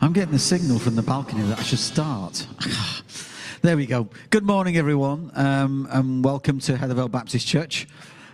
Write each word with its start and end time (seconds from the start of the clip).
I'm 0.00 0.12
getting 0.12 0.34
a 0.34 0.38
signal 0.38 0.78
from 0.78 0.94
the 0.94 1.02
balcony 1.02 1.42
that 1.42 1.58
I 1.58 1.62
should 1.64 1.80
start. 1.80 2.46
there 3.62 3.76
we 3.76 3.84
go. 3.84 4.08
Good 4.30 4.44
morning, 4.44 4.76
everyone, 4.76 5.32
um, 5.34 5.88
and 5.90 6.24
welcome 6.24 6.60
to 6.60 6.74
Heathervale 6.74 7.10
Baptist 7.10 7.48
Church. 7.48 7.88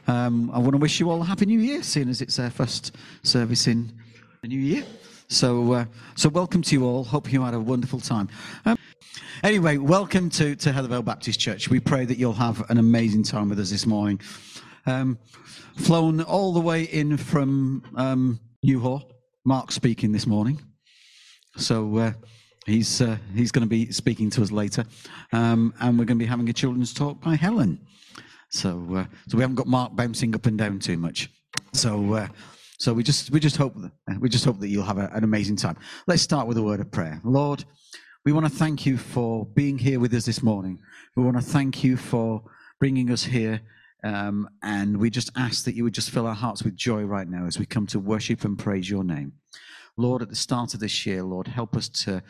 Um, 0.06 0.50
I 0.50 0.58
want 0.58 0.72
to 0.72 0.78
wish 0.78 1.00
you 1.00 1.10
all 1.10 1.22
a 1.22 1.24
happy 1.24 1.46
New 1.46 1.58
Year, 1.58 1.82
seeing 1.82 2.10
as 2.10 2.20
it's 2.20 2.38
our 2.38 2.50
first 2.50 2.94
service 3.22 3.66
in 3.66 3.90
the 4.42 4.48
new 4.48 4.60
year. 4.60 4.84
So, 5.28 5.72
uh, 5.72 5.84
so 6.16 6.28
welcome 6.28 6.60
to 6.60 6.74
you 6.74 6.84
all. 6.84 7.02
Hope 7.02 7.32
you 7.32 7.42
had 7.42 7.54
a 7.54 7.60
wonderful 7.60 7.98
time. 7.98 8.28
Um, 8.66 8.76
anyway, 9.42 9.78
welcome 9.78 10.28
to 10.30 10.54
to 10.56 10.70
Heathervale 10.70 11.04
Baptist 11.04 11.40
Church. 11.40 11.70
We 11.70 11.80
pray 11.80 12.04
that 12.04 12.18
you'll 12.18 12.34
have 12.34 12.68
an 12.70 12.76
amazing 12.76 13.22
time 13.22 13.48
with 13.48 13.58
us 13.58 13.70
this 13.70 13.86
morning. 13.86 14.20
Um, 14.84 15.18
flown 15.76 16.20
all 16.20 16.52
the 16.52 16.60
way 16.60 16.82
in 16.82 17.16
from 17.16 17.84
um, 17.96 18.38
Newhall. 18.62 19.10
Marc 19.46 19.72
speaking 19.72 20.12
this 20.12 20.26
morning. 20.26 20.60
So 21.56 21.96
uh, 21.98 22.12
he's 22.66 23.00
uh, 23.00 23.16
he's 23.34 23.52
going 23.52 23.64
to 23.64 23.68
be 23.68 23.92
speaking 23.92 24.30
to 24.30 24.42
us 24.42 24.50
later, 24.50 24.84
um, 25.32 25.74
and 25.80 25.98
we're 25.98 26.04
going 26.04 26.18
to 26.18 26.24
be 26.24 26.28
having 26.28 26.48
a 26.48 26.52
children's 26.52 26.92
talk 26.92 27.20
by 27.20 27.36
Helen. 27.36 27.80
So 28.50 28.86
uh, 28.94 29.04
so 29.28 29.36
we 29.36 29.42
haven't 29.42 29.56
got 29.56 29.66
Marc 29.66 29.94
bouncing 29.94 30.34
up 30.34 30.46
and 30.46 30.58
down 30.58 30.78
too 30.78 30.96
much. 30.96 31.30
So 31.72 32.14
uh, 32.14 32.28
so 32.78 32.92
we 32.92 33.02
just 33.02 33.30
we 33.30 33.40
just 33.40 33.56
hope 33.56 33.74
that, 33.76 34.20
we 34.20 34.28
just 34.28 34.44
hope 34.44 34.58
that 34.60 34.68
you'll 34.68 34.84
have 34.84 34.98
a, 34.98 35.10
an 35.12 35.24
amazing 35.24 35.56
time. 35.56 35.76
Let's 36.06 36.22
start 36.22 36.46
with 36.46 36.58
a 36.58 36.62
word 36.62 36.80
of 36.80 36.90
prayer. 36.90 37.20
Lord, 37.24 37.64
we 38.24 38.32
want 38.32 38.46
to 38.46 38.52
thank 38.52 38.84
you 38.86 38.96
for 38.96 39.46
being 39.46 39.78
here 39.78 40.00
with 40.00 40.14
us 40.14 40.26
this 40.26 40.42
morning. 40.42 40.80
We 41.16 41.22
want 41.22 41.36
to 41.36 41.42
thank 41.42 41.84
you 41.84 41.96
for 41.96 42.42
bringing 42.80 43.10
us 43.10 43.24
here. 43.24 43.60
Um, 44.02 44.50
and 44.62 44.98
we 44.98 45.08
just 45.08 45.30
ask 45.34 45.64
that 45.64 45.74
you 45.74 45.84
would 45.84 45.94
just 45.94 46.10
fill 46.10 46.26
our 46.26 46.34
hearts 46.34 46.62
with 46.62 46.76
joy 46.76 47.04
right 47.04 47.26
now 47.26 47.46
as 47.46 47.58
we 47.58 47.64
come 47.64 47.86
to 47.86 47.98
worship 47.98 48.44
and 48.44 48.58
praise 48.58 48.90
your 48.90 49.02
name. 49.02 49.32
Lord, 49.96 50.22
at 50.22 50.28
the 50.28 50.34
start 50.34 50.74
of 50.74 50.80
this 50.80 51.06
year, 51.06 51.22
Lord, 51.22 51.46
help 51.46 51.76
us 51.76 51.88
to, 51.88 52.20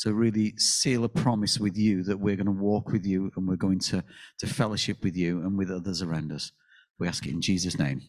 to 0.00 0.12
really 0.12 0.54
seal 0.58 1.04
a 1.04 1.08
promise 1.08 1.58
with 1.58 1.76
you 1.76 2.02
that 2.02 2.18
we're 2.18 2.36
going 2.36 2.46
to 2.46 2.52
walk 2.52 2.90
with 2.90 3.06
you 3.06 3.32
and 3.36 3.48
we're 3.48 3.56
going 3.56 3.78
to, 3.78 4.04
to 4.38 4.46
fellowship 4.46 5.02
with 5.02 5.16
you 5.16 5.40
and 5.40 5.56
with 5.56 5.70
others 5.70 6.02
around 6.02 6.32
us. 6.32 6.52
We 6.98 7.08
ask 7.08 7.26
it 7.26 7.32
in 7.32 7.40
Jesus' 7.40 7.78
name. 7.78 8.02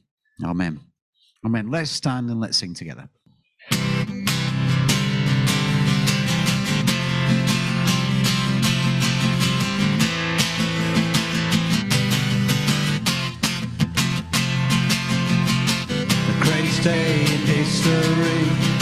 Amen. 0.43 0.81
Amen. 1.45 1.71
Let's 1.71 1.91
stand 1.91 2.29
and 2.29 2.41
let's 2.41 2.57
sing 2.57 2.73
together. 2.73 3.07
The 3.69 3.77
greatest 16.41 16.83
day 16.83 17.21
in 17.21 17.41
history 17.47 18.74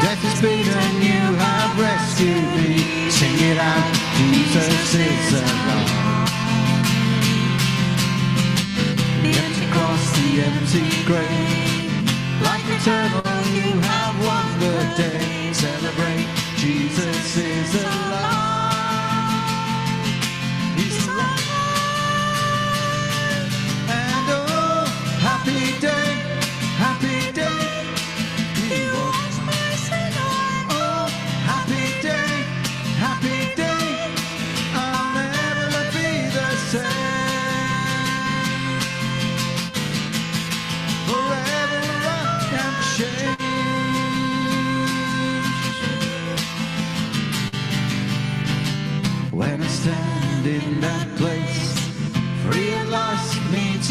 Death 0.00 0.24
is 0.24 0.40
beaten, 0.40 1.02
you 1.02 1.20
have 1.36 1.78
rescued 1.78 2.46
me. 2.56 3.10
Sing 3.10 3.36
it 3.50 3.58
out, 3.58 3.92
Jesus 4.16 4.94
is 4.94 5.32
alive. 5.34 6.30
The 9.22 9.32
empty 9.44 9.66
cross, 9.74 10.04
the 10.16 10.28
empty 10.48 11.04
grave. 11.04 11.90
Like 12.42 12.64
eternal, 12.76 13.22
you 13.54 13.70
have 13.80 14.14
won 14.26 14.46
the 14.60 14.76
day. 14.96 15.52
Celebrate, 15.52 16.26
Jesus 16.56 17.36
is 17.36 17.74
alive. 17.84 18.32
He's 20.76 21.06
alive. 21.06 21.48
And 23.88 24.28
oh, 24.30 24.86
happy 25.20 25.78
day, 25.80 26.11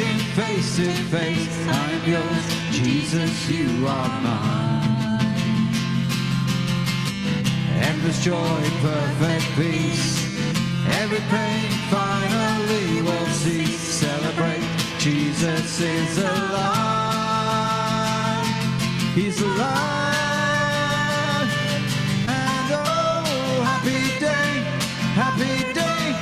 meeting 0.01 0.19
face 0.35 0.75
to 0.77 0.91
face, 1.09 1.67
I 1.67 1.91
am 1.91 2.09
yours, 2.09 2.45
Jesus, 2.71 3.49
you 3.49 3.87
are 3.87 4.21
mine 4.21 4.81
endless 7.81 8.23
joy, 8.23 8.61
perfect 8.81 9.45
peace. 9.55 10.25
Every 11.01 11.19
pain 11.29 11.69
finally 11.89 13.01
will 13.01 13.27
cease. 13.27 13.79
Celebrate, 13.79 14.63
Jesus 14.97 15.79
is 15.79 16.17
alive. 16.17 17.51
He's 19.15 19.41
alive. 19.41 19.69
And 22.27 22.71
oh, 22.71 23.63
happy 23.69 24.01
day, 24.19 24.63
happy 25.21 25.73
day. 25.73 26.15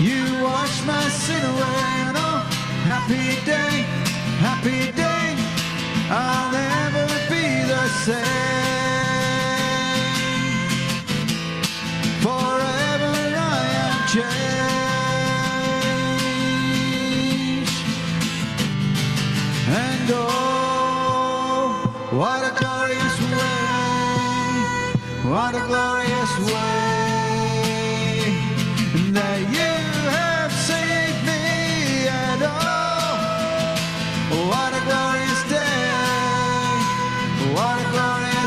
You 0.00 0.42
wash 0.42 0.84
my 0.84 1.08
sin 1.08 1.44
away. 1.44 2.13
Happy 3.06 3.36
day, 3.44 3.84
happy 4.40 4.80
day. 4.92 5.36
I'll 6.08 6.50
never 6.50 7.06
be 7.28 7.44
the 7.68 7.84
same. 8.00 8.24
Forever 12.24 13.12
I 13.36 13.68
am 13.84 13.94
changed. 14.08 14.48
And 19.68 20.10
oh, 20.14 21.84
what 22.10 22.40
a 22.42 22.52
glorious 22.58 23.16
way, 23.36 23.68
what 25.30 25.52
a 25.54 25.60
glorious 25.66 26.32
way 26.50 26.93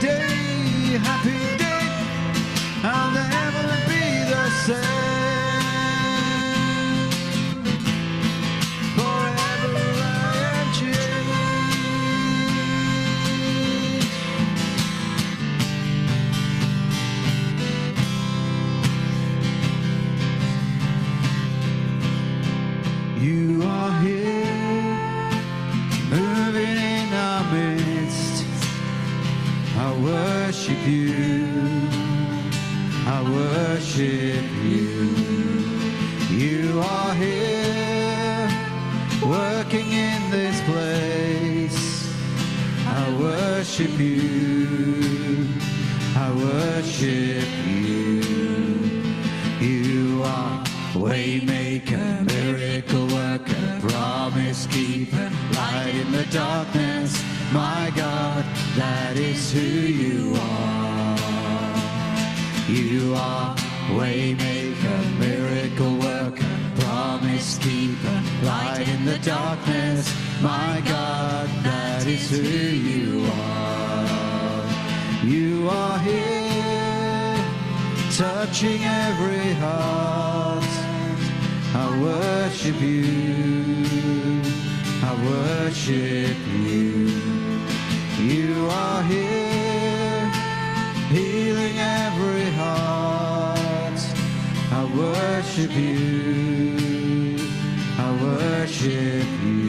day, 0.00 0.35
worship 43.78 44.00
you. 44.00 45.48
I 46.16 46.32
worship 46.34 47.46
you. 47.66 48.22
You 49.60 50.22
are 50.22 50.64
waymaker, 50.94 52.24
miracle 52.24 53.06
worker, 53.08 53.80
promise 53.86 54.66
keeper, 54.68 55.30
light 55.52 55.94
in 55.94 56.10
the 56.10 56.24
darkness. 56.32 57.22
My 57.52 57.92
God, 57.94 58.46
that 58.76 59.18
is 59.18 59.52
who 59.52 59.60
you 59.60 60.34
are. 60.40 61.18
You 62.70 63.14
are 63.14 63.54
waymaker, 63.90 65.18
miracle 65.18 65.98
worker, 65.98 66.56
promise 66.80 67.58
keeper, 67.58 68.22
light 68.42 68.88
in 68.88 69.04
the 69.04 69.18
darkness. 69.18 70.10
My 70.40 70.82
God, 70.86 71.48
is 72.08 72.30
who 72.30 72.38
you 72.38 73.26
are. 73.26 74.64
You 75.24 75.68
are 75.68 75.98
here, 75.98 77.36
touching 78.16 78.84
every 78.84 79.52
heart. 79.54 80.72
I 81.74 81.86
worship 82.00 82.80
you. 82.80 84.42
I 85.02 85.12
worship 85.30 86.36
you. 86.46 87.10
You 88.32 88.68
are 88.70 89.02
here, 89.02 90.30
healing 91.10 91.78
every 91.78 92.50
heart. 92.60 94.00
I 94.78 94.82
worship 95.02 95.72
you. 95.74 97.38
I 97.98 98.08
worship 98.22 99.26
you. 99.44 99.65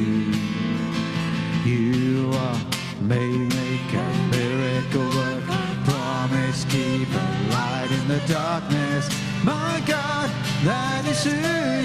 You 1.67 2.31
are 2.31 2.59
maker, 3.01 4.07
miracle 4.31 5.09
worker, 5.19 5.63
promise 5.83 6.63
keeper, 6.63 7.27
light 7.51 7.89
in 7.91 8.07
the 8.07 8.21
darkness. 8.25 9.09
My 9.43 9.83
God, 9.85 10.29
that 10.63 11.05
is 11.05 11.25
who 11.25 11.35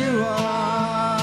you 0.04 0.22
are. 0.22 1.18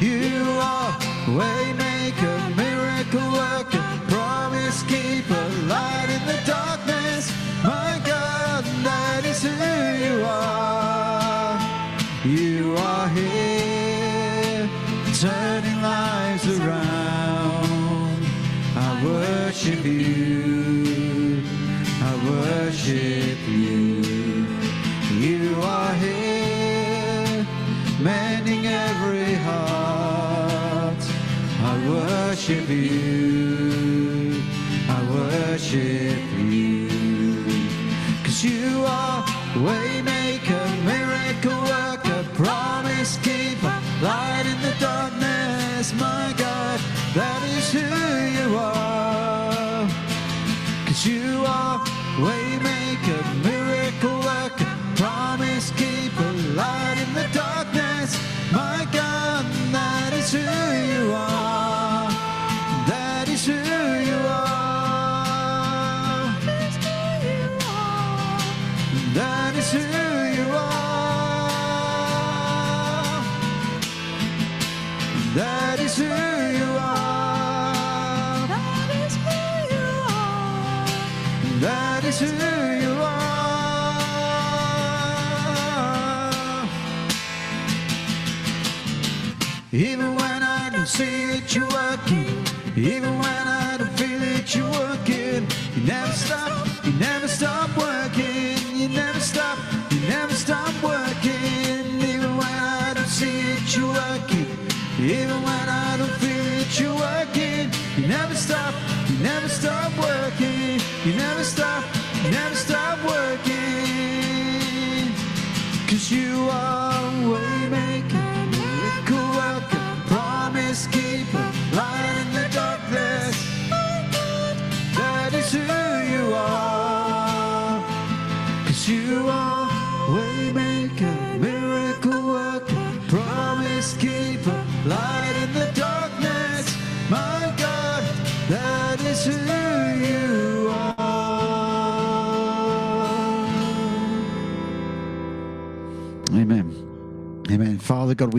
You 0.00 0.40
are 0.72 0.92
waymaker, 1.36 2.56
miracle 2.56 3.30
worker, 3.30 3.84
promise 4.08 4.82
keeper, 4.84 5.48
light 5.66 6.08
in 6.08 6.26
the 6.26 6.40
darkness. 6.46 7.30
My 7.62 8.00
God, 8.06 8.64
that 8.88 9.26
is 9.26 9.42
who 9.42 9.50
you 9.50 10.24
are. 10.24 10.57
Worship 19.68 19.84
you. 19.84 21.42
I 22.00 22.12
worship 22.30 23.38
you. 23.46 24.46
You 25.12 25.60
are 25.62 25.92
here, 25.94 27.46
mending 28.00 28.66
every 28.66 29.34
heart. 29.34 31.02
I 31.60 31.88
worship 31.88 32.68
you. 32.68 34.42
I 34.88 35.02
worship 35.10 36.22
you. 36.38 36.88
Cause 38.24 38.42
you 38.44 38.84
are 38.86 39.22
waymaker, 39.54 39.97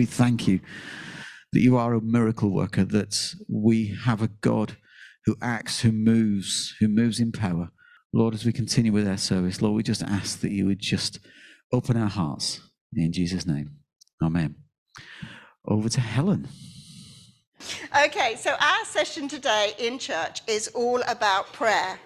we 0.00 0.06
thank 0.06 0.48
you 0.48 0.60
that 1.52 1.60
you 1.60 1.76
are 1.76 1.92
a 1.92 2.00
miracle 2.00 2.48
worker, 2.48 2.86
that 2.86 3.34
we 3.50 3.94
have 4.04 4.22
a 4.22 4.28
God 4.40 4.78
who 5.26 5.36
acts, 5.42 5.80
who 5.80 5.92
moves, 5.92 6.74
who 6.80 6.88
moves 6.88 7.20
in 7.20 7.32
power. 7.32 7.68
Lord, 8.14 8.32
as 8.32 8.46
we 8.46 8.52
continue 8.54 8.92
with 8.92 9.06
our 9.06 9.18
service, 9.18 9.60
Lord, 9.60 9.74
we 9.74 9.82
just 9.82 10.02
ask 10.02 10.40
that 10.40 10.52
you 10.52 10.64
would 10.64 10.78
just 10.78 11.18
open 11.70 11.98
our 11.98 12.08
hearts 12.08 12.62
in 12.96 13.12
Jesus' 13.12 13.46
name. 13.46 13.72
Amen. 14.22 14.54
Over 15.66 15.90
to 15.90 16.00
Helen. 16.00 16.48
Okay, 18.06 18.36
so 18.36 18.52
our 18.52 18.84
session 18.86 19.28
today 19.28 19.74
in 19.78 19.98
church 19.98 20.40
is 20.46 20.68
all 20.68 21.02
about 21.08 21.52
prayer. 21.52 22.00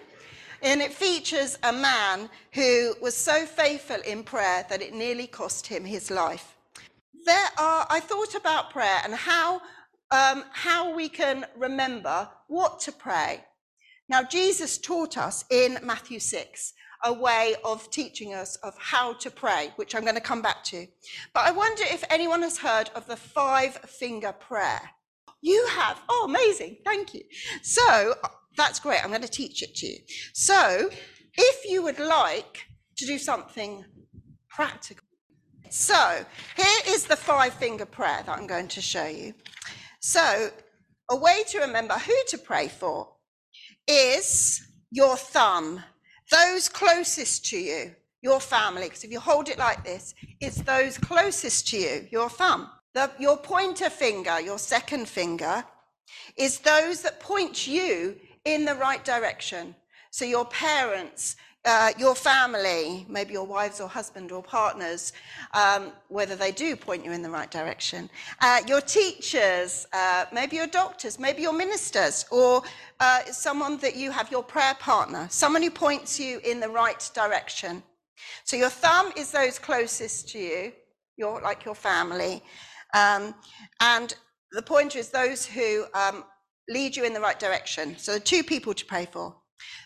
And 0.61 0.81
it 0.81 0.91
features 0.91 1.57
a 1.63 1.71
man 1.71 2.29
who 2.51 2.93
was 3.01 3.15
so 3.15 3.45
faithful 3.45 4.01
in 4.05 4.23
prayer 4.23 4.65
that 4.67 4.81
it 4.81 4.93
nearly 4.93 5.27
cost 5.27 5.67
him 5.67 5.85
his 5.85 6.11
life. 6.11 6.54
There 7.25 7.49
are, 7.57 7.87
I 7.89 7.99
thought 7.99 8.35
about 8.35 8.69
prayer 8.69 8.99
and 9.03 9.13
how, 9.13 9.61
um, 10.11 10.43
how 10.51 10.95
we 10.95 11.09
can 11.09 11.45
remember 11.57 12.29
what 12.47 12.79
to 12.81 12.91
pray. 12.91 13.43
Now, 14.07 14.21
Jesus 14.21 14.77
taught 14.77 15.17
us 15.17 15.43
in 15.49 15.79
Matthew 15.83 16.19
6 16.19 16.73
a 17.03 17.13
way 17.13 17.55
of 17.63 17.89
teaching 17.91 18.33
us 18.33 18.55
of 18.57 18.75
how 18.77 19.13
to 19.13 19.29
pray, 19.29 19.71
which 19.75 19.95
I'm 19.95 20.03
going 20.03 20.15
to 20.15 20.21
come 20.21 20.41
back 20.41 20.63
to. 20.65 20.87
But 21.33 21.45
I 21.45 21.51
wonder 21.51 21.83
if 21.85 22.03
anyone 22.09 22.41
has 22.41 22.57
heard 22.57 22.89
of 22.95 23.07
the 23.07 23.15
five 23.15 23.73
finger 23.75 24.31
prayer. 24.31 24.81
You 25.41 25.67
have. 25.71 26.01
Oh, 26.09 26.25
amazing. 26.27 26.77
Thank 26.83 27.13
you. 27.13 27.21
So 27.61 28.15
that's 28.57 28.79
great. 28.79 29.03
I'm 29.03 29.09
going 29.09 29.21
to 29.21 29.27
teach 29.27 29.61
it 29.61 29.75
to 29.75 29.87
you. 29.87 29.97
So 30.33 30.89
if 31.35 31.69
you 31.69 31.83
would 31.83 31.99
like 31.99 32.65
to 32.97 33.05
do 33.05 33.17
something 33.17 33.85
practical. 34.49 35.04
So 35.77 36.25
here 36.55 36.81
is 36.87 37.03
the 37.03 37.17
five 37.17 37.53
finger 37.55 37.85
prayer 37.85 38.23
that 38.25 38.37
I'm 38.37 38.47
going 38.47 38.69
to 38.69 38.81
show 38.81 39.07
you. 39.07 39.33
So 39.99 40.49
a 41.11 41.17
way 41.17 41.43
to 41.49 41.59
remember 41.59 41.95
who 41.95 42.15
to 42.29 42.37
pray 42.37 42.69
for 42.69 43.09
is 43.85 44.65
your 44.89 45.17
thumb, 45.17 45.83
those 46.31 46.69
closest 46.69 47.45
to 47.47 47.57
you, 47.57 47.93
your 48.21 48.39
family. 48.39 48.83
Because 48.83 49.03
if 49.03 49.11
you 49.11 49.19
hold 49.19 49.49
it 49.49 49.59
like 49.59 49.83
this, 49.83 50.15
it's 50.39 50.61
those 50.61 50.97
closest 50.97 51.67
to 51.71 51.77
you, 51.77 52.07
your 52.09 52.29
thumb. 52.29 52.69
The, 52.93 53.11
your 53.19 53.35
pointer 53.35 53.89
finger, 53.89 54.39
your 54.39 54.57
second 54.57 55.09
finger, 55.09 55.65
is 56.37 56.59
those 56.59 57.01
that 57.01 57.19
point 57.19 57.67
you 57.67 58.15
in 58.45 58.63
the 58.63 58.75
right 58.75 59.03
direction. 59.03 59.75
So 60.09 60.23
your 60.23 60.45
parents, 60.45 61.35
uh, 61.65 61.91
your 61.97 62.15
family, 62.15 63.05
maybe 63.09 63.33
your 63.33 63.45
wives 63.45 63.81
or 63.81 63.89
husband 63.89 64.31
or 64.31 64.43
partners, 64.43 65.13
um, 65.53 65.91
whether 66.09 66.35
they 66.35 66.51
do 66.51 66.75
point 66.75 67.03
you 67.03 67.11
in 67.11 67.21
the 67.21 67.29
right 67.29 67.49
direction, 67.49 68.09
uh, 68.41 68.61
your 68.67 68.81
teachers, 68.81 69.87
uh, 69.93 70.25
maybe 70.31 70.55
your 70.55 70.67
doctors, 70.67 71.19
maybe 71.19 71.41
your 71.41 71.53
ministers, 71.53 72.25
or 72.31 72.61
uh, 72.99 73.23
someone 73.25 73.77
that 73.77 73.95
you 73.95 74.11
have 74.11 74.29
your 74.31 74.43
prayer 74.43 74.75
partner, 74.79 75.27
someone 75.31 75.63
who 75.63 75.71
points 75.71 76.19
you 76.19 76.39
in 76.43 76.59
the 76.59 76.69
right 76.69 77.09
direction. 77.15 77.81
So 78.43 78.55
your 78.55 78.69
thumb 78.69 79.11
is 79.17 79.31
those 79.31 79.57
closest 79.57 80.29
to 80.29 80.39
you, 80.39 80.71
your, 81.17 81.41
like 81.41 81.65
your 81.65 81.75
family. 81.75 82.43
Um, 82.93 83.33
and 83.81 84.15
the 84.51 84.61
pointer 84.61 84.99
is 84.99 85.09
those 85.09 85.45
who 85.45 85.85
um, 85.93 86.23
lead 86.69 86.95
you 86.95 87.03
in 87.03 87.13
the 87.13 87.19
right 87.19 87.39
direction. 87.39 87.97
So 87.97 88.13
the 88.13 88.19
two 88.19 88.43
people 88.43 88.73
to 88.73 88.85
pray 88.85 89.07
for. 89.11 89.35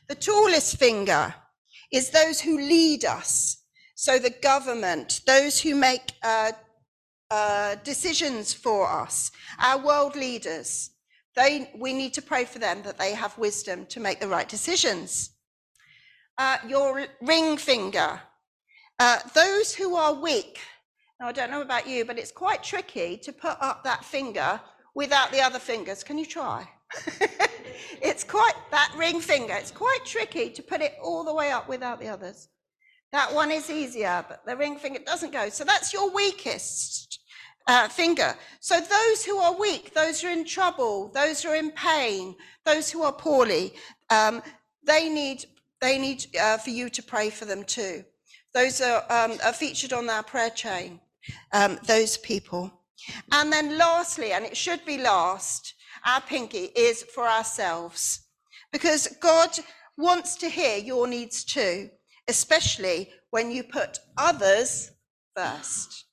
The 0.09 0.15
tallest 0.15 0.77
finger 0.77 1.33
is 1.91 2.09
those 2.09 2.41
who 2.41 2.57
lead 2.57 3.05
us. 3.05 3.63
So 3.95 4.17
the 4.19 4.29
government, 4.29 5.21
those 5.25 5.59
who 5.59 5.75
make 5.75 6.13
uh, 6.23 6.51
uh, 7.31 7.75
decisions 7.83 8.53
for 8.53 8.89
us, 8.89 9.31
our 9.59 9.77
world 9.77 10.15
leaders, 10.15 10.91
they, 11.35 11.69
we 11.77 11.93
need 11.93 12.13
to 12.13 12.21
pray 12.21 12.45
for 12.45 12.59
them 12.59 12.81
that 12.83 12.97
they 12.97 13.13
have 13.13 13.37
wisdom 13.37 13.85
to 13.87 13.99
make 13.99 14.19
the 14.19 14.27
right 14.27 14.47
decisions. 14.47 15.31
Uh, 16.37 16.57
your 16.67 17.05
ring 17.21 17.57
finger, 17.57 18.21
uh, 18.99 19.19
those 19.33 19.73
who 19.73 19.95
are 19.95 20.13
weak. 20.13 20.59
Now, 21.19 21.27
I 21.27 21.31
don't 21.33 21.51
know 21.51 21.61
about 21.61 21.87
you, 21.87 22.05
but 22.05 22.17
it's 22.17 22.31
quite 22.31 22.63
tricky 22.63 23.17
to 23.17 23.33
put 23.33 23.57
up 23.59 23.83
that 23.83 24.05
finger 24.05 24.61
without 24.95 25.31
the 25.31 25.41
other 25.41 25.59
fingers. 25.59 26.03
Can 26.03 26.17
you 26.17 26.25
try? 26.25 26.67
it's 28.01 28.23
quite, 28.23 28.53
that 28.71 28.93
ring 28.97 29.19
finger, 29.21 29.53
it's 29.53 29.71
quite 29.71 29.99
tricky 30.05 30.49
to 30.49 30.63
put 30.63 30.81
it 30.81 30.95
all 31.01 31.23
the 31.23 31.33
way 31.33 31.51
up 31.51 31.67
without 31.67 31.99
the 31.99 32.07
others. 32.07 32.49
That 33.11 33.33
one 33.33 33.51
is 33.51 33.69
easier, 33.69 34.23
but 34.27 34.45
the 34.45 34.55
ring 34.55 34.77
finger 34.77 34.99
doesn't 35.05 35.33
go. 35.33 35.49
So 35.49 35.63
that's 35.63 35.93
your 35.93 36.13
weakest 36.13 37.19
uh, 37.67 37.87
finger. 37.87 38.35
So 38.59 38.79
those 38.79 39.25
who 39.25 39.37
are 39.37 39.57
weak, 39.57 39.93
those 39.93 40.21
who 40.21 40.27
are 40.27 40.31
in 40.31 40.45
trouble, 40.45 41.11
those 41.13 41.41
who 41.41 41.49
are 41.49 41.55
in 41.55 41.71
pain, 41.71 42.35
those 42.65 42.91
who 42.91 43.03
are 43.03 43.13
poorly, 43.13 43.73
um, 44.09 44.41
they 44.85 45.09
need, 45.09 45.45
they 45.81 45.97
need 45.97 46.25
uh, 46.39 46.57
for 46.57 46.69
you 46.69 46.89
to 46.89 47.03
pray 47.03 47.29
for 47.29 47.45
them 47.45 47.63
too. 47.63 48.03
Those 48.53 48.81
are, 48.81 49.03
um, 49.09 49.37
are 49.43 49.53
featured 49.53 49.93
on 49.93 50.09
our 50.09 50.23
prayer 50.23 50.49
chain, 50.49 50.99
um, 51.53 51.79
those 51.85 52.17
people. 52.17 52.71
And 53.31 53.51
then 53.51 53.77
lastly, 53.77 54.33
and 54.33 54.45
it 54.45 54.57
should 54.57 54.83
be 54.85 54.97
last, 54.97 55.73
our 56.05 56.21
pinky 56.21 56.69
is 56.75 57.03
for 57.03 57.27
ourselves. 57.27 58.25
Because 58.71 59.07
God 59.19 59.49
wants 59.97 60.35
to 60.37 60.49
hear 60.49 60.77
your 60.77 61.07
needs 61.07 61.43
too, 61.43 61.89
especially 62.27 63.09
when 63.31 63.51
you 63.51 63.63
put 63.63 63.99
others 64.17 64.91
first. 65.35 66.05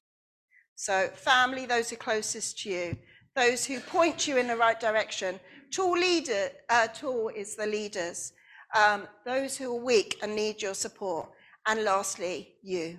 So, 0.74 1.08
family, 1.14 1.66
those 1.66 1.90
who 1.90 1.96
are 1.96 1.98
closest 1.98 2.58
to 2.60 2.70
you, 2.70 2.96
those 3.34 3.64
who 3.64 3.80
point 3.80 4.26
you 4.26 4.38
in 4.38 4.48
the 4.48 4.56
right 4.56 4.78
direction. 4.78 5.38
Tall 5.70 5.92
leader, 5.92 6.50
uh, 6.70 6.88
tall 6.88 7.28
is 7.28 7.54
the 7.54 7.66
leaders. 7.66 8.32
Um, 8.74 9.06
those 9.24 9.56
who 9.56 9.76
are 9.76 9.80
weak 9.80 10.18
and 10.22 10.34
need 10.34 10.62
your 10.62 10.74
support. 10.74 11.30
And 11.66 11.84
lastly, 11.84 12.54
you. 12.62 12.98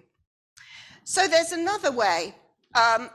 So 1.04 1.28
there's 1.28 1.54
another 1.54 1.92
way, 1.92 2.36
um, 2.76 3.10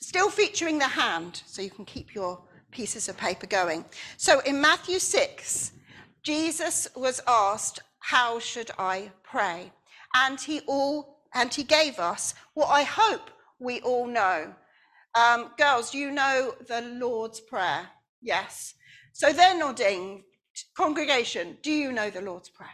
still 0.00 0.28
featuring 0.28 0.78
the 0.78 0.88
hand, 0.88 1.42
so 1.46 1.62
you 1.62 1.70
can 1.70 1.84
keep 1.84 2.14
your 2.14 2.42
pieces 2.70 3.08
of 3.08 3.16
paper 3.16 3.46
going. 3.46 3.84
So 4.16 4.40
in 4.40 4.60
Matthew 4.60 4.98
6, 4.98 5.72
Jesus 6.22 6.88
was 6.94 7.20
asked, 7.26 7.80
How 7.98 8.38
should 8.38 8.70
I 8.78 9.10
pray? 9.22 9.72
And 10.14 10.40
he 10.40 10.60
all 10.66 11.18
and 11.34 11.52
he 11.54 11.62
gave 11.62 11.98
us 11.98 12.34
what 12.54 12.66
I 12.66 12.82
hope 12.82 13.30
we 13.58 13.80
all 13.82 14.06
know. 14.06 14.52
Um, 15.14 15.50
girls, 15.58 15.94
you 15.94 16.10
know 16.10 16.54
the 16.66 16.82
Lord's 16.82 17.40
Prayer? 17.40 17.88
Yes. 18.20 18.74
So 19.12 19.32
they're 19.32 19.58
nodding. 19.58 20.24
Congregation, 20.76 21.56
do 21.62 21.72
you 21.72 21.92
know 21.92 22.10
the 22.10 22.20
Lord's 22.20 22.48
Prayer? 22.48 22.68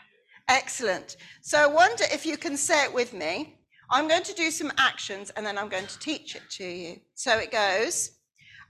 Excellent. 0.48 1.16
So 1.42 1.58
I 1.58 1.66
wonder 1.66 2.04
if 2.12 2.24
you 2.24 2.36
can 2.36 2.56
say 2.56 2.84
it 2.84 2.92
with 2.92 3.12
me. 3.12 3.58
I'm 3.90 4.08
going 4.08 4.22
to 4.24 4.34
do 4.34 4.50
some 4.50 4.72
actions 4.78 5.30
and 5.30 5.46
then 5.46 5.58
I'm 5.58 5.68
going 5.68 5.86
to 5.86 5.98
teach 5.98 6.34
it 6.34 6.42
to 6.50 6.64
you. 6.64 7.00
So 7.14 7.38
it 7.38 7.52
goes 7.52 8.15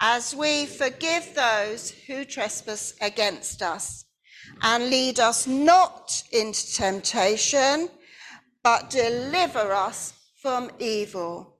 as 0.00 0.34
we 0.34 0.66
forgive 0.66 1.34
those 1.34 1.90
who 1.90 2.24
trespass 2.24 2.94
against 3.00 3.62
us. 3.62 4.06
And 4.62 4.90
lead 4.90 5.20
us 5.20 5.46
not 5.46 6.22
into 6.32 6.74
temptation, 6.74 7.88
but 8.62 8.90
deliver 8.90 9.72
us 9.72 10.14
from 10.42 10.70
evil. 10.78 11.58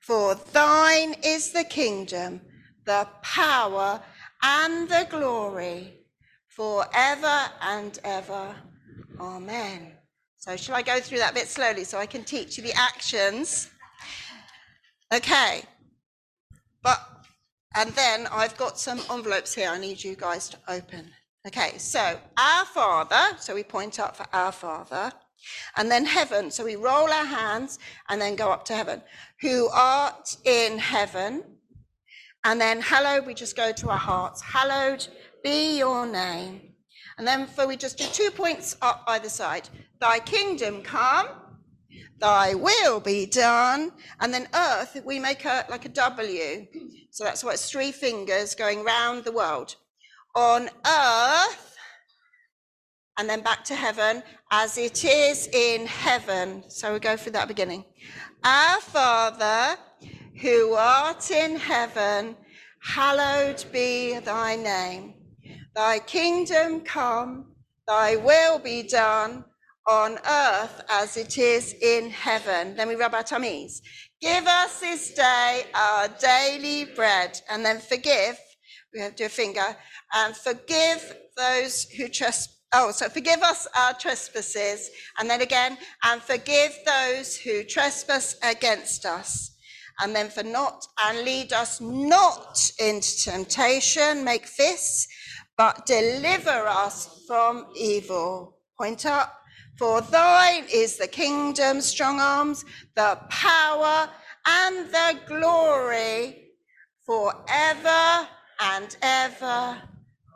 For 0.00 0.34
thine 0.34 1.14
is 1.24 1.52
the 1.52 1.64
kingdom, 1.64 2.42
the 2.84 3.08
power, 3.22 4.02
and 4.42 4.88
the 4.88 5.06
glory, 5.08 5.94
forever 6.48 7.50
and 7.62 7.98
ever. 8.04 8.54
Amen. 9.18 9.92
So, 10.36 10.56
shall 10.56 10.74
I 10.74 10.82
go 10.82 11.00
through 11.00 11.18
that 11.18 11.34
bit 11.34 11.48
slowly 11.48 11.84
so 11.84 11.98
I 11.98 12.04
can 12.04 12.22
teach 12.22 12.58
you 12.58 12.62
the 12.62 12.74
actions? 12.74 13.70
Okay. 15.12 15.62
But 16.82 17.13
and 17.74 17.90
then 17.90 18.26
I've 18.30 18.56
got 18.56 18.78
some 18.78 19.00
envelopes 19.10 19.54
here 19.54 19.70
I 19.70 19.78
need 19.78 20.02
you 20.02 20.16
guys 20.16 20.48
to 20.50 20.58
open. 20.68 21.10
Okay, 21.46 21.76
so 21.78 22.18
our 22.38 22.64
Father, 22.64 23.36
so 23.38 23.54
we 23.54 23.62
point 23.62 24.00
up 24.00 24.16
for 24.16 24.26
our 24.32 24.52
Father, 24.52 25.12
and 25.76 25.90
then 25.90 26.06
heaven, 26.06 26.50
so 26.50 26.64
we 26.64 26.76
roll 26.76 27.10
our 27.10 27.26
hands 27.26 27.78
and 28.08 28.20
then 28.20 28.34
go 28.34 28.50
up 28.50 28.64
to 28.66 28.74
heaven. 28.74 29.02
Who 29.42 29.68
art 29.68 30.36
in 30.44 30.78
heaven, 30.78 31.42
and 32.44 32.60
then 32.60 32.80
hallowed, 32.80 33.26
we 33.26 33.34
just 33.34 33.56
go 33.56 33.72
to 33.72 33.90
our 33.90 33.98
hearts. 33.98 34.40
Hallowed 34.42 35.06
be 35.42 35.78
your 35.78 36.06
name. 36.06 36.72
And 37.18 37.26
then 37.26 37.46
for 37.46 37.66
we 37.66 37.76
just 37.76 37.98
do 37.98 38.04
two 38.06 38.30
points 38.30 38.76
up 38.82 39.04
either 39.06 39.28
side. 39.28 39.68
Thy 40.00 40.18
kingdom 40.18 40.82
come, 40.82 41.28
thy 42.24 42.54
will 42.54 43.00
be 43.00 43.26
done. 43.26 43.92
And 44.20 44.32
then 44.32 44.48
earth, 44.54 44.96
we 45.04 45.18
make 45.18 45.44
a 45.44 45.66
like 45.68 45.84
a 45.84 45.90
W. 45.90 46.66
So 47.10 47.22
that's 47.22 47.44
why 47.44 47.52
it's 47.52 47.70
three 47.70 47.92
fingers 47.92 48.54
going 48.54 48.82
round 48.82 49.24
the 49.24 49.32
world. 49.32 49.76
On 50.34 50.70
earth, 50.86 51.76
and 53.18 53.28
then 53.28 53.42
back 53.42 53.62
to 53.64 53.74
heaven, 53.74 54.22
as 54.50 54.78
it 54.78 55.04
is 55.04 55.48
in 55.52 55.86
heaven. 55.86 56.64
So 56.68 56.94
we 56.94 56.98
go 56.98 57.14
through 57.14 57.32
that 57.32 57.46
beginning. 57.46 57.84
Our 58.42 58.80
Father, 58.80 59.78
who 60.40 60.72
art 60.72 61.30
in 61.30 61.56
heaven, 61.56 62.36
hallowed 62.80 63.62
be 63.70 64.18
thy 64.20 64.56
name. 64.56 65.14
Thy 65.74 65.98
kingdom 65.98 66.80
come, 66.80 67.52
thy 67.86 68.16
will 68.16 68.58
be 68.58 68.82
done 68.82 69.44
on 69.86 70.18
earth 70.26 70.82
as 70.88 71.16
it 71.16 71.36
is 71.38 71.74
in 71.82 72.10
heaven. 72.10 72.74
Then 72.76 72.88
we 72.88 72.94
rub 72.94 73.14
our 73.14 73.22
tummies. 73.22 73.82
Give 74.20 74.46
us 74.46 74.80
this 74.80 75.12
day 75.12 75.64
our 75.74 76.08
daily 76.20 76.86
bread, 76.94 77.40
and 77.50 77.64
then 77.64 77.78
forgive. 77.80 78.38
We 78.94 79.00
have 79.00 79.16
to 79.16 79.24
do 79.24 79.26
a 79.26 79.28
finger 79.28 79.76
and 80.14 80.36
forgive 80.36 81.16
those 81.36 81.84
who 81.84 82.08
trespass. 82.08 82.50
Oh, 82.76 82.90
so 82.90 83.08
forgive 83.08 83.40
us 83.42 83.68
our 83.76 83.92
trespasses, 83.94 84.90
and 85.18 85.30
then 85.30 85.42
again, 85.42 85.78
and 86.02 86.20
forgive 86.20 86.72
those 86.84 87.36
who 87.36 87.62
trespass 87.62 88.36
against 88.42 89.06
us. 89.06 89.52
And 90.00 90.14
then 90.16 90.28
for 90.28 90.42
not, 90.42 90.84
and 91.04 91.18
lead 91.18 91.52
us 91.52 91.80
not 91.80 92.58
into 92.80 93.22
temptation, 93.22 94.24
make 94.24 94.46
fists, 94.46 95.06
but 95.56 95.86
deliver 95.86 96.66
us 96.66 97.22
from 97.28 97.66
evil. 97.76 98.58
Point 98.76 99.06
up. 99.06 99.43
For 99.76 100.00
thine 100.02 100.64
is 100.72 100.96
the 100.96 101.08
kingdom, 101.08 101.80
strong 101.80 102.20
arms, 102.20 102.64
the 102.94 103.18
power, 103.28 104.08
and 104.46 104.88
the 104.90 105.18
glory 105.26 106.50
forever 107.04 108.28
and 108.60 108.96
ever. 109.02 109.76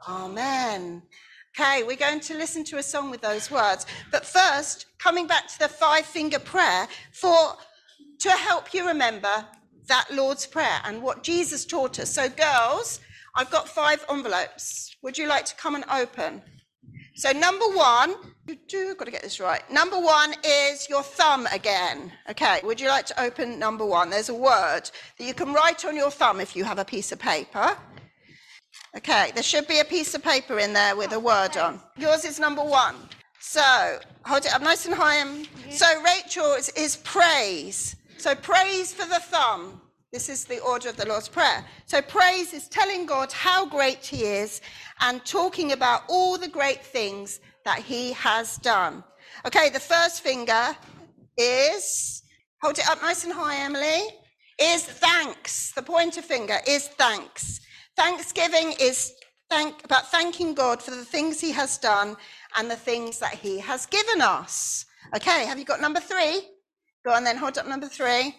Amen. 0.08 1.02
Okay, 1.58 1.82
we're 1.82 1.96
going 1.96 2.20
to 2.20 2.34
listen 2.36 2.64
to 2.64 2.78
a 2.78 2.82
song 2.82 3.10
with 3.10 3.20
those 3.20 3.50
words. 3.50 3.86
But 4.10 4.26
first, 4.26 4.86
coming 4.98 5.26
back 5.26 5.48
to 5.48 5.58
the 5.58 5.68
five 5.68 6.04
finger 6.04 6.38
prayer, 6.38 6.88
for 7.12 7.56
to 8.20 8.30
help 8.30 8.74
you 8.74 8.86
remember 8.86 9.46
that 9.86 10.06
Lord's 10.12 10.46
Prayer 10.46 10.80
and 10.84 11.02
what 11.02 11.22
Jesus 11.22 11.64
taught 11.64 11.98
us. 11.98 12.10
So, 12.10 12.28
girls, 12.28 13.00
I've 13.36 13.50
got 13.50 13.68
five 13.68 14.04
envelopes. 14.10 14.96
Would 15.02 15.16
you 15.16 15.26
like 15.26 15.44
to 15.46 15.56
come 15.56 15.74
and 15.74 15.84
open? 15.90 16.42
So, 17.14 17.32
number 17.32 17.66
one, 17.66 18.14
got 18.54 19.04
to 19.04 19.10
get 19.10 19.22
this 19.22 19.40
right. 19.40 19.68
Number 19.70 19.98
one 19.98 20.34
is 20.44 20.88
your 20.88 21.02
thumb 21.02 21.46
again. 21.52 22.12
Okay, 22.30 22.60
would 22.64 22.80
you 22.80 22.88
like 22.88 23.06
to 23.06 23.20
open 23.20 23.58
number 23.58 23.84
one? 23.84 24.10
There's 24.10 24.28
a 24.28 24.34
word 24.34 24.90
that 25.18 25.24
you 25.24 25.34
can 25.34 25.52
write 25.52 25.84
on 25.84 25.96
your 25.96 26.10
thumb 26.10 26.40
if 26.40 26.56
you 26.56 26.64
have 26.64 26.78
a 26.78 26.84
piece 26.84 27.12
of 27.12 27.18
paper. 27.18 27.76
Okay, 28.96 29.32
there 29.34 29.42
should 29.42 29.68
be 29.68 29.80
a 29.80 29.84
piece 29.84 30.14
of 30.14 30.22
paper 30.22 30.58
in 30.58 30.72
there 30.72 30.96
with 30.96 31.12
a 31.12 31.20
word 31.20 31.56
on. 31.56 31.80
Yours 31.96 32.24
is 32.24 32.40
number 32.40 32.62
one. 32.62 32.96
So, 33.40 33.98
hold 34.24 34.44
it 34.44 34.54
up 34.54 34.62
nice 34.62 34.86
and 34.86 34.94
high. 34.94 35.16
And, 35.16 35.48
So, 35.70 35.86
Rachel 36.02 36.54
is, 36.54 36.70
is 36.70 36.96
praise. 36.96 37.96
So, 38.16 38.34
praise 38.34 38.92
for 38.92 39.06
the 39.08 39.20
thumb. 39.20 39.80
This 40.12 40.28
is 40.28 40.44
the 40.44 40.58
order 40.60 40.88
of 40.88 40.96
the 40.96 41.06
Lord's 41.06 41.28
Prayer. 41.28 41.64
So, 41.86 42.00
praise 42.00 42.52
is 42.54 42.66
telling 42.68 43.06
God 43.06 43.30
how 43.30 43.66
great 43.66 44.04
He 44.04 44.24
is 44.24 44.60
and 45.00 45.24
talking 45.24 45.72
about 45.72 46.02
all 46.08 46.38
the 46.38 46.48
great 46.48 46.82
things 46.82 47.40
that 47.68 47.80
He 47.80 48.12
has 48.14 48.56
done. 48.56 49.04
Okay, 49.46 49.68
the 49.68 49.78
first 49.94 50.22
finger 50.22 50.74
is, 51.36 52.22
hold 52.62 52.78
it 52.78 52.88
up 52.88 53.02
nice 53.02 53.24
and 53.24 53.32
high, 53.32 53.56
Emily, 53.56 54.00
is 54.58 54.84
thanks. 54.84 55.72
The 55.72 55.82
pointer 55.82 56.22
finger 56.22 56.56
is 56.66 56.88
thanks. 56.88 57.60
Thanksgiving 57.94 58.72
is 58.80 59.12
thank, 59.50 59.84
about 59.84 60.10
thanking 60.10 60.54
God 60.54 60.82
for 60.82 60.92
the 60.92 61.04
things 61.04 61.42
He 61.42 61.52
has 61.52 61.76
done 61.76 62.16
and 62.56 62.70
the 62.70 62.76
things 62.76 63.18
that 63.18 63.34
He 63.34 63.58
has 63.58 63.84
given 63.84 64.22
us. 64.22 64.86
Okay, 65.14 65.44
have 65.44 65.58
you 65.58 65.66
got 65.66 65.82
number 65.82 66.00
three? 66.00 66.40
Go 67.04 67.12
on 67.12 67.22
then, 67.22 67.36
hold 67.36 67.58
up 67.58 67.68
number 67.68 67.88
three. 67.88 68.34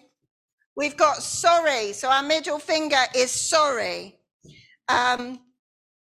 We've 0.76 0.96
got 0.96 1.22
sorry. 1.22 1.92
So 1.92 2.10
our 2.10 2.24
middle 2.24 2.58
finger 2.58 3.04
is 3.14 3.30
sorry. 3.30 4.16
Um, 4.88 5.38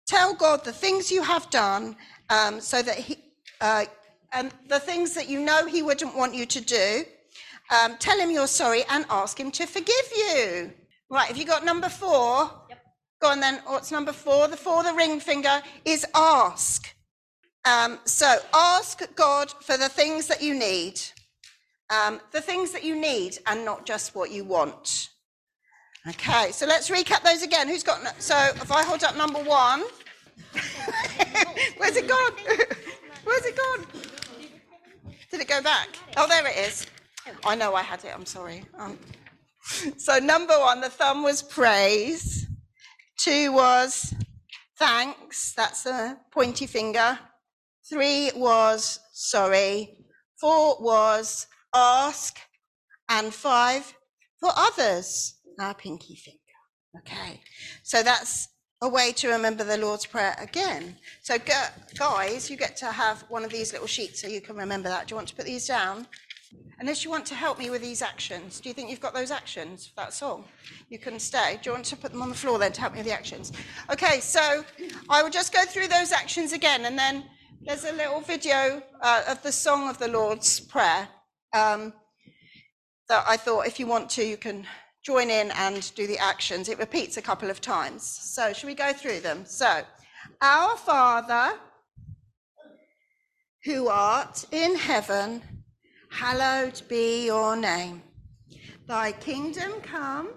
tell 0.06 0.32
God 0.32 0.64
the 0.64 0.72
things 0.72 1.10
you 1.10 1.22
have 1.24 1.50
done 1.50 1.96
um, 2.30 2.60
so 2.60 2.80
that 2.82 2.96
He, 2.96 3.18
uh, 3.60 3.84
and 4.32 4.50
the 4.68 4.80
things 4.80 5.12
that 5.14 5.28
you 5.28 5.40
know 5.40 5.66
He 5.66 5.82
wouldn't 5.82 6.16
want 6.16 6.34
you 6.34 6.46
to 6.46 6.60
do. 6.60 7.04
Um, 7.70 7.96
tell 7.98 8.18
Him 8.18 8.30
you're 8.30 8.46
sorry 8.46 8.84
and 8.88 9.04
ask 9.10 9.38
Him 9.38 9.50
to 9.52 9.66
forgive 9.66 10.06
you. 10.16 10.72
Right, 11.10 11.28
have 11.28 11.36
you 11.36 11.44
got 11.44 11.64
number 11.64 11.88
four? 11.88 12.50
Yep. 12.68 12.78
Go 13.20 13.28
on 13.28 13.40
then. 13.40 13.60
What's 13.66 13.92
number 13.92 14.12
four? 14.12 14.48
The 14.48 14.56
four, 14.56 14.82
the 14.82 14.94
ring 14.94 15.20
finger, 15.20 15.60
is 15.84 16.06
ask. 16.14 16.94
Um, 17.66 17.98
so 18.04 18.38
ask 18.54 19.02
God 19.16 19.52
for 19.60 19.76
the 19.76 19.90
things 19.90 20.26
that 20.28 20.42
you 20.42 20.54
need 20.54 20.98
um, 21.90 22.20
the 22.32 22.40
things 22.40 22.72
that 22.72 22.84
you 22.84 22.98
need 22.98 23.38
and 23.46 23.64
not 23.64 23.84
just 23.84 24.14
what 24.14 24.30
you 24.30 24.44
want. 24.44 25.08
Okay, 26.08 26.50
so 26.52 26.66
let's 26.66 26.88
recap 26.88 27.22
those 27.22 27.42
again. 27.42 27.68
Who's 27.68 27.82
got, 27.82 28.00
so 28.22 28.34
if 28.36 28.72
I 28.72 28.84
hold 28.84 29.04
up 29.04 29.16
number 29.16 29.40
one, 29.40 29.84
where's 31.76 31.96
it 31.96 32.08
gone? 32.08 32.32
where's 33.24 33.44
it 33.44 33.56
gone? 33.56 33.86
Did 35.30 35.40
it 35.40 35.48
go 35.48 35.62
back? 35.62 35.88
Oh, 36.16 36.26
there 36.28 36.46
it 36.46 36.56
is. 36.68 36.86
I 37.44 37.54
know 37.54 37.74
I 37.74 37.82
had 37.82 38.04
it, 38.04 38.12
I'm 38.14 38.26
sorry. 38.26 38.64
Um, 38.78 38.98
so 39.96 40.18
number 40.18 40.58
one, 40.58 40.80
the 40.80 40.88
thumb 40.88 41.22
was 41.22 41.42
praise. 41.42 42.46
Two 43.18 43.52
was 43.52 44.14
thanks, 44.78 45.52
that's 45.54 45.86
a 45.86 46.18
pointy 46.32 46.66
finger. 46.66 47.18
Three 47.88 48.30
was 48.34 49.00
sorry. 49.12 49.96
Four 50.40 50.82
was 50.82 51.46
ask, 51.74 52.38
and 53.10 53.32
five, 53.32 53.92
for 54.40 54.50
others, 54.56 55.34
our 55.58 55.74
pinky 55.74 56.16
finger. 56.16 56.38
Okay, 56.98 57.40
so 57.82 58.02
that's 58.02 58.48
a 58.82 58.88
way 58.88 59.12
to 59.12 59.28
remember 59.28 59.62
the 59.62 59.76
Lord's 59.76 60.06
Prayer 60.06 60.34
again. 60.38 60.96
So, 61.20 61.36
guys, 61.98 62.50
you 62.50 62.56
get 62.56 62.78
to 62.78 62.86
have 62.86 63.22
one 63.28 63.44
of 63.44 63.50
these 63.50 63.72
little 63.72 63.86
sheets 63.86 64.22
so 64.22 64.26
you 64.26 64.40
can 64.40 64.56
remember 64.56 64.88
that. 64.88 65.06
Do 65.06 65.12
you 65.12 65.16
want 65.16 65.28
to 65.28 65.34
put 65.34 65.44
these 65.44 65.66
down? 65.66 66.06
Unless 66.78 67.04
you 67.04 67.10
want 67.10 67.26
to 67.26 67.34
help 67.34 67.58
me 67.58 67.68
with 67.68 67.82
these 67.82 68.00
actions. 68.00 68.58
Do 68.58 68.70
you 68.70 68.74
think 68.74 68.88
you've 68.88 69.00
got 69.00 69.12
those 69.12 69.30
actions 69.30 69.88
for 69.88 69.96
that 69.96 70.14
song? 70.14 70.46
You 70.88 70.98
can 70.98 71.20
stay. 71.20 71.58
Do 71.62 71.68
you 71.68 71.74
want 71.74 71.84
to 71.86 71.96
put 71.96 72.10
them 72.10 72.22
on 72.22 72.30
the 72.30 72.34
floor 72.34 72.58
then 72.58 72.72
to 72.72 72.80
help 72.80 72.94
me 72.94 73.00
with 73.00 73.06
the 73.06 73.12
actions? 73.12 73.52
Okay, 73.92 74.18
so 74.20 74.64
I 75.10 75.22
will 75.22 75.30
just 75.30 75.52
go 75.52 75.64
through 75.66 75.88
those 75.88 76.10
actions 76.10 76.54
again, 76.54 76.86
and 76.86 76.98
then 76.98 77.24
there's 77.60 77.84
a 77.84 77.92
little 77.92 78.20
video 78.22 78.82
uh, 79.02 79.24
of 79.28 79.42
the 79.42 79.52
song 79.52 79.90
of 79.90 79.98
the 79.98 80.08
Lord's 80.08 80.58
Prayer 80.58 81.06
um, 81.52 81.92
that 83.10 83.24
I 83.28 83.36
thought 83.36 83.66
if 83.66 83.78
you 83.78 83.86
want 83.86 84.08
to, 84.10 84.24
you 84.24 84.38
can 84.38 84.66
join 85.02 85.30
in 85.30 85.50
and 85.52 85.94
do 85.94 86.06
the 86.06 86.18
actions. 86.18 86.68
It 86.68 86.78
repeats 86.78 87.16
a 87.16 87.22
couple 87.22 87.50
of 87.50 87.60
times. 87.60 88.02
So, 88.02 88.52
should 88.52 88.66
we 88.66 88.74
go 88.74 88.92
through 88.92 89.20
them? 89.20 89.44
So, 89.46 89.82
our 90.42 90.76
Father, 90.76 91.58
who 93.64 93.88
art 93.88 94.44
in 94.52 94.76
heaven, 94.76 95.42
hallowed 96.10 96.80
be 96.88 97.26
your 97.26 97.56
name. 97.56 98.02
Thy 98.86 99.12
kingdom 99.12 99.80
come, 99.82 100.30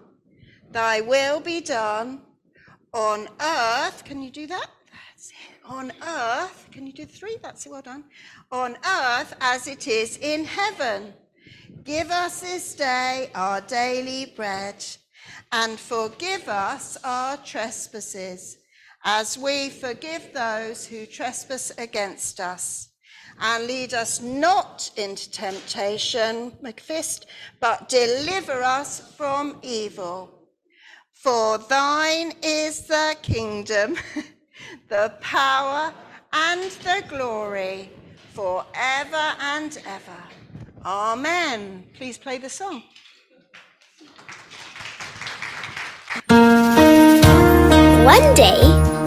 thy 0.71 1.01
will 1.01 1.39
be 1.39 1.61
done 1.61 2.21
on 2.93 3.27
earth. 3.41 4.03
Can 4.05 4.21
you 4.21 4.29
do 4.29 4.45
that? 4.47 4.67
That's 4.91 5.29
it. 5.29 5.65
On 5.65 5.91
earth. 6.05 6.67
Can 6.71 6.85
you 6.85 6.93
do 6.93 7.05
three? 7.05 7.37
That's 7.41 7.65
it. 7.65 7.71
Well 7.71 7.81
done 7.81 8.03
on 8.51 8.77
earth 8.85 9.35
as 9.41 9.67
it 9.67 9.87
is 9.87 10.17
in 10.17 10.45
heaven. 10.45 11.13
Give 11.83 12.11
us 12.11 12.41
this 12.41 12.75
day 12.75 13.29
our 13.35 13.59
daily 13.59 14.33
bread, 14.35 14.85
and 15.51 15.79
forgive 15.79 16.47
us 16.47 16.97
our 17.03 17.37
trespasses, 17.37 18.57
as 19.03 19.37
we 19.37 19.69
forgive 19.69 20.31
those 20.33 20.85
who 20.85 21.05
trespass 21.05 21.71
against 21.77 22.39
us. 22.39 22.89
And 23.39 23.65
lead 23.67 23.93
us 23.93 24.21
not 24.21 24.91
into 24.95 25.29
temptation, 25.31 26.51
McFist, 26.63 27.25
but 27.59 27.89
deliver 27.89 28.61
us 28.63 29.13
from 29.17 29.59
evil. 29.61 30.47
For 31.11 31.57
thine 31.57 32.33
is 32.41 32.81
the 32.81 33.17
kingdom, 33.21 33.97
the 34.89 35.13
power, 35.19 35.93
and 36.31 36.71
the 36.71 37.03
glory 37.09 37.89
forever 38.33 39.35
and 39.39 39.77
ever. 39.85 40.42
Amen. 40.85 41.85
Please 41.95 42.17
play 42.17 42.37
the 42.37 42.49
song. 42.49 42.83
One 48.03 48.33
day, 48.35 48.59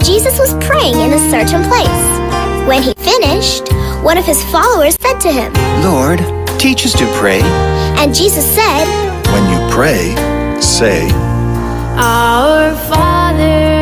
Jesus 0.02 0.38
was 0.38 0.54
praying 0.64 0.94
in 0.94 1.12
a 1.12 1.30
certain 1.30 1.62
place. 1.68 2.66
When 2.66 2.82
he 2.82 2.94
finished, 2.94 3.70
one 4.02 4.16
of 4.16 4.24
his 4.24 4.42
followers 4.44 4.96
said 5.00 5.18
to 5.20 5.30
him, 5.30 5.52
Lord, 5.84 6.18
teach 6.58 6.86
us 6.86 6.92
to 6.94 7.06
pray. 7.18 7.42
And 8.00 8.14
Jesus 8.14 8.44
said, 8.54 8.86
When 9.32 9.44
you 9.52 9.70
pray, 9.70 10.14
say, 10.60 11.10
Our 11.98 12.74
Father 12.88 13.75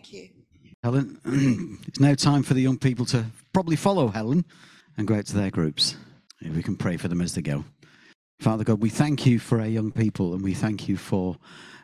Thank 0.00 0.14
you. 0.14 0.28
Helen, 0.82 1.20
it's 1.86 2.00
now 2.00 2.14
time 2.14 2.42
for 2.42 2.54
the 2.54 2.62
young 2.62 2.78
people 2.78 3.04
to 3.06 3.26
probably 3.52 3.76
follow 3.76 4.08
Helen 4.08 4.46
and 4.96 5.06
go 5.06 5.14
out 5.14 5.26
to 5.26 5.36
their 5.36 5.50
groups. 5.50 5.94
We 6.42 6.62
can 6.62 6.74
pray 6.74 6.96
for 6.96 7.08
them 7.08 7.20
as 7.20 7.34
they 7.34 7.42
go. 7.42 7.64
Father 8.40 8.64
God, 8.64 8.80
we 8.80 8.88
thank 8.88 9.26
you 9.26 9.38
for 9.38 9.60
our 9.60 9.66
young 9.66 9.92
people 9.92 10.32
and 10.32 10.42
we 10.42 10.54
thank 10.54 10.88
you 10.88 10.96
for 10.96 11.36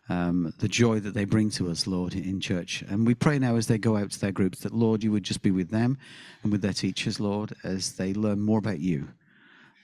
um, 0.09 0.55
the 0.61 0.69
joy 0.69 0.99
that 1.01 1.13
they 1.13 1.27
bring 1.27 1.51
to 1.51 1.69
us, 1.69 1.87
Lord, 1.87 2.15
in 2.15 2.41
church. 2.41 2.83
And 2.89 3.07
we 3.07 3.15
pray 3.15 3.39
now 3.39 3.57
as 3.57 3.67
they 3.67 3.77
go 3.77 3.99
out 3.99 4.13
to 4.13 4.19
their 4.19 4.33
groups 4.33 4.61
that, 4.61 4.73
Lord, 4.73 5.05
you 5.05 5.13
would 5.13 5.25
just 5.25 5.43
be 5.43 5.51
with 5.51 5.69
them 5.69 5.99
and 6.43 6.51
with 6.51 6.63
their 6.63 6.73
teachers, 6.73 7.21
Lord, 7.21 7.53
as 7.65 7.97
they 7.97 8.15
learn 8.15 8.41
more 8.41 8.61
about 8.61 8.81
you. 8.81 9.09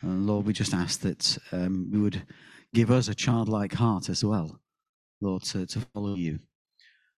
And 0.01 0.27
Lord, 0.27 0.47
we 0.47 0.55
just 0.55 0.73
ask 0.73 1.01
that 1.01 1.37
um, 1.53 1.91
you 1.93 2.01
would 2.01 2.23
give 2.73 2.91
us 2.91 3.09
a 3.09 3.15
childlike 3.15 3.75
heart 3.75 4.09
as 4.09 4.25
well, 4.25 4.59
Lord, 5.21 5.43
to, 5.43 5.67
to 5.67 5.81
follow 5.93 6.15
you. 6.15 6.39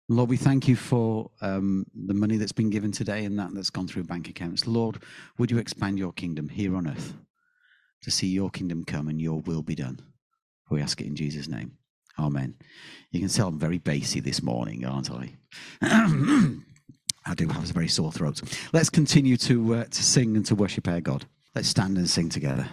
Lord, 0.09 0.29
we 0.29 0.37
thank 0.37 0.67
you 0.67 0.75
for 0.75 1.31
um, 1.41 1.85
the 1.95 2.13
money 2.13 2.35
that's 2.35 2.51
been 2.51 2.69
given 2.69 2.91
today 2.91 3.23
and 3.23 3.39
that 3.39 3.53
that's 3.53 3.69
gone 3.69 3.87
through 3.87 4.03
bank 4.03 4.27
accounts. 4.27 4.67
Lord, 4.67 5.01
would 5.37 5.49
you 5.49 5.57
expand 5.57 5.97
your 5.97 6.11
kingdom 6.11 6.49
here 6.49 6.75
on 6.75 6.87
earth 6.87 7.13
to 8.01 8.11
see 8.11 8.27
your 8.27 8.49
kingdom 8.49 8.83
come 8.83 9.07
and 9.07 9.21
your 9.21 9.39
will 9.41 9.61
be 9.61 9.75
done? 9.75 9.99
We 10.69 10.81
ask 10.81 10.99
it 10.99 11.07
in 11.07 11.15
Jesus' 11.15 11.47
name. 11.47 11.77
Amen. 12.19 12.55
You 13.11 13.21
can 13.21 13.29
tell 13.29 13.47
I'm 13.47 13.57
very 13.57 13.77
bassy 13.77 14.19
this 14.19 14.43
morning, 14.43 14.85
aren't 14.85 15.09
I? 15.09 15.35
I 15.81 17.33
do 17.35 17.47
have 17.47 17.63
a 17.63 17.73
very 17.73 17.87
sore 17.87 18.11
throat. 18.11 18.41
Let's 18.73 18.89
continue 18.89 19.37
to, 19.37 19.75
uh, 19.75 19.83
to 19.85 20.03
sing 20.03 20.35
and 20.35 20.45
to 20.47 20.55
worship 20.55 20.87
our 20.87 20.99
God. 20.99 21.25
Let's 21.55 21.69
stand 21.69 21.97
and 21.97 22.09
sing 22.09 22.27
together. 22.27 22.67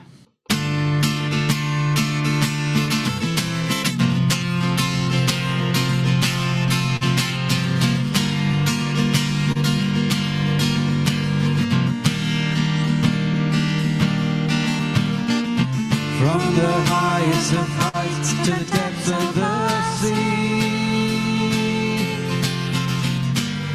Highest 17.21 17.53
of 17.53 17.69
heights 17.69 18.31
to 18.45 18.53
the 18.53 18.65
depths 18.73 19.11
of 19.11 19.35
the 19.35 19.83
sea. 20.01 20.21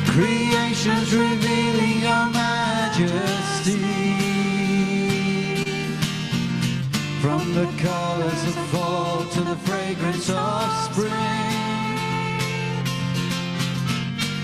Creation's 0.08 1.14
revealing 1.14 2.00
your 2.02 2.26
majesty. 2.32 3.84
From 7.22 7.54
the 7.54 7.68
colors 7.78 8.44
of 8.48 8.56
fall 8.72 9.26
to 9.26 9.42
the 9.42 9.58
fragrance 9.58 10.30
of 10.30 10.72
spring. 10.90 11.12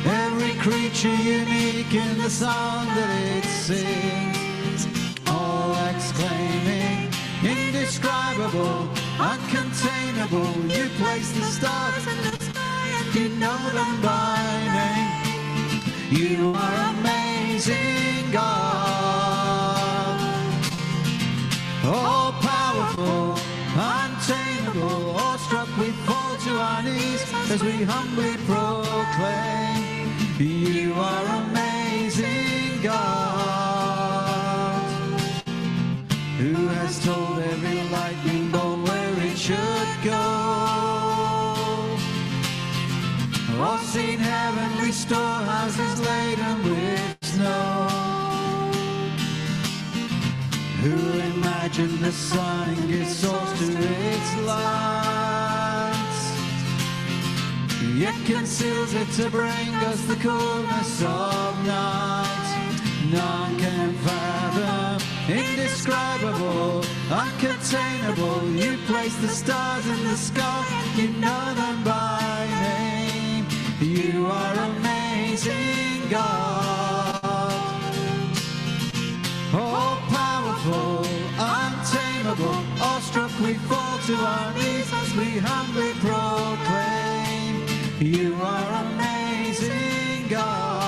Every 0.06 0.54
creature 0.60 1.16
unique 1.16 1.94
in 1.94 2.18
the 2.20 2.30
song 2.30 2.86
that 2.86 3.10
it 3.38 3.46
sings. 3.46 4.88
All 5.28 5.76
exclaiming, 5.90 7.01
indescribable, 7.44 8.88
uncontainable. 9.18 10.54
You 10.70 10.90
place 11.02 11.32
the 11.32 11.44
stars 11.44 12.08
in 12.08 12.18
the 12.24 12.38
sky 12.44 12.88
and 13.00 13.16
you 13.16 13.30
know 13.40 13.58
them 13.74 14.02
by 14.02 14.38
name. 14.78 15.82
You 16.12 16.54
are 16.56 16.76
amazing, 16.96 18.32
God. 18.32 18.52
All 21.84 22.32
powerful, 22.34 23.38
untamable, 23.76 25.16
awestruck, 25.18 25.70
we 25.78 25.92
fall 26.06 26.36
to 26.46 26.60
our 26.60 26.84
knees 26.84 27.24
as 27.50 27.64
we 27.64 27.84
humbly 27.84 28.36
proclaim. 28.46 30.14
You 30.38 30.94
are 30.94 31.26
amazing, 31.44 32.82
God 32.84 33.61
who 36.54 36.68
has 36.68 37.04
told 37.06 37.40
every 37.40 37.82
lightning 37.90 38.52
bolt 38.52 38.80
where 38.88 39.16
it 39.26 39.38
should 39.38 39.92
go. 40.04 40.24
Or 43.60 43.78
seen 43.80 44.20
heavenly 44.20 44.92
storehouses 44.92 46.00
laden 46.02 46.58
with 46.64 47.18
snow. 47.22 47.88
Who 50.84 50.98
imagined 51.36 52.00
the 52.00 52.12
sun 52.12 52.76
gives 52.88 53.16
source 53.16 53.52
to 53.60 53.72
its 54.12 54.32
lights? 54.52 56.22
Yet 57.96 58.16
conceals 58.26 58.94
it 58.94 59.10
to 59.18 59.30
bring 59.30 59.70
us 59.90 60.02
the 60.06 60.16
coolness 60.16 61.02
of 61.04 61.66
night. 61.66 62.48
None 63.12 63.58
can 63.58 63.94
fathom, 63.94 64.31
indescribable, 65.30 66.82
uncontainable. 67.10 68.56
You 68.58 68.78
place 68.88 69.16
the 69.18 69.28
stars 69.28 69.86
in 69.86 70.04
the 70.04 70.18
sky, 70.18 70.66
you 70.96 71.10
know 71.10 71.54
them 71.56 71.84
by 71.84 72.48
name. 72.62 73.46
You 73.80 74.28
are 74.28 74.54
amazing, 74.72 76.10
God. 76.10 77.22
All 79.54 79.98
powerful, 80.10 81.06
untamable, 81.38 82.64
awestruck 82.82 83.32
we 83.42 83.54
fall 83.70 83.98
to 84.08 84.16
our 84.16 84.54
knees 84.54 84.92
as 84.94 85.16
we 85.16 85.40
humbly 85.40 85.94
proclaim. 86.00 87.66
You 88.00 88.36
are 88.42 88.84
amazing, 88.86 90.28
God. 90.30 90.81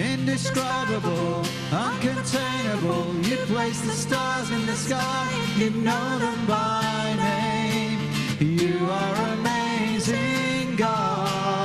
Indescribable, 0.00 1.42
uncontainable, 1.70 3.24
you 3.28 3.36
place 3.52 3.80
the 3.82 3.92
stars 3.92 4.50
in 4.50 4.64
the 4.66 4.74
sky, 4.74 5.28
you 5.56 5.70
know 5.70 6.18
them 6.18 6.46
by 6.46 7.14
name. 7.16 8.00
You 8.40 8.86
are 8.90 9.14
amazing, 9.34 10.76
God 10.76 11.60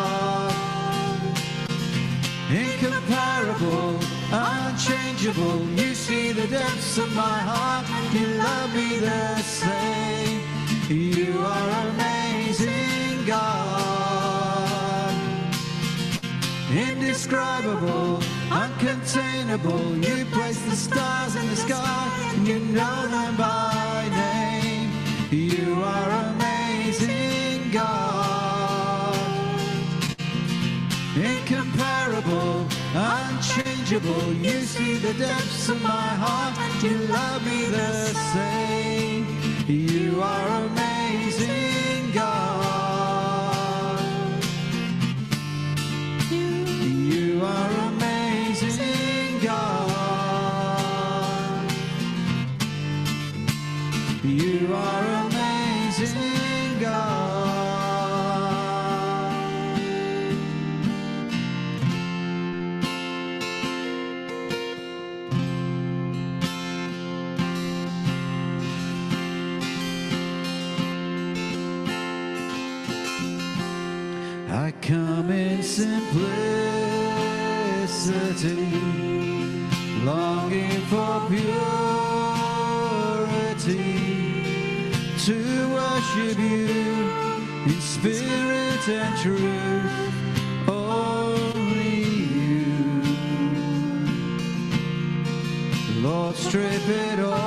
incomparable, 2.55 3.99
unchangeable. 4.31 5.61
You 5.71 5.93
see 5.95 6.31
the 6.31 6.47
depths 6.47 6.97
of 6.97 7.13
my 7.15 7.39
heart, 7.39 7.85
you 8.13 8.27
love 8.27 8.73
me 8.73 8.99
the 8.99 9.37
same. 9.39 10.41
You 10.89 11.39
are 11.39 11.69
amazing, 11.89 13.25
God. 13.25 13.55
Indescribable, 16.71 18.19
uncontainable. 18.63 19.85
You 20.07 20.25
place 20.35 20.61
the 20.69 20.75
stars 20.75 21.35
in 21.35 21.47
the 21.49 21.55
sky, 21.55 22.31
and 22.35 22.47
you 22.47 22.59
know 22.59 23.07
them 23.07 23.35
by 23.37 24.07
name. 24.11 24.91
You 25.31 25.81
are 25.83 26.11
amazing, 26.31 27.71
God 27.71 28.35
incomparable, 31.15 32.67
unchangeable. 32.93 34.33
You 34.33 34.61
see 34.61 34.97
the 34.97 35.13
depths 35.13 35.69
of 35.69 35.81
my 35.81 36.07
heart, 36.23 36.55
you 36.83 36.97
love 37.07 37.45
me 37.45 37.65
the 37.65 37.93
same. 38.33 39.25
You 39.67 40.21
are 40.21 40.47
amazing, 40.65 41.64
simplicity, 75.75 76.31
longing 80.05 80.79
for 80.87 81.15
purity, 81.27 81.51
to 85.25 85.37
worship 85.73 86.37
you 86.39 86.67
in 87.65 87.79
spirit 87.81 88.87
and 88.87 89.13
truth. 89.17 90.13
Only 90.69 92.05
you, 92.37 93.03
Lord, 96.01 96.35
strip 96.37 96.87
it 96.87 97.19
all. 97.19 97.44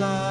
life. 0.00 0.29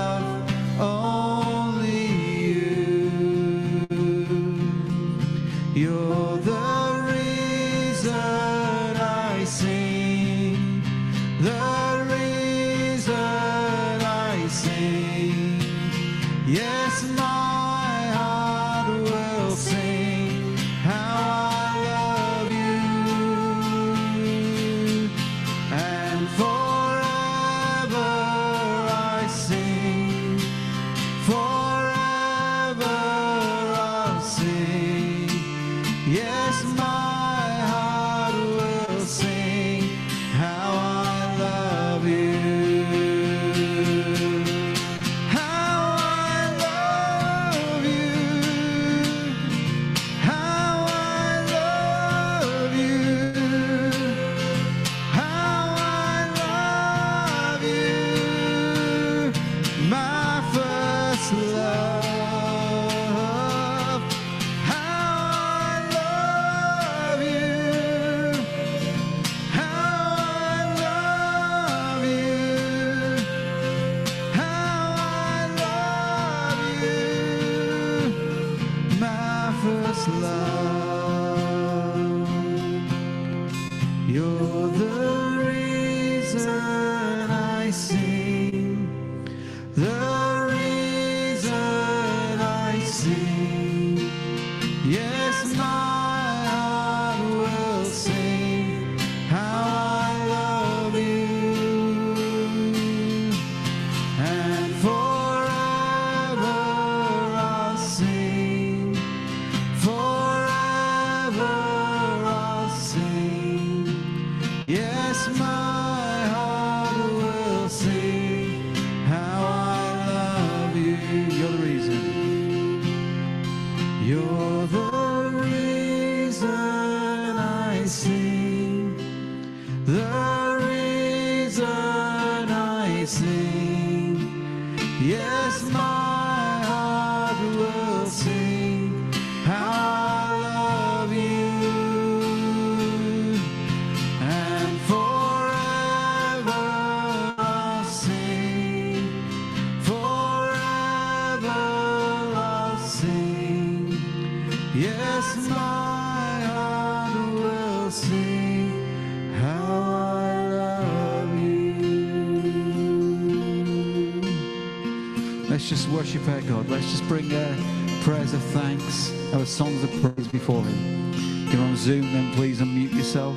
If 171.50 171.56
you're 171.56 171.64
on 171.64 171.78
Zoom, 171.78 172.14
then 172.14 172.32
please 172.36 172.62
unmute 172.62 172.94
yourself. 172.94 173.36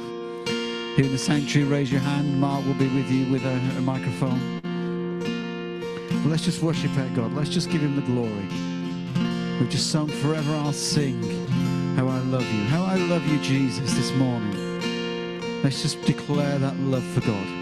Here 0.97 1.07
in 1.07 1.13
the 1.13 1.17
sanctuary, 1.17 1.67
raise 1.67 1.91
your 1.91 2.03
hand. 2.03 2.39
Mark 2.39 2.63
will 2.67 2.75
be 2.75 2.95
with 2.95 3.11
you 3.11 3.33
with 3.33 3.43
a, 3.47 3.55
a 3.79 3.81
microphone. 3.81 4.61
Let's 6.29 6.45
just 6.45 6.63
worship 6.63 6.95
our 6.99 7.09
God. 7.17 7.33
Let's 7.33 7.49
just 7.49 7.71
give 7.71 7.81
him 7.81 7.97
the 7.97 8.03
glory. 8.03 8.47
We've 9.59 9.71
just 9.71 9.91
sung 9.91 10.09
Forever 10.09 10.53
I'll 10.57 10.75
Sing 10.75 11.23
How 11.97 12.07
I 12.07 12.19
Love 12.19 12.45
You. 12.53 12.65
How 12.65 12.85
I 12.85 12.97
Love 12.97 13.27
You, 13.27 13.41
Jesus, 13.41 13.95
this 13.95 14.13
morning. 14.13 15.63
Let's 15.63 15.81
just 15.81 16.03
declare 16.03 16.59
that 16.59 16.77
love 16.81 17.05
for 17.15 17.23
God. 17.23 17.62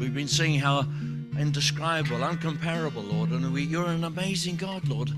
We've 0.00 0.14
been 0.14 0.28
seeing 0.28 0.58
how 0.58 0.86
indescribable, 1.38 2.16
uncomparable, 2.20 3.06
Lord. 3.12 3.30
And 3.32 3.52
we, 3.52 3.64
you're 3.64 3.84
an 3.84 4.04
amazing 4.04 4.56
God, 4.56 4.88
Lord. 4.88 5.10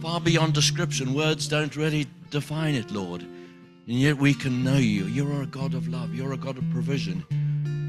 Far 0.00 0.18
beyond 0.18 0.54
description. 0.54 1.12
Words 1.12 1.46
don't 1.46 1.76
really 1.76 2.06
define 2.30 2.74
it, 2.74 2.90
Lord. 2.90 3.20
And 3.20 3.98
yet 3.98 4.16
we 4.16 4.32
can 4.32 4.64
know 4.64 4.78
you. 4.78 5.04
You're 5.04 5.42
a 5.42 5.46
God 5.46 5.74
of 5.74 5.88
love. 5.88 6.14
You're 6.14 6.32
a 6.32 6.38
God 6.38 6.56
of 6.56 6.64
provision. 6.70 7.22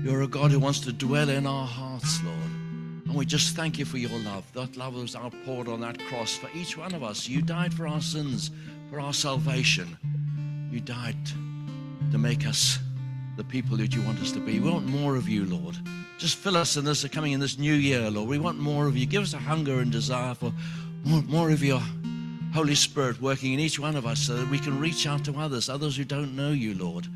You're 0.03 0.23
a 0.23 0.27
God 0.27 0.51
who 0.51 0.59
wants 0.59 0.81
to 0.81 0.91
dwell 0.91 1.29
in 1.29 1.47
our 1.47 1.65
hearts, 1.65 2.21
Lord. 2.21 2.37
And 3.05 3.15
we 3.15 3.25
just 3.25 3.55
thank 3.55 3.79
you 3.79 3.85
for 3.85 3.97
your 3.97 4.19
love. 4.19 4.43
That 4.51 4.75
love 4.75 4.95
was 4.95 5.15
outpoured 5.15 5.69
on 5.69 5.79
that 5.81 5.99
cross 6.07 6.35
for 6.35 6.49
each 6.53 6.75
one 6.75 6.93
of 6.93 7.01
us. 7.01 7.29
You 7.29 7.41
died 7.41 7.73
for 7.73 7.87
our 7.87 8.01
sins, 8.01 8.51
for 8.89 8.99
our 8.99 9.13
salvation. 9.13 9.97
You 10.69 10.81
died 10.81 11.25
to 12.11 12.17
make 12.17 12.45
us 12.45 12.77
the 13.37 13.43
people 13.43 13.77
that 13.77 13.95
you 13.95 14.01
want 14.03 14.19
us 14.19 14.31
to 14.33 14.39
be. 14.39 14.59
We 14.59 14.69
want 14.69 14.85
more 14.85 15.15
of 15.15 15.27
you, 15.27 15.45
Lord. 15.45 15.77
Just 16.17 16.35
fill 16.37 16.57
us 16.57 16.77
in 16.77 16.85
this 16.85 17.07
coming 17.07 17.31
in 17.31 17.39
this 17.39 17.57
new 17.57 17.73
year, 17.73 18.09
Lord. 18.09 18.29
We 18.29 18.39
want 18.39 18.59
more 18.59 18.87
of 18.87 18.95
you. 18.95 19.05
Give 19.05 19.23
us 19.23 19.33
a 19.33 19.39
hunger 19.39 19.79
and 19.79 19.91
desire 19.91 20.35
for 20.35 20.53
more, 21.03 21.21
more 21.23 21.49
of 21.49 21.63
your 21.63 21.81
Holy 22.53 22.75
Spirit 22.75 23.21
working 23.21 23.53
in 23.53 23.59
each 23.59 23.79
one 23.79 23.95
of 23.95 24.05
us 24.05 24.19
so 24.19 24.35
that 24.35 24.49
we 24.49 24.59
can 24.59 24.79
reach 24.79 25.07
out 25.07 25.23
to 25.25 25.33
others, 25.37 25.69
others 25.69 25.95
who 25.95 26.03
don't 26.03 26.35
know 26.35 26.51
you, 26.51 26.75
Lord. 26.75 27.07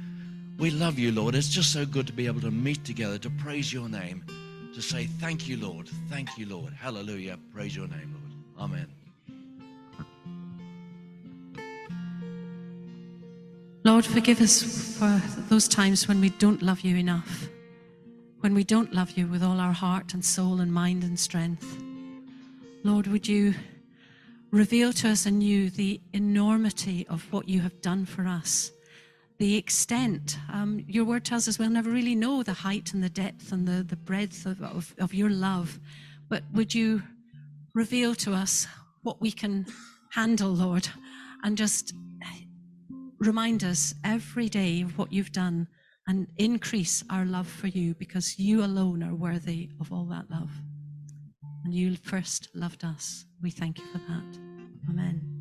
We 0.58 0.72
love 0.72 0.98
you, 0.98 1.12
Lord. 1.12 1.36
It's 1.36 1.50
just 1.50 1.74
so 1.74 1.86
good 1.86 2.08
to 2.08 2.14
be 2.14 2.28
able 2.28 2.42
to 2.42 2.52
meet 2.52 2.86
together, 2.86 3.18
to 3.20 3.30
praise 3.30 3.74
your 3.74 3.90
name, 3.90 4.24
to 4.74 4.82
say, 4.82 5.06
Thank 5.06 5.48
you, 5.48 5.58
Lord. 5.58 5.90
Thank 6.10 6.38
you, 6.38 6.48
Lord. 6.48 6.74
Hallelujah. 6.74 7.38
Praise 7.54 7.76
your 7.76 7.88
name, 7.88 8.16
Lord. 8.58 8.72
Amen. 8.72 9.05
Lord, 13.86 14.04
forgive 14.04 14.42
us 14.42 14.98
for 14.98 15.22
those 15.48 15.68
times 15.68 16.08
when 16.08 16.20
we 16.20 16.30
don't 16.30 16.64
love 16.64 16.82
you 16.82 16.96
enough, 16.96 17.50
when 18.40 18.56
we 18.56 18.64
don't 18.64 18.92
love 18.92 19.12
you 19.12 19.28
with 19.28 19.44
all 19.44 19.60
our 19.60 19.74
heart 19.74 20.16
and 20.16 20.26
soul 20.26 20.60
and 20.60 20.74
mind 20.74 21.04
and 21.04 21.20
strength. 21.20 21.78
Lord, 22.84 23.06
would 23.06 23.28
you 23.28 23.54
reveal 24.50 24.92
to 24.94 25.10
us 25.10 25.28
anew 25.28 25.70
the 25.70 26.02
enormity 26.14 27.06
of 27.12 27.32
what 27.32 27.48
you 27.48 27.62
have 27.62 27.80
done 27.82 28.08
for 28.08 28.26
us, 28.26 28.72
the 29.38 29.56
extent. 29.56 30.40
Um, 30.52 30.84
your 30.88 31.06
word 31.06 31.24
tells 31.24 31.48
us 31.48 31.60
we'll 31.60 31.70
never 31.70 31.92
really 31.92 32.16
know 32.16 32.42
the 32.42 32.54
height 32.54 32.92
and 32.92 33.04
the 33.04 33.10
depth 33.10 33.52
and 33.52 33.68
the, 33.68 33.84
the 33.84 33.98
breadth 33.98 34.48
of, 34.48 34.64
of, 34.64 34.96
of 34.98 35.14
your 35.14 35.30
love, 35.30 35.80
but 36.28 36.42
would 36.54 36.74
you 36.74 37.04
reveal 37.76 38.16
to 38.16 38.34
us 38.34 38.66
what 39.04 39.22
we 39.22 39.32
can 39.32 39.68
handle, 40.10 40.50
Lord, 40.50 40.88
and 41.44 41.56
just 41.56 41.94
remind 43.26 43.64
us 43.64 43.94
every 44.04 44.50
day 44.50 44.82
of 44.82 44.98
what 44.98 45.12
you've 45.12 45.32
done 45.32 45.68
and 46.08 46.28
increase 46.38 47.04
our 47.10 47.26
love 47.26 47.48
for 47.48 47.68
you 47.68 47.96
because 47.96 48.38
you 48.38 48.64
alone 48.64 49.02
are 49.02 49.16
worthy 49.16 49.70
of 49.80 49.92
all 49.92 50.06
that 50.06 50.30
love. 50.30 50.52
And 51.64 51.74
you 51.74 51.96
first 51.96 52.50
loved 52.54 52.84
us. 52.84 53.26
We 53.42 53.50
thank 53.50 53.80
you 53.80 53.86
for 53.92 53.98
that. 53.98 54.40
Amen. 54.90 55.36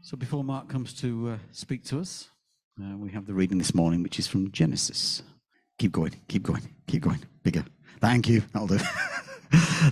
So 0.00 0.16
before 0.16 0.42
Marc 0.42 0.68
comes 0.68 0.94
to 0.94 1.30
uh, 1.30 1.38
speak 1.52 1.84
to 1.84 2.00
us, 2.00 2.30
uh, 2.82 2.96
we 2.96 3.10
have 3.10 3.26
the 3.26 3.34
reading 3.34 3.58
this 3.58 3.74
morning, 3.74 4.02
which 4.02 4.18
is 4.18 4.26
from 4.26 4.50
Genesis. 4.50 5.22
Keep 5.78 5.92
going, 5.92 6.14
keep 6.28 6.42
going, 6.42 6.62
keep 6.86 7.02
going. 7.02 7.20
Bigger. 7.42 7.64
Thank 8.00 8.28
you. 8.28 8.42
That'll 8.52 8.68
do. 8.68 8.78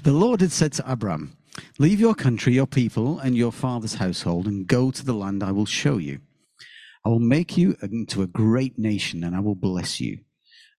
the 0.03 0.12
Lord 0.12 0.40
had 0.40 0.53
said 0.53 0.73
to 0.75 0.90
Abram, 0.90 1.37
Leave 1.81 2.01
your 2.01 2.17
country, 2.17 2.55
your 2.55 2.67
people, 2.67 3.21
and 3.21 3.37
your 3.37 3.53
father's 3.53 3.95
household, 3.95 4.49
and 4.49 4.67
go 4.67 4.91
to 4.91 5.05
the 5.05 5.12
land 5.12 5.45
I 5.45 5.53
will 5.53 5.64
show 5.64 5.97
you. 5.97 6.19
I 7.05 7.09
will 7.09 7.21
make 7.21 7.57
you 7.57 7.77
into 7.81 8.21
a 8.21 8.27
great 8.27 8.77
nation, 8.77 9.23
and 9.23 9.37
I 9.37 9.38
will 9.38 9.55
bless 9.55 10.01
you. 10.01 10.19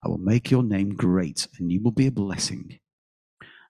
I 0.03 0.09
will 0.09 0.17
make 0.17 0.51
your 0.51 0.61
name 0.61 0.95
great, 0.95 1.47
and 1.57 1.71
you 1.71 1.81
will 1.81 1.93
be 1.93 2.07
a 2.07 2.11
blessing. 2.11 2.79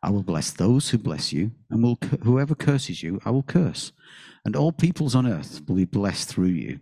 I 0.02 0.10
will 0.10 0.24
bless 0.24 0.50
those 0.50 0.89
who 0.89 0.98
bless 0.98 1.32
you, 1.32 1.52
and 1.70 1.84
will 1.84 2.00
whoever 2.24 2.56
curses 2.56 3.04
you, 3.04 3.22
I 3.24 3.30
will 3.30 3.44
curse. 3.44 3.92
And 4.44 4.56
all 4.56 4.72
peoples 4.72 5.13
on 5.13 5.28
earth 5.28 5.62
will 5.68 5.76
be 5.76 5.86
blessed 5.86 6.30
through 6.30 6.48
you. 6.48 6.80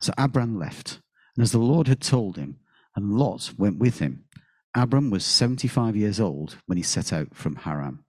So 0.00 0.12
Abram 0.16 0.56
left, 0.56 1.00
and 1.36 1.42
as 1.42 1.50
the 1.50 1.58
Lord 1.58 1.88
had 1.88 2.00
told 2.00 2.36
him, 2.36 2.60
and 2.94 3.18
Lot 3.18 3.54
went 3.58 3.78
with 3.78 3.98
him. 3.98 4.24
Abram 4.76 5.10
was 5.10 5.24
75 5.24 5.96
years 5.96 6.20
old 6.20 6.58
when 6.66 6.76
he 6.76 6.84
set 6.84 7.12
out 7.12 7.34
from 7.34 7.56
Haran. 7.56 8.04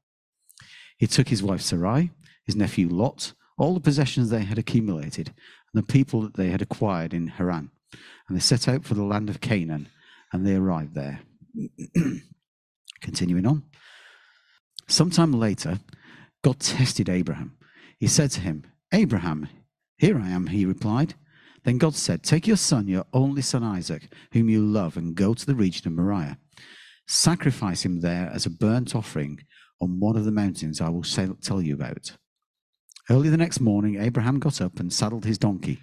He 1.00 1.08
took 1.08 1.30
his 1.30 1.42
wife 1.42 1.62
Sarai, 1.62 2.12
his 2.46 2.56
nephew 2.56 2.90
Lot, 2.90 3.34
all 3.58 3.74
the 3.74 3.80
possessions 3.80 4.30
they 4.30 4.44
had 4.44 4.60
accumulated, 4.60 5.34
and 5.74 5.82
the 5.82 5.92
people 5.92 6.22
that 6.22 6.36
they 6.36 6.50
had 6.50 6.62
acquired 6.62 7.14
in 7.14 7.28
Haran. 7.28 7.72
And 8.28 8.38
they 8.38 8.42
set 8.42 8.68
out 8.68 8.84
for 8.84 8.94
the 8.94 9.04
land 9.04 9.30
of 9.30 9.42
Canaan, 9.42 9.88
and 10.32 10.46
they 10.46 10.56
arrived 10.56 10.94
there. 10.94 11.22
Continuing 13.02 13.48
on. 13.48 13.64
Sometime 14.88 15.32
later, 15.32 15.80
God 16.44 16.60
tested 16.60 17.08
Abraham. 17.08 17.58
He 17.98 18.08
said 18.08 18.32
to 18.32 18.42
him, 18.42 18.66
Abraham, 18.94 19.48
here 19.98 20.20
I 20.20 20.30
am, 20.30 20.48
he 20.48 20.66
replied. 20.66 21.14
Then 21.64 21.78
God 21.78 21.96
said, 21.96 22.24
Take 22.24 22.48
your 22.48 22.58
son, 22.58 22.88
your 22.88 23.06
only 23.14 23.42
son 23.42 23.64
Isaac, 23.64 24.14
whom 24.34 24.50
you 24.50 24.66
love, 24.66 24.98
and 24.98 25.16
go 25.16 25.34
to 25.34 25.46
the 25.46 25.56
region 25.56 25.88
of 25.88 25.94
Moriah. 25.94 26.38
Sacrifice 27.08 27.84
him 27.84 28.02
there 28.02 28.30
as 28.34 28.46
a 28.46 28.50
burnt 28.50 28.96
offering 28.96 29.40
on 29.82 30.00
one 30.00 30.16
of 30.16 30.26
the 30.26 30.32
mountains 30.32 30.82
I 30.82 30.90
will 30.90 31.04
tell 31.04 31.62
you 31.62 31.74
about. 31.74 32.18
Early 33.10 33.30
the 33.30 33.38
next 33.38 33.60
morning, 33.60 34.00
Abraham 34.00 34.40
got 34.40 34.62
up 34.62 34.80
and 34.80 34.94
saddled 34.94 35.26
his 35.26 35.38
donkey. 35.38 35.80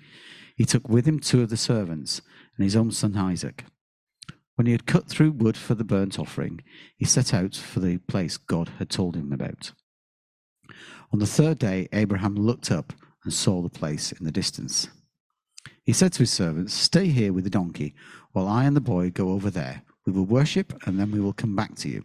He 0.54 0.64
took 0.64 0.88
with 0.88 1.06
him 1.06 1.18
two 1.18 1.42
of 1.42 1.50
the 1.50 1.56
servants 1.56 2.22
and 2.56 2.64
his 2.64 2.76
own 2.76 2.90
son 2.92 3.16
Isaac. 3.16 3.64
When 4.54 4.66
he 4.66 4.72
had 4.72 4.86
cut 4.86 5.06
through 5.06 5.32
wood 5.32 5.56
for 5.56 5.74
the 5.74 5.84
burnt 5.84 6.18
offering, 6.18 6.60
he 6.96 7.04
set 7.04 7.34
out 7.34 7.54
for 7.54 7.80
the 7.80 7.98
place 7.98 8.36
God 8.36 8.70
had 8.78 8.88
told 8.88 9.16
him 9.16 9.32
about. 9.32 9.72
On 11.12 11.18
the 11.18 11.26
third 11.26 11.58
day, 11.58 11.88
Abraham 11.92 12.34
looked 12.34 12.70
up 12.70 12.92
and 13.24 13.32
saw 13.32 13.60
the 13.60 13.68
place 13.68 14.12
in 14.12 14.24
the 14.24 14.32
distance. 14.32 14.88
He 15.82 15.92
said 15.92 16.12
to 16.14 16.20
his 16.20 16.32
servants, 16.32 16.72
Stay 16.72 17.08
here 17.08 17.32
with 17.32 17.44
the 17.44 17.50
donkey, 17.50 17.94
while 18.32 18.48
I 18.48 18.64
and 18.64 18.76
the 18.76 18.80
boy 18.80 19.10
go 19.10 19.30
over 19.30 19.50
there. 19.50 19.82
We 20.06 20.12
will 20.12 20.24
worship, 20.24 20.86
and 20.86 20.98
then 20.98 21.10
we 21.10 21.20
will 21.20 21.32
come 21.32 21.56
back 21.56 21.74
to 21.76 21.88
you. 21.88 22.04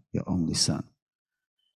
your 0.11 0.23
only 0.27 0.53
son. 0.53 0.83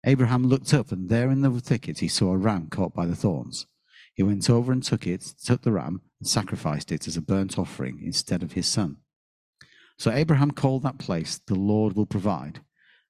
Abraham 0.05 0.47
looked 0.47 0.73
up, 0.73 0.91
and 0.91 1.09
there 1.09 1.29
in 1.29 1.41
the 1.41 1.51
thicket 1.59 1.99
he 1.99 2.07
saw 2.07 2.33
a 2.33 2.37
ram 2.37 2.67
caught 2.69 2.93
by 2.93 3.05
the 3.05 3.15
thorns. 3.15 3.67
He 4.13 4.23
went 4.23 4.49
over 4.49 4.71
and 4.71 4.83
took 4.83 5.05
it, 5.05 5.21
took 5.43 5.61
the 5.61 5.71
ram, 5.71 6.01
and 6.19 6.27
sacrificed 6.27 6.91
it 6.91 7.07
as 7.07 7.15
a 7.15 7.21
burnt 7.21 7.57
offering 7.57 8.01
instead 8.03 8.43
of 8.43 8.53
his 8.53 8.67
son. 8.67 8.97
So 9.97 10.11
Abraham 10.11 10.51
called 10.51 10.83
that 10.83 10.97
place, 10.97 11.39
The 11.45 11.55
Lord 11.55 11.95
will 11.95 12.07
provide. 12.07 12.61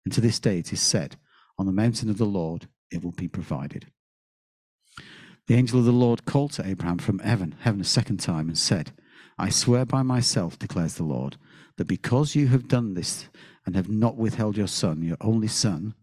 And 0.03 0.13
to 0.13 0.21
this 0.21 0.39
day 0.39 0.59
it 0.59 0.73
is 0.73 0.81
said, 0.81 1.15
On 1.57 1.65
the 1.65 1.71
mountain 1.71 2.09
of 2.09 2.17
the 2.17 2.25
Lord 2.25 2.67
it 2.91 3.03
will 3.03 3.13
be 3.13 3.27
provided. 3.27 3.87
The 5.47 5.55
angel 5.55 5.79
of 5.79 5.85
the 5.85 5.91
Lord 5.91 6.25
called 6.25 6.51
to 6.53 6.67
Abraham 6.67 6.97
from 6.97 7.19
heaven, 7.19 7.55
heaven 7.61 7.81
a 7.81 7.85
second 7.85 8.17
time, 8.17 8.47
and 8.47 8.57
said, 8.57 8.91
I 9.37 9.49
swear 9.49 9.85
by 9.85 10.03
myself, 10.03 10.59
declares 10.59 10.95
the 10.95 11.03
Lord, 11.03 11.37
that 11.77 11.85
because 11.85 12.35
you 12.35 12.47
have 12.47 12.67
done 12.67 12.93
this 12.93 13.27
and 13.65 13.75
have 13.75 13.89
not 13.89 14.17
withheld 14.17 14.57
your 14.57 14.67
son, 14.67 15.03
your 15.03 15.17
only 15.21 15.47
son, 15.47 15.93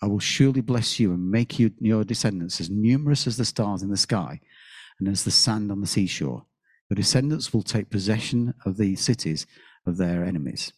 I 0.00 0.06
will 0.06 0.20
surely 0.20 0.60
bless 0.60 1.00
you 1.00 1.12
and 1.12 1.30
make 1.30 1.58
you 1.58 1.72
your 1.80 2.04
descendants 2.04 2.60
as 2.60 2.70
numerous 2.70 3.26
as 3.26 3.36
the 3.36 3.44
stars 3.44 3.82
in 3.82 3.90
the 3.90 3.96
sky 3.96 4.40
and 4.98 5.08
as 5.08 5.24
the 5.24 5.30
sand 5.30 5.72
on 5.72 5.80
the 5.80 5.86
seashore. 5.86 6.44
Your 6.88 6.96
descendants 6.96 7.52
will 7.52 7.62
take 7.62 7.90
possession 7.90 8.54
of 8.64 8.76
the 8.76 8.96
cities 8.96 9.46
of 9.86 9.96
their 9.96 10.24
enemies. 10.24 10.72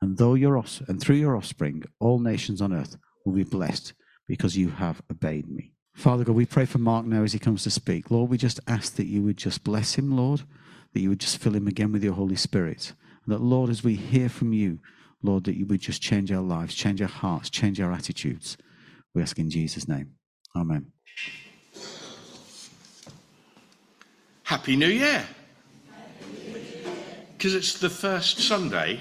And 0.00 0.18
though 0.18 0.34
your 0.34 0.56
off- 0.56 0.82
and 0.88 1.00
through 1.00 1.16
your 1.16 1.36
offspring, 1.36 1.84
all 1.98 2.18
nations 2.18 2.60
on 2.60 2.72
earth 2.72 2.96
will 3.24 3.34
be 3.34 3.42
blessed 3.42 3.92
because 4.28 4.56
you 4.56 4.70
have 4.70 5.02
obeyed 5.10 5.48
me. 5.48 5.72
Father 5.94 6.24
God, 6.24 6.36
we 6.36 6.46
pray 6.46 6.64
for 6.64 6.78
Marc 6.78 7.06
now 7.06 7.22
as 7.22 7.32
he 7.32 7.38
comes 7.38 7.62
to 7.62 7.70
speak. 7.70 8.10
Lord, 8.10 8.30
we 8.30 8.36
just 8.36 8.60
ask 8.66 8.96
that 8.96 9.06
you 9.06 9.22
would 9.22 9.36
just 9.36 9.62
bless 9.64 9.94
him, 9.94 10.16
Lord, 10.16 10.42
that 10.92 11.00
you 11.00 11.08
would 11.08 11.20
just 11.20 11.38
fill 11.38 11.54
him 11.54 11.66
again 11.66 11.92
with 11.92 12.02
your 12.02 12.14
Holy 12.14 12.36
Spirit. 12.36 12.94
And 13.24 13.34
that, 13.34 13.40
Lord, 13.42 13.70
as 13.70 13.84
we 13.84 13.94
hear 13.94 14.28
from 14.28 14.52
you, 14.52 14.80
Lord, 15.24 15.44
that 15.44 15.56
you 15.56 15.64
would 15.66 15.80
just 15.80 16.02
change 16.02 16.30
our 16.30 16.42
lives, 16.42 16.74
change 16.74 17.00
our 17.00 17.08
hearts, 17.08 17.48
change 17.48 17.80
our 17.80 17.90
attitudes. 17.90 18.58
We 19.14 19.22
ask 19.22 19.38
in 19.38 19.48
Jesus' 19.48 19.88
name. 19.88 20.12
Amen. 20.54 20.92
Happy 24.42 24.76
New 24.76 24.88
Year. 24.88 25.24
Because 27.32 27.54
it's 27.54 27.78
the 27.78 27.88
first 27.88 28.38
Sunday 28.38 29.00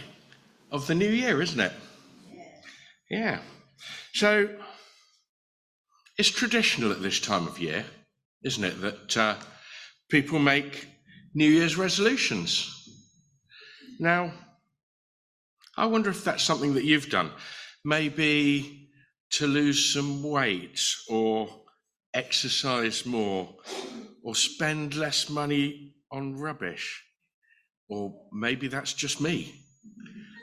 of 0.71 0.87
the 0.87 0.95
new 0.95 1.09
year, 1.09 1.41
isn't 1.41 1.59
it? 1.59 1.73
Yeah. 3.09 3.39
So 4.13 4.49
it's 6.17 6.29
traditional 6.29 6.91
at 6.91 7.01
this 7.01 7.19
time 7.19 7.47
of 7.47 7.59
year, 7.59 7.85
isn't 8.43 8.63
it, 8.63 8.81
that 8.81 9.17
uh, 9.17 9.35
people 10.09 10.39
make 10.39 10.87
New 11.33 11.49
Year's 11.49 11.77
resolutions. 11.77 12.69
Now, 13.99 14.31
I 15.75 15.85
wonder 15.87 16.09
if 16.09 16.23
that's 16.23 16.43
something 16.43 16.75
that 16.75 16.83
you've 16.83 17.09
done. 17.09 17.31
Maybe 17.83 18.89
to 19.31 19.47
lose 19.47 19.93
some 19.93 20.21
weight 20.21 20.79
or 21.09 21.49
exercise 22.13 23.05
more 23.05 23.55
or 24.23 24.35
spend 24.35 24.95
less 24.95 25.29
money 25.29 25.95
on 26.11 26.37
rubbish. 26.37 27.03
Or 27.89 28.13
maybe 28.31 28.67
that's 28.67 28.93
just 28.93 29.19
me. 29.19 29.55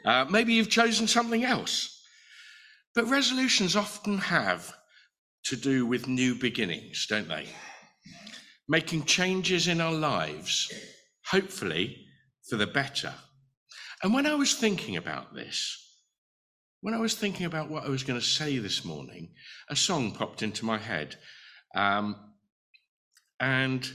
Uh, 0.04 0.26
maybe 0.28 0.52
you've 0.52 0.70
chosen 0.70 1.06
something 1.06 1.44
else. 1.44 2.02
But 2.94 3.08
resolutions 3.08 3.76
often 3.76 4.18
have 4.18 4.74
to 5.44 5.56
do 5.56 5.86
with 5.86 6.08
new 6.08 6.34
beginnings, 6.34 7.06
don't 7.08 7.28
they? 7.28 7.46
Making 8.68 9.04
changes 9.04 9.68
in 9.68 9.80
our 9.80 9.92
lives, 9.92 10.72
hopefully 11.26 12.06
for 12.48 12.56
the 12.56 12.66
better. 12.66 13.14
And 14.03 14.14
when 14.14 14.26
I 14.26 14.34
was 14.34 14.55
thinking 14.55 14.96
about 14.96 15.34
this, 15.34 15.76
when 16.80 16.94
I 16.94 16.98
was 16.98 17.14
thinking 17.14 17.44
about 17.44 17.68
what 17.68 17.84
I 17.84 17.90
was 17.90 18.03
going 18.03 18.18
to 18.18 18.24
say 18.24 18.57
this 18.57 18.82
morning, 18.82 19.34
a 19.68 19.76
song 19.76 20.12
popped 20.12 20.42
into 20.42 20.64
my 20.64 20.78
head. 20.78 21.16
Um, 21.74 22.16
and 23.38 23.90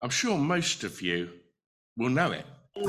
I'm 0.00 0.10
sure 0.10 0.38
most 0.38 0.84
of 0.84 1.02
you 1.02 1.30
will 1.96 2.10
know 2.10 2.30
it. 2.30 2.46
It's 2.76 2.86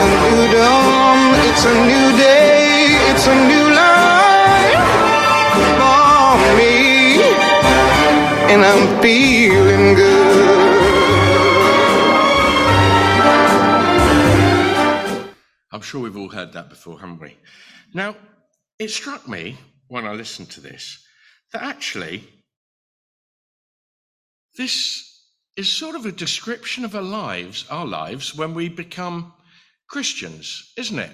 a 0.00 0.08
new 0.30 0.52
dawn, 0.52 1.34
it's 1.44 1.64
a 1.66 1.74
new 1.84 2.16
day, 2.16 2.86
it's 3.10 3.26
a 3.26 3.48
new 3.48 3.59
and 8.50 8.64
I'm 8.64 9.00
feeling 9.00 9.94
good. 9.94 10.80
I'm 15.70 15.80
sure 15.80 16.00
we've 16.00 16.16
all 16.16 16.28
heard 16.28 16.52
that 16.54 16.68
before, 16.68 16.98
haven't 16.98 17.20
we? 17.20 17.36
Now, 17.94 18.16
it 18.80 18.90
struck 18.90 19.28
me 19.28 19.56
when 19.86 20.04
I 20.04 20.14
listened 20.14 20.50
to 20.50 20.60
this 20.60 20.98
that 21.52 21.62
actually 21.62 22.28
this 24.56 25.06
is 25.56 25.72
sort 25.72 25.94
of 25.94 26.06
a 26.06 26.12
description 26.12 26.84
of 26.84 26.96
our 26.96 27.02
lives, 27.02 27.66
our 27.70 27.86
lives 27.86 28.34
when 28.34 28.52
we 28.52 28.68
become 28.68 29.32
Christians, 29.88 30.72
isn't 30.76 30.98
it? 30.98 31.12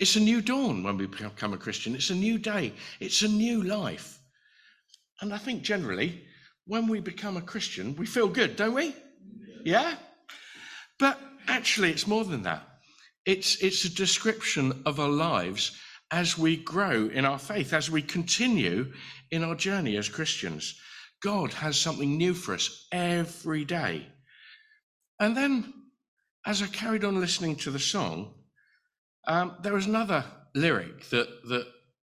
It's 0.00 0.16
a 0.16 0.20
new 0.20 0.40
dawn 0.40 0.82
when 0.82 0.96
we 0.96 1.06
become 1.06 1.52
a 1.52 1.58
Christian. 1.58 1.94
It's 1.94 2.10
a 2.10 2.14
new 2.14 2.38
day. 2.38 2.72
It's 2.98 3.22
a 3.22 3.28
new 3.28 3.62
life. 3.62 4.18
And 5.20 5.32
I 5.32 5.38
think 5.38 5.62
generally, 5.62 6.25
when 6.66 6.88
we 6.88 7.00
become 7.00 7.36
a 7.36 7.42
Christian, 7.42 7.96
we 7.96 8.06
feel 8.06 8.28
good, 8.28 8.56
don't 8.56 8.74
we? 8.74 8.94
Yeah? 9.64 9.94
But 10.98 11.18
actually, 11.46 11.90
it's 11.90 12.06
more 12.06 12.24
than 12.24 12.42
that. 12.42 12.62
It's, 13.24 13.62
it's 13.62 13.84
a 13.84 13.94
description 13.94 14.82
of 14.86 15.00
our 15.00 15.08
lives 15.08 15.76
as 16.10 16.38
we 16.38 16.56
grow 16.56 17.08
in 17.08 17.24
our 17.24 17.38
faith, 17.38 17.72
as 17.72 17.90
we 17.90 18.02
continue 18.02 18.92
in 19.30 19.42
our 19.42 19.54
journey 19.54 19.96
as 19.96 20.08
Christians. 20.08 20.78
God 21.22 21.52
has 21.54 21.76
something 21.76 22.16
new 22.16 22.34
for 22.34 22.54
us 22.54 22.86
every 22.92 23.64
day. 23.64 24.06
And 25.18 25.36
then, 25.36 25.72
as 26.44 26.62
I 26.62 26.66
carried 26.66 27.04
on 27.04 27.20
listening 27.20 27.56
to 27.56 27.70
the 27.70 27.78
song, 27.78 28.34
um, 29.26 29.56
there 29.62 29.72
was 29.72 29.86
another 29.86 30.24
lyric 30.54 31.08
that, 31.10 31.28
that 31.48 31.66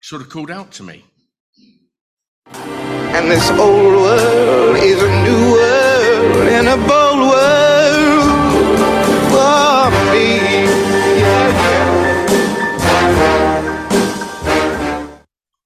sort 0.02 0.20
of 0.20 0.28
called 0.28 0.50
out 0.50 0.72
to 0.72 0.82
me. 0.82 1.04
And 2.52 3.30
this 3.30 3.50
old 3.50 3.94
world 3.94 4.76
is 4.76 5.02
a 5.02 5.22
new 5.22 5.52
world 5.52 6.48
and 6.48 6.68
a 6.68 6.76
bold 6.76 7.28
world 7.30 8.78
for 9.30 9.90
me. 10.12 10.66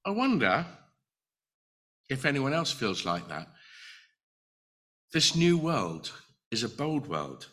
I 0.05 0.11
wonder 0.11 0.67
if 2.09 2.25
anyone 2.25 2.53
else 2.53 2.73
feels 2.73 3.05
like 3.05 3.29
that. 3.29 3.49
This 5.13 5.37
new 5.37 5.59
world 5.59 6.11
is 6.51 6.65
a 6.65 6.69
bold 6.69 7.07
world. 7.07 7.49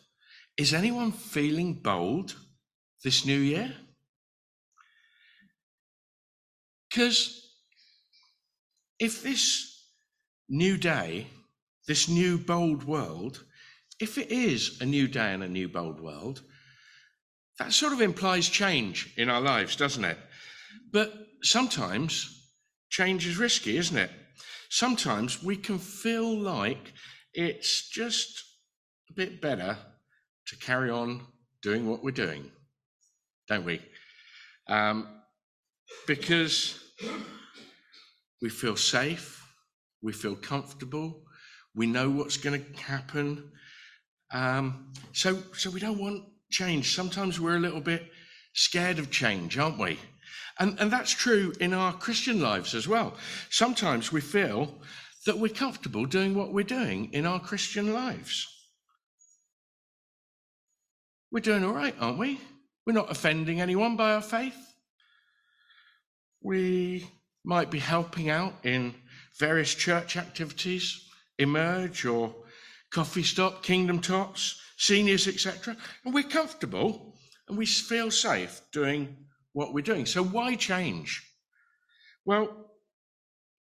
Is 0.56 0.74
anyone 0.74 1.12
feeling 1.12 1.74
bold 1.74 2.34
this 3.04 3.24
new 3.24 3.38
year? 3.38 3.72
Because 6.88 7.49
if 9.00 9.22
this 9.22 9.82
new 10.48 10.76
day, 10.76 11.26
this 11.88 12.08
new 12.08 12.38
bold 12.38 12.84
world, 12.84 13.42
if 13.98 14.18
it 14.18 14.30
is 14.30 14.80
a 14.80 14.86
new 14.86 15.08
day 15.08 15.32
and 15.32 15.42
a 15.42 15.48
new 15.48 15.68
bold 15.68 16.00
world, 16.00 16.42
that 17.58 17.72
sort 17.72 17.92
of 17.92 18.00
implies 18.00 18.48
change 18.48 19.12
in 19.16 19.28
our 19.28 19.40
lives, 19.40 19.74
doesn't 19.76 20.04
it? 20.04 20.18
But 20.92 21.12
sometimes 21.42 22.48
change 22.90 23.26
is 23.26 23.38
risky, 23.38 23.76
isn't 23.76 23.96
it? 23.96 24.10
Sometimes 24.68 25.42
we 25.42 25.56
can 25.56 25.78
feel 25.78 26.38
like 26.38 26.92
it's 27.32 27.88
just 27.88 28.44
a 29.10 29.14
bit 29.14 29.40
better 29.40 29.76
to 30.46 30.56
carry 30.56 30.90
on 30.90 31.22
doing 31.62 31.88
what 31.88 32.02
we're 32.02 32.10
doing, 32.10 32.50
don't 33.48 33.64
we? 33.64 33.80
Um, 34.68 35.08
because 36.06 36.78
we 38.42 38.48
feel 38.48 38.76
safe, 38.76 39.46
we 40.02 40.12
feel 40.12 40.34
comfortable, 40.34 41.22
we 41.74 41.86
know 41.86 42.10
what's 42.10 42.36
going 42.36 42.64
to 42.64 42.82
happen. 42.82 43.50
Um, 44.32 44.92
so, 45.12 45.42
so 45.52 45.70
we 45.70 45.80
don't 45.80 45.98
want 45.98 46.24
change. 46.50 46.94
Sometimes 46.94 47.40
we're 47.40 47.56
a 47.56 47.60
little 47.60 47.80
bit 47.80 48.10
scared 48.54 48.98
of 48.98 49.10
change, 49.10 49.58
aren't 49.58 49.78
we? 49.78 49.98
And, 50.58 50.78
and 50.78 50.90
that's 50.90 51.10
true 51.10 51.52
in 51.60 51.72
our 51.72 51.92
Christian 51.92 52.40
lives 52.40 52.74
as 52.74 52.86
well. 52.86 53.16
Sometimes 53.50 54.12
we 54.12 54.20
feel 54.20 54.74
that 55.26 55.38
we're 55.38 55.48
comfortable 55.48 56.06
doing 56.06 56.34
what 56.34 56.52
we're 56.52 56.64
doing 56.64 57.12
in 57.12 57.26
our 57.26 57.40
Christian 57.40 57.92
lives. 57.92 58.46
We're 61.30 61.40
doing 61.40 61.64
all 61.64 61.72
right, 61.72 61.94
aren't 62.00 62.18
we? 62.18 62.40
We're 62.86 62.92
not 62.94 63.10
offending 63.10 63.60
anyone 63.60 63.96
by 63.96 64.14
our 64.14 64.22
faith. 64.22 64.56
We 66.42 67.06
might 67.44 67.70
be 67.70 67.78
helping 67.78 68.30
out 68.30 68.54
in 68.64 68.94
various 69.38 69.74
church 69.74 70.16
activities, 70.16 71.08
Emerge 71.38 72.04
or 72.04 72.34
Coffee 72.90 73.22
Stop, 73.22 73.62
Kingdom 73.62 74.00
Tots, 74.00 74.60
seniors, 74.76 75.26
etc. 75.26 75.76
And 76.04 76.12
we're 76.12 76.24
comfortable 76.24 77.14
and 77.48 77.56
we 77.56 77.66
feel 77.66 78.10
safe 78.10 78.60
doing 78.72 79.16
what 79.52 79.74
we're 79.74 79.82
doing. 79.82 80.06
So, 80.06 80.22
why 80.22 80.54
change? 80.54 81.22
Well, 82.24 82.70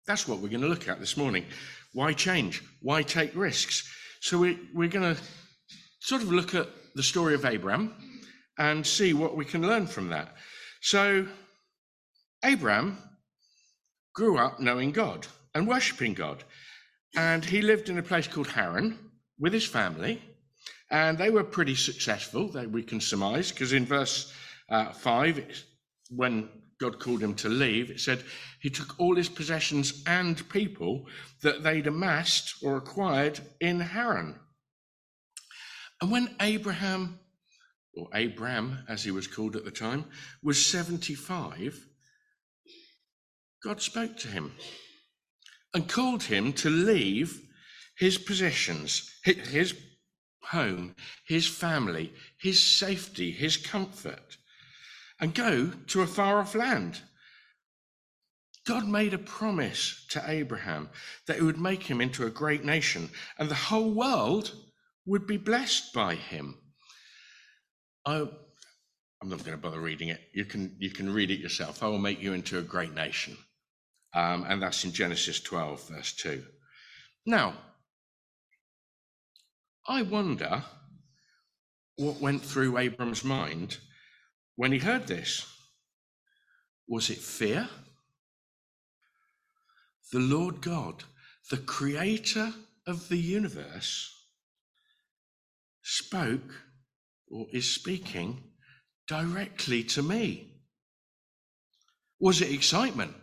that's 0.06 0.28
what 0.28 0.40
we're 0.40 0.50
going 0.50 0.62
to 0.62 0.68
look 0.68 0.88
at 0.88 1.00
this 1.00 1.18
morning. 1.18 1.46
Why 1.94 2.14
change? 2.14 2.62
Why 2.82 3.04
take 3.04 3.36
risks? 3.36 3.90
So, 4.22 4.40
we, 4.40 4.60
we're 4.74 4.90
going 4.90 5.16
to 5.16 5.22
sort 6.00 6.22
of 6.22 6.32
look 6.32 6.54
at 6.54 6.68
the 6.96 7.04
story 7.04 7.34
of 7.34 7.46
Abraham 7.46 7.94
and 8.58 8.86
see 8.86 9.14
what 9.14 9.36
we 9.36 9.46
can 9.46 9.66
learn 9.66 9.88
from 9.88 10.10
that. 10.10 10.36
So, 10.82 11.26
Abraham 12.44 12.98
grew 14.14 14.38
up 14.38 14.60
knowing 14.60 14.92
God 14.92 15.28
and 15.54 15.68
worshipping 15.68 16.14
God. 16.14 16.44
And 17.16 17.44
he 17.44 17.62
lived 17.62 17.90
in 17.90 17.98
a 17.98 18.04
place 18.04 18.28
called 18.28 18.48
Haran 18.48 18.98
with 19.40 19.54
his 19.54 19.66
family. 19.66 20.22
And 20.90 21.18
they 21.18 21.30
were 21.30 21.44
pretty 21.44 21.76
successful, 21.76 22.50
they, 22.50 22.68
we 22.68 22.84
can 22.84 23.02
surmise, 23.02 23.52
because 23.52 23.74
in 23.74 23.86
verse 23.86 24.32
uh, 24.70 24.92
5, 24.92 25.64
when 26.10 26.50
God 26.80 27.00
called 27.00 27.22
him 27.22 27.34
to 27.36 27.50
leave, 27.50 27.90
it 27.90 28.00
said 28.00 28.24
he 28.60 28.70
took 28.70 29.00
all 29.00 29.16
his 29.16 29.30
possessions 29.30 30.04
and 30.06 30.48
people 30.50 31.08
that 31.42 31.64
they'd 31.64 31.88
amassed 31.88 32.56
or 32.62 32.78
acquired 32.78 33.40
in 33.60 33.80
Haran. 33.80 34.40
And 36.02 36.12
when 36.12 36.36
Abraham, 36.42 37.20
or 37.96 38.10
Abram 38.14 38.80
as 38.88 39.04
he 39.04 39.12
was 39.12 39.28
called 39.28 39.56
at 39.56 39.66
the 39.66 39.72
time, 39.72 40.06
was 40.44 40.64
75, 40.64 41.88
God 43.64 43.82
spoke 43.82 44.18
to 44.18 44.28
him 44.28 44.54
and 45.74 45.88
called 45.88 46.24
him 46.24 46.52
to 46.54 46.70
leave 46.70 47.42
his 47.98 48.18
possessions, 48.18 49.10
his 49.24 49.74
home, 50.44 50.96
his 51.26 51.48
family, 51.48 52.14
his 52.40 52.62
safety, 52.62 53.32
his 53.32 53.56
comfort, 53.56 54.38
and 55.20 55.34
go 55.34 55.72
to 55.88 56.02
a 56.02 56.08
far 56.08 56.40
off 56.40 56.56
land. 56.56 57.02
God 58.66 58.88
made 58.88 59.14
a 59.14 59.18
promise 59.18 60.06
to 60.10 60.24
Abraham 60.28 60.90
that 61.28 61.38
it 61.38 61.44
would 61.44 61.60
make 61.60 61.84
him 61.84 62.02
into 62.02 62.26
a 62.26 62.30
great 62.32 62.64
nation 62.64 63.10
and 63.38 63.50
the 63.50 63.56
whole 63.56 63.94
world 63.94 64.52
would 65.06 65.28
be 65.28 65.38
blessed 65.38 65.94
by 65.94 66.16
him. 66.16 66.58
I, 68.06 68.28
I'm 69.22 69.30
not 69.30 69.44
going 69.44 69.58
to 69.58 69.58
bother 69.58 69.82
reading 69.82 70.10
it. 70.10 70.22
You 70.34 70.46
can, 70.46 70.76
you 70.80 70.90
can 70.90 71.14
read 71.14 71.32
it 71.32 71.40
yourself. 71.40 71.84
I 71.84 71.88
will 71.88 71.98
make 71.98 72.22
you 72.22 72.34
into 72.34 72.58
a 72.58 72.62
great 72.62 72.94
nation. 72.94 73.38
Um, 74.16 74.46
and 74.48 74.62
that's 74.62 74.84
in 74.86 74.92
Genesis 74.92 75.40
12, 75.40 75.90
verse 75.90 76.14
2. 76.14 76.44
Now, 77.26 77.56
I 79.88 80.02
wonder 80.04 80.64
what 81.96 82.22
went 82.22 82.44
through 82.44 82.78
Abram's 82.78 83.24
mind 83.24 83.78
when 84.56 84.72
he 84.72 84.80
heard 84.80 85.08
this. 85.08 85.46
Was 86.88 87.10
it 87.10 87.18
fear? 87.18 87.70
The 90.12 90.20
Lord 90.20 90.62
God, 90.62 91.04
the 91.50 91.58
creator 91.58 92.54
of 92.86 93.10
the 93.10 93.18
universe, 93.18 94.10
spoke 95.82 96.54
or 97.30 97.48
is 97.52 97.74
speaking 97.74 98.44
directly 99.08 99.84
to 99.84 100.04
me. 100.04 100.62
Was 102.20 102.42
it 102.42 102.52
excitement? 102.52 103.14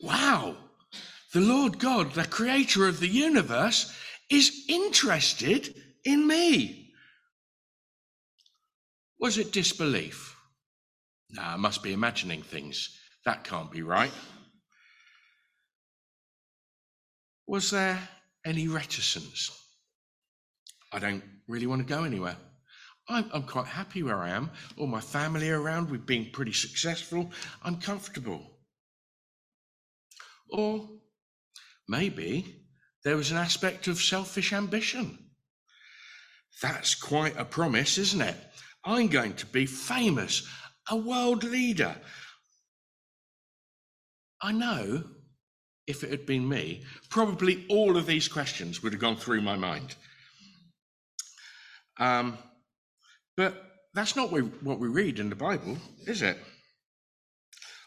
Wow, 0.00 0.56
the 1.32 1.40
Lord 1.40 1.78
God, 1.78 2.12
the 2.12 2.24
creator 2.24 2.86
of 2.86 3.00
the 3.00 3.08
universe, 3.08 3.94
is 4.30 4.64
interested 4.68 5.74
in 6.04 6.26
me. 6.26 6.92
Was 9.20 9.38
it 9.38 9.52
disbelief? 9.52 10.36
No, 11.30 11.42
I 11.42 11.56
must 11.56 11.82
be 11.82 11.92
imagining 11.92 12.42
things. 12.42 12.96
That 13.24 13.44
can't 13.44 13.70
be 13.70 13.82
right. 13.82 14.12
Was 17.46 17.70
there 17.70 17.98
any 18.44 18.68
reticence? 18.68 19.50
I 20.92 20.98
don't 20.98 21.24
really 21.48 21.66
want 21.66 21.86
to 21.86 21.94
go 21.94 22.04
anywhere. 22.04 22.36
I'm, 23.08 23.28
I'm, 23.32 23.42
quite 23.42 23.66
happy 23.66 24.02
where 24.02 24.18
I 24.18 24.30
am. 24.30 24.50
All 24.76 24.86
my 24.86 25.00
family 25.00 25.50
around. 25.50 25.90
We've 25.90 26.04
been 26.04 26.30
pretty 26.30 26.52
successful. 26.52 27.30
I'm 27.62 27.80
comfortable. 27.80 28.57
Or 30.50 30.88
maybe 31.86 32.64
there 33.04 33.16
was 33.16 33.30
an 33.30 33.36
aspect 33.36 33.86
of 33.88 34.00
selfish 34.00 34.52
ambition. 34.52 35.18
That's 36.62 36.94
quite 36.94 37.36
a 37.36 37.44
promise, 37.44 37.98
isn't 37.98 38.20
it? 38.20 38.36
I'm 38.84 39.08
going 39.08 39.34
to 39.34 39.46
be 39.46 39.66
famous, 39.66 40.46
a 40.90 40.96
world 40.96 41.44
leader. 41.44 41.94
I 44.40 44.52
know 44.52 45.04
if 45.86 46.04
it 46.04 46.10
had 46.10 46.26
been 46.26 46.48
me, 46.48 46.82
probably 47.10 47.66
all 47.68 47.96
of 47.96 48.06
these 48.06 48.28
questions 48.28 48.82
would 48.82 48.92
have 48.92 49.00
gone 49.00 49.16
through 49.16 49.40
my 49.40 49.56
mind. 49.56 49.94
Um, 51.98 52.38
but 53.36 53.62
that's 53.94 54.14
not 54.14 54.30
what 54.30 54.78
we 54.78 54.88
read 54.88 55.18
in 55.18 55.30
the 55.30 55.36
Bible, 55.36 55.78
is 56.06 56.22
it? 56.22 56.38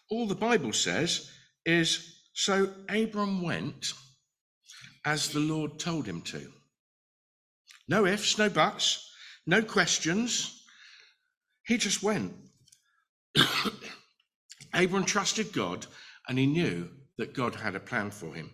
All 0.09 0.27
the 0.27 0.35
Bible 0.35 0.73
says 0.73 1.29
is 1.65 2.20
so 2.33 2.73
Abram 2.89 3.41
went 3.41 3.93
as 5.05 5.29
the 5.29 5.39
Lord 5.39 5.79
told 5.79 6.05
him 6.05 6.21
to. 6.21 6.51
No 7.87 8.05
ifs, 8.05 8.37
no 8.37 8.49
buts, 8.49 9.11
no 9.45 9.61
questions. 9.61 10.63
He 11.65 11.77
just 11.77 12.03
went. 12.03 12.33
Abram 14.73 15.05
trusted 15.05 15.51
God 15.51 15.85
and 16.27 16.37
he 16.37 16.45
knew 16.45 16.89
that 17.17 17.33
God 17.33 17.55
had 17.55 17.75
a 17.75 17.79
plan 17.79 18.11
for 18.11 18.33
him. 18.33 18.51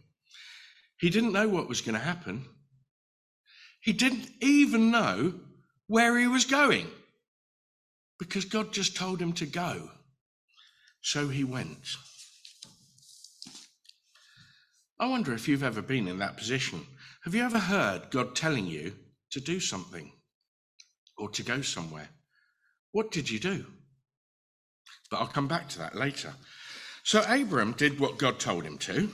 He 0.99 1.09
didn't 1.09 1.33
know 1.33 1.47
what 1.47 1.69
was 1.69 1.81
going 1.81 1.93
to 1.93 2.01
happen. 2.03 2.45
He 3.81 3.93
didn't 3.93 4.27
even 4.41 4.91
know 4.91 5.33
where 5.87 6.17
he 6.17 6.27
was 6.27 6.45
going 6.45 6.87
because 8.19 8.45
God 8.45 8.73
just 8.73 8.95
told 8.95 9.21
him 9.21 9.33
to 9.33 9.45
go. 9.45 9.89
So 11.01 11.29
he 11.29 11.43
went. 11.43 11.95
I 14.99 15.07
wonder 15.07 15.33
if 15.33 15.47
you've 15.47 15.63
ever 15.63 15.81
been 15.81 16.07
in 16.07 16.19
that 16.19 16.37
position. 16.37 16.85
Have 17.23 17.35
you 17.35 17.43
ever 17.43 17.59
heard 17.59 18.09
God 18.09 18.35
telling 18.35 18.65
you 18.65 18.93
to 19.31 19.39
do 19.39 19.59
something 19.59 20.11
or 21.17 21.29
to 21.31 21.43
go 21.43 21.61
somewhere? 21.61 22.09
What 22.91 23.11
did 23.11 23.29
you 23.29 23.39
do? 23.39 23.65
But 25.11 25.17
I'll 25.17 25.27
come 25.27 25.47
back 25.47 25.69
to 25.69 25.79
that 25.79 25.95
later. 25.95 26.33
So 27.03 27.23
Abram 27.27 27.73
did 27.73 27.99
what 27.99 28.17
God 28.17 28.39
told 28.39 28.63
him 28.63 28.77
to. 28.79 29.09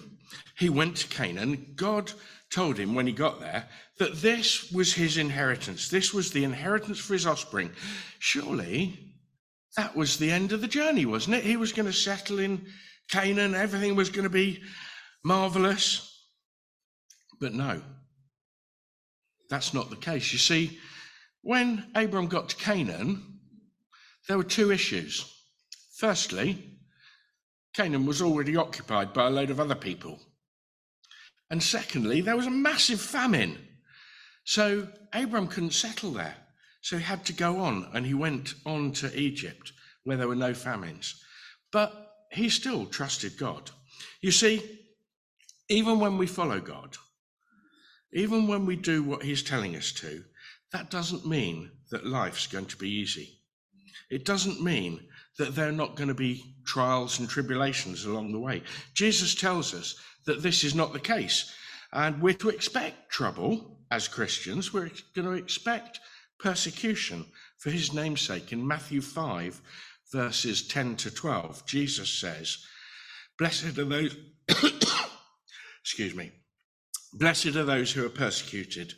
He 0.57 0.69
went 0.69 0.97
to 0.97 1.07
Canaan. 1.07 1.73
God 1.75 2.11
told 2.49 2.77
him 2.77 2.95
when 2.95 3.07
he 3.07 3.13
got 3.13 3.39
there 3.39 3.67
that 3.99 4.21
this 4.21 4.71
was 4.71 4.93
his 4.93 5.17
inheritance. 5.17 5.89
This 5.89 6.13
was 6.13 6.31
the 6.31 6.43
inheritance 6.43 6.99
for 6.99 7.13
his 7.13 7.27
offspring. 7.27 7.71
Surely 8.19 8.99
that 9.75 9.95
was 9.95 10.17
the 10.17 10.31
end 10.31 10.51
of 10.51 10.61
the 10.61 10.67
journey, 10.67 11.05
wasn't 11.05 11.35
it? 11.35 11.43
He 11.43 11.57
was 11.57 11.73
going 11.73 11.87
to 11.87 11.93
settle 11.93 12.39
in 12.39 12.65
Canaan. 13.09 13.55
Everything 13.55 13.95
was 13.95 14.09
going 14.09 14.23
to 14.23 14.29
be 14.29 14.61
marvelous. 15.23 16.09
But 17.39 17.53
no, 17.53 17.81
that's 19.49 19.73
not 19.73 19.89
the 19.89 19.95
case. 19.95 20.31
You 20.31 20.39
see, 20.39 20.79
when 21.41 21.85
Abram 21.95 22.27
got 22.27 22.49
to 22.49 22.55
Canaan, 22.55 23.39
there 24.27 24.37
were 24.37 24.43
two 24.43 24.71
issues. 24.71 25.29
Firstly, 25.97 26.63
Canaan 27.73 28.05
was 28.05 28.21
already 28.21 28.55
occupied 28.55 29.13
by 29.13 29.27
a 29.27 29.31
load 29.31 29.49
of 29.49 29.59
other 29.59 29.75
people. 29.75 30.19
And 31.49 31.61
secondly, 31.61 32.21
there 32.21 32.37
was 32.37 32.47
a 32.47 32.51
massive 32.51 33.01
famine. 33.01 33.57
So 34.45 34.87
Abram 35.13 35.47
couldn't 35.47 35.73
settle 35.73 36.11
there. 36.11 36.35
So 36.81 36.97
he 36.97 37.03
had 37.03 37.25
to 37.25 37.33
go 37.33 37.59
on 37.59 37.89
and 37.93 38.05
he 38.05 38.13
went 38.13 38.55
on 38.65 38.91
to 38.93 39.19
Egypt 39.19 39.71
where 40.03 40.17
there 40.17 40.27
were 40.27 40.35
no 40.35 40.53
famines. 40.53 41.21
But 41.71 41.93
he 42.31 42.49
still 42.49 42.85
trusted 42.85 43.37
God. 43.37 43.71
You 44.21 44.31
see, 44.31 44.79
even 45.69 45.99
when 45.99 46.17
we 46.17 46.27
follow 46.27 46.59
God, 46.59 46.97
even 48.13 48.47
when 48.47 48.65
we 48.65 48.75
do 48.75 49.03
what 49.03 49.23
He's 49.23 49.43
telling 49.43 49.75
us 49.75 49.91
to, 49.93 50.23
that 50.71 50.89
doesn't 50.89 51.25
mean 51.25 51.71
that 51.91 52.05
life's 52.05 52.47
going 52.47 52.65
to 52.65 52.77
be 52.77 52.89
easy. 52.89 53.39
It 54.09 54.25
doesn't 54.25 54.61
mean 54.61 54.99
that 55.37 55.55
there 55.55 55.69
are 55.69 55.71
not 55.71 55.95
going 55.95 56.09
to 56.09 56.13
be 56.13 56.55
trials 56.65 57.19
and 57.19 57.29
tribulations 57.29 58.05
along 58.05 58.31
the 58.31 58.39
way. 58.39 58.63
Jesus 58.93 59.33
tells 59.33 59.73
us 59.73 59.95
that 60.25 60.41
this 60.41 60.63
is 60.63 60.75
not 60.75 60.93
the 60.93 60.99
case. 60.99 61.53
And 61.91 62.21
we're 62.21 62.33
to 62.35 62.49
expect 62.49 63.09
trouble 63.09 63.77
as 63.91 64.07
Christians. 64.07 64.73
We're 64.73 64.91
going 65.15 65.27
to 65.27 65.33
expect 65.33 65.99
persecution 66.39 67.25
for 67.57 67.69
his 67.69 67.93
namesake. 67.93 68.51
In 68.51 68.67
Matthew 68.67 69.01
5, 69.01 69.61
verses 70.11 70.67
10 70.67 70.95
to 70.97 71.11
12, 71.11 71.65
Jesus 71.65 72.09
says, 72.09 72.57
Blessed 73.37 73.77
are 73.77 73.85
those. 73.85 74.15
Excuse 75.83 76.15
me. 76.15 76.31
Blessed 77.13 77.55
are 77.57 77.65
those 77.65 77.91
who 77.91 78.05
are 78.05 78.09
persecuted 78.09 78.93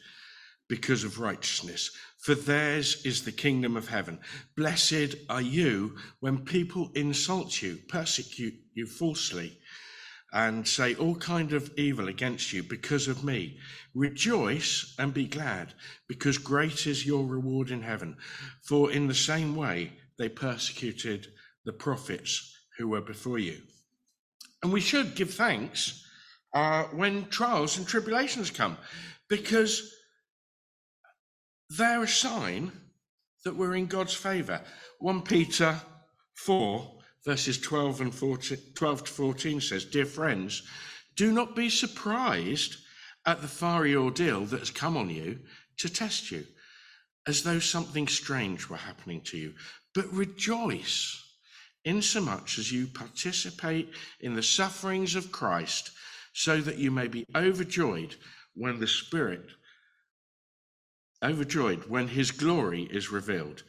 because 0.70 1.04
of 1.04 1.20
righteousness, 1.20 1.92
for 2.20 2.36
theirs 2.36 3.06
is 3.06 3.24
the 3.24 3.32
kingdom 3.32 3.76
of 3.76 3.88
heaven. 3.88 4.20
Blessed 4.56 5.16
are 5.30 5.42
you 5.42 5.96
when 6.20 6.46
people 6.46 6.92
insult 6.96 7.62
you, 7.62 7.80
persecute 7.90 8.54
you 8.74 8.86
falsely, 8.86 9.58
and 10.34 10.68
say 10.68 10.96
all 10.96 11.16
kind 11.16 11.54
of 11.54 11.72
evil 11.78 12.08
against 12.08 12.54
you 12.54 12.62
because 12.62 13.08
of 13.08 13.24
me. 13.24 13.58
Rejoice 13.94 14.96
and 15.00 15.14
be 15.14 15.26
glad, 15.26 15.74
because 16.08 16.38
great 16.38 16.88
is 16.88 17.06
your 17.06 17.26
reward 17.26 17.72
in 17.72 17.82
heaven. 17.82 18.16
For 18.64 18.92
in 18.92 19.08
the 19.08 19.14
same 19.14 19.56
way 19.56 19.94
they 20.18 20.30
persecuted 20.30 21.28
the 21.66 21.74
prophets 21.74 22.54
who 22.78 22.90
were 22.90 23.02
before 23.02 23.40
you. 23.40 23.62
And 24.62 24.72
we 24.72 24.82
should 24.82 25.16
give 25.16 25.34
thanks 25.34 26.05
uh, 26.56 26.84
when 26.86 27.28
trials 27.28 27.78
and 27.78 27.86
tribulations 27.86 28.50
come, 28.50 28.78
because 29.30 29.94
they're 31.70 32.04
a 32.04 32.08
sign 32.08 32.72
that 33.44 33.56
we're 33.56 33.76
in 33.76 33.86
God's 33.86 34.14
favor. 34.14 34.62
1 35.00 35.22
Peter 35.22 35.80
4, 36.36 36.92
verses 37.26 37.60
12 37.60 38.02
and 38.02 38.16
14, 38.16 38.58
12 38.74 39.04
to 39.04 39.12
14 39.12 39.62
says, 39.62 39.86
Dear 39.86 40.06
friends, 40.06 40.64
do 41.16 41.32
not 41.32 41.56
be 41.56 41.70
surprised 41.70 42.78
at 43.26 43.42
the 43.42 43.48
fiery 43.48 43.96
ordeal 43.96 44.46
that 44.46 44.60
has 44.60 44.70
come 44.70 44.96
on 44.96 45.10
you 45.10 45.40
to 45.78 45.90
test 45.90 46.32
you, 46.32 46.46
as 47.28 47.44
though 47.44 47.60
something 47.60 48.08
strange 48.08 48.70
were 48.70 48.78
happening 48.78 49.22
to 49.22 49.38
you, 49.38 49.54
but 49.94 50.12
rejoice 50.14 51.22
insomuch 51.84 52.58
as 52.58 52.72
you 52.72 52.88
participate 52.88 53.92
in 54.20 54.36
the 54.36 54.44
sufferings 54.44 55.16
of 55.16 55.32
Christ, 55.32 55.92
so 56.36 56.60
that 56.60 56.78
you 56.78 56.92
may 56.92 57.08
be 57.08 57.26
overjoyed 57.34 58.14
when 58.56 58.78
the 58.78 58.88
Spirit 58.88 59.52
overjoyed 61.24 61.86
when 61.86 62.10
his 62.10 62.30
glory 62.30 62.84
is 62.92 63.10
revealed. 63.10 63.64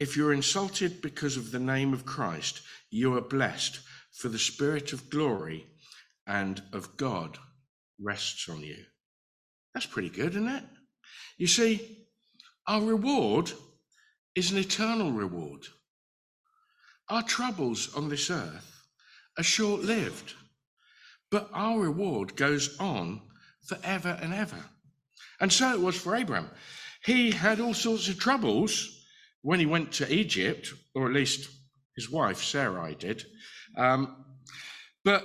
If 0.00 0.16
you're 0.16 0.32
insulted 0.32 1.00
because 1.02 1.36
of 1.36 1.52
the 1.52 1.60
name 1.60 1.92
of 1.92 2.04
Christ, 2.04 2.62
you 2.90 3.16
are 3.16 3.20
blessed, 3.20 3.78
for 4.12 4.28
the 4.28 4.40
Spirit 4.40 4.92
of 4.92 5.08
glory 5.08 5.66
and 6.26 6.60
of 6.72 6.96
God 6.96 7.38
rests 8.00 8.48
on 8.48 8.60
you. 8.60 8.84
That's 9.72 9.86
pretty 9.86 10.10
good, 10.10 10.30
isn't 10.30 10.48
it? 10.48 10.64
You 11.38 11.46
see, 11.46 12.08
our 12.66 12.82
reward 12.82 13.52
is 14.34 14.50
an 14.50 14.58
eternal 14.58 15.12
reward. 15.12 15.62
Our 17.08 17.22
troubles 17.22 17.94
on 17.94 18.08
this 18.08 18.30
earth 18.30 18.84
are 19.38 19.44
short 19.44 19.82
lived, 19.82 20.34
but 21.30 21.48
our 21.52 21.80
reward 21.80 22.36
goes 22.36 22.76
on 22.78 23.22
forever 23.66 24.18
and 24.20 24.34
ever. 24.34 24.64
And 25.40 25.52
so 25.52 25.72
it 25.72 25.80
was 25.80 25.96
for 25.96 26.16
Abraham. 26.16 26.50
He 27.04 27.30
had 27.30 27.60
all 27.60 27.74
sorts 27.74 28.08
of 28.08 28.18
troubles 28.18 29.04
when 29.42 29.58
he 29.58 29.66
went 29.66 29.92
to 29.92 30.12
Egypt, 30.12 30.72
or 30.94 31.06
at 31.06 31.14
least 31.14 31.48
his 31.96 32.10
wife 32.10 32.42
Sarai 32.42 32.94
did. 32.94 33.24
Um, 33.76 34.24
but 35.04 35.24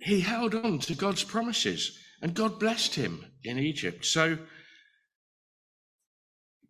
he 0.00 0.20
held 0.20 0.54
on 0.54 0.78
to 0.80 0.94
God's 0.94 1.24
promises, 1.24 1.98
and 2.22 2.34
God 2.34 2.60
blessed 2.60 2.94
him 2.94 3.24
in 3.42 3.58
Egypt. 3.58 4.04
So 4.04 4.38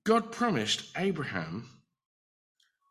God 0.04 0.32
promised 0.32 0.84
Abraham 0.96 1.68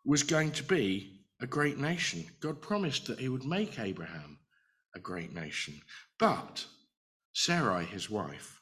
was 0.06 0.24
going 0.24 0.52
to 0.52 0.64
be 0.64 1.22
a 1.42 1.48
great 1.48 1.80
nation. 1.80 2.26
God 2.42 2.62
promised 2.62 3.08
that 3.08 3.20
he 3.20 3.30
would 3.30 3.46
make 3.46 3.80
Abraham 3.80 4.38
a 4.96 5.00
great 5.00 5.34
nation. 5.34 5.82
But 6.18 6.66
Sarai, 7.34 7.86
his 7.86 8.10
wife, 8.10 8.62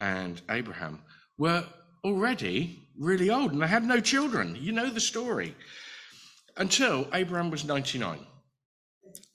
and 0.00 0.40
Abraham 0.50 1.02
were 1.38 1.64
already 2.04 2.88
really 2.98 3.30
old 3.30 3.52
and 3.52 3.62
they 3.62 3.66
had 3.66 3.84
no 3.84 4.00
children. 4.00 4.56
You 4.58 4.72
know 4.72 4.90
the 4.90 5.00
story. 5.00 5.54
Until 6.56 7.08
Abraham 7.14 7.50
was 7.50 7.64
99 7.64 8.18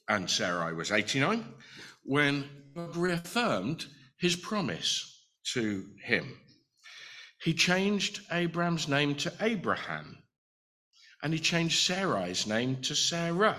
and 0.09 0.30
Sarai 0.30 0.74
was 0.74 0.91
89 0.91 1.45
when 2.03 2.49
God 2.76 2.95
reaffirmed 2.97 3.86
his 4.18 4.36
promise 4.36 5.26
to 5.53 5.86
him. 6.03 6.38
He 7.41 7.53
changed 7.53 8.22
Abraham's 8.32 8.88
name 8.88 9.16
to 9.16 9.34
Abraham 9.39 10.18
and 11.22 11.34
he 11.34 11.39
changed 11.39 11.86
Sarai's 11.86 12.45
name 12.45 12.82
to 12.82 12.95
Sarah. 12.95 13.57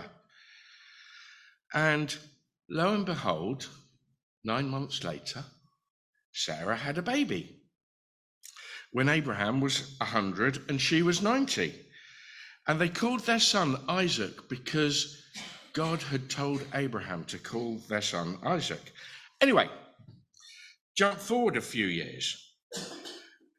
And 1.75 2.16
lo 2.70 2.95
and 2.95 3.05
behold, 3.05 3.68
nine 4.45 4.68
months 4.68 5.03
later, 5.03 5.45
Sarah 6.33 6.77
had 6.77 6.99
a 6.99 7.03
baby 7.03 7.61
when 8.93 9.09
Abraham 9.09 9.61
was 9.61 9.97
100 9.99 10.70
and 10.70 10.81
she 10.81 11.03
was 11.03 11.20
90. 11.20 11.75
And 12.68 12.81
they 12.81 12.89
called 12.89 13.20
their 13.20 13.41
son 13.41 13.77
Isaac 13.89 14.49
because 14.49 15.20
God 15.72 16.01
had 16.01 16.31
told 16.31 16.64
Abraham 16.75 17.25
to 17.25 17.39
call 17.39 17.79
their 17.89 18.01
son 18.01 18.39
Isaac. 18.45 18.93
Anyway, 19.41 19.68
jump 20.97 21.18
forward 21.18 21.57
a 21.57 21.61
few 21.61 21.87
years. 21.87 22.41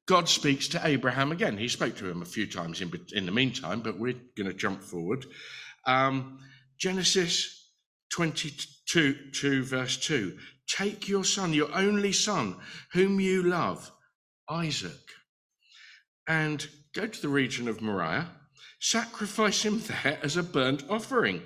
God 0.08 0.30
speaks 0.30 0.70
to 0.70 0.82
Abraham 0.88 1.32
again. 1.32 1.58
He 1.58 1.68
spoke 1.68 1.98
to 1.98 2.10
him 2.10 2.22
a 2.22 2.26
few 2.26 2.48
times 2.48 2.80
in, 2.82 2.92
in 3.14 3.26
the 3.26 3.32
meantime, 3.32 3.82
but 3.82 4.00
we're 4.00 4.16
going 4.38 4.48
to 4.48 4.54
jump 4.54 4.82
forward. 4.82 5.26
Um, 5.86 6.40
Genesis 6.80 7.55
22, 8.16 9.14
2, 9.34 9.64
verse 9.66 9.98
2. 9.98 10.38
Take 10.68 11.10
your 11.10 11.26
son, 11.26 11.52
your 11.52 11.68
only 11.76 12.14
son, 12.14 12.56
whom 12.94 13.20
you 13.20 13.44
love, 13.44 13.92
Isaac, 14.50 15.02
and 16.26 16.66
go 16.94 17.08
to 17.08 17.22
the 17.22 17.28
region 17.28 17.68
of 17.68 17.82
Moriah, 17.82 18.30
sacrifice 18.80 19.64
him 19.64 19.82
there 19.82 20.18
as 20.24 20.38
a 20.38 20.44
burnt 20.44 20.86
offering 20.90 21.42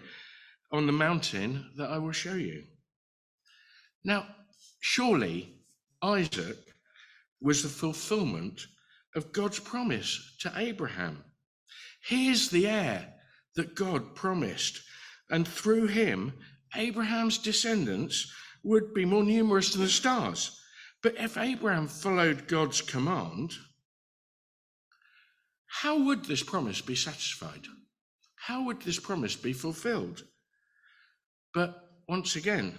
on 0.71 0.85
the 0.85 0.91
mountain 0.91 1.71
that 1.75 1.89
I 1.89 1.97
will 1.97 2.11
show 2.11 2.35
you. 2.35 2.65
Now, 4.03 4.27
surely 4.79 5.55
Isaac 6.03 6.57
was 7.41 7.63
the 7.63 7.69
fulfillment 7.69 8.61
of 9.15 9.33
God's 9.33 9.59
promise 9.59 10.35
to 10.41 10.53
Abraham. 10.55 11.23
He 12.07 12.29
is 12.29 12.49
the 12.51 12.67
heir 12.67 13.11
that 13.55 13.73
God 13.73 14.13
promised, 14.13 14.81
and 15.31 15.47
through 15.47 15.87
him, 15.87 16.33
Abraham's 16.75 17.37
descendants 17.37 18.31
would 18.63 18.93
be 18.93 19.05
more 19.05 19.23
numerous 19.23 19.73
than 19.73 19.81
the 19.81 19.89
stars. 19.89 20.59
But 21.01 21.15
if 21.17 21.37
Abraham 21.37 21.87
followed 21.87 22.47
God's 22.47 22.81
command, 22.81 23.53
how 25.67 26.03
would 26.05 26.25
this 26.25 26.43
promise 26.43 26.81
be 26.81 26.95
satisfied? 26.95 27.65
How 28.35 28.65
would 28.65 28.81
this 28.81 28.99
promise 28.99 29.35
be 29.35 29.53
fulfilled? 29.53 30.23
But 31.53 31.89
once 32.07 32.35
again, 32.35 32.75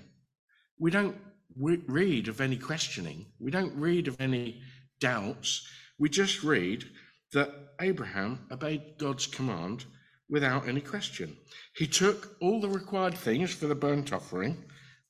we 0.78 0.90
don't 0.90 1.16
read 1.56 2.28
of 2.28 2.40
any 2.40 2.56
questioning, 2.56 3.26
we 3.38 3.50
don't 3.50 3.74
read 3.74 4.08
of 4.08 4.20
any 4.20 4.60
doubts. 5.00 5.66
We 5.98 6.08
just 6.08 6.42
read 6.42 6.84
that 7.32 7.50
Abraham 7.80 8.46
obeyed 8.50 8.98
God's 8.98 9.26
command 9.26 9.84
without 10.30 10.68
any 10.68 10.80
question. 10.80 11.36
He 11.74 11.86
took 11.86 12.36
all 12.40 12.60
the 12.60 12.68
required 12.68 13.16
things 13.16 13.52
for 13.52 13.66
the 13.66 13.74
burnt 13.74 14.12
offering 14.12 14.64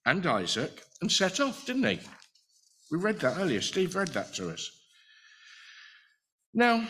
and 0.06 0.26
Isaac 0.26 0.82
and 1.00 1.12
set 1.12 1.40
off, 1.40 1.66
didn't 1.66 1.84
he? 1.84 2.00
We 2.90 2.98
read 2.98 3.20
that 3.20 3.38
earlier. 3.38 3.60
Steve 3.60 3.94
read 3.94 4.08
that 4.08 4.34
to 4.34 4.50
us. 4.50 4.70
Now, 6.52 6.86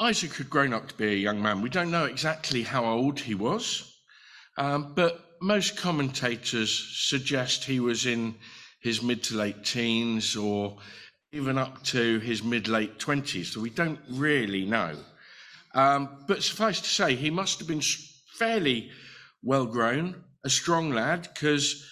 Isaac 0.00 0.34
had 0.34 0.50
grown 0.50 0.72
up 0.72 0.88
to 0.88 0.94
be 0.94 1.06
a 1.06 1.16
young 1.16 1.40
man. 1.42 1.60
We 1.60 1.70
don't 1.70 1.90
know 1.90 2.06
exactly 2.06 2.62
how 2.62 2.84
old 2.84 3.20
he 3.20 3.34
was, 3.34 4.00
um, 4.56 4.94
but 4.94 5.36
most 5.40 5.76
commentators 5.76 6.96
suggest 6.96 7.64
he 7.64 7.78
was 7.78 8.06
in 8.06 8.34
his 8.80 9.02
mid 9.02 9.22
to 9.24 9.36
late 9.36 9.64
teens 9.64 10.36
or 10.36 10.78
even 11.32 11.58
up 11.58 11.82
to 11.84 12.18
his 12.20 12.42
mid 12.42 12.68
late 12.68 12.98
20s, 12.98 13.46
so 13.46 13.60
we 13.60 13.70
don't 13.70 14.00
really 14.08 14.64
know. 14.64 14.96
Um, 15.78 16.24
but 16.26 16.42
suffice 16.42 16.80
to 16.80 16.88
say, 16.88 17.14
he 17.14 17.30
must 17.30 17.60
have 17.60 17.68
been 17.68 17.82
fairly 18.36 18.90
well 19.44 19.64
grown, 19.64 20.24
a 20.44 20.50
strong 20.50 20.90
lad, 20.90 21.28
because 21.32 21.88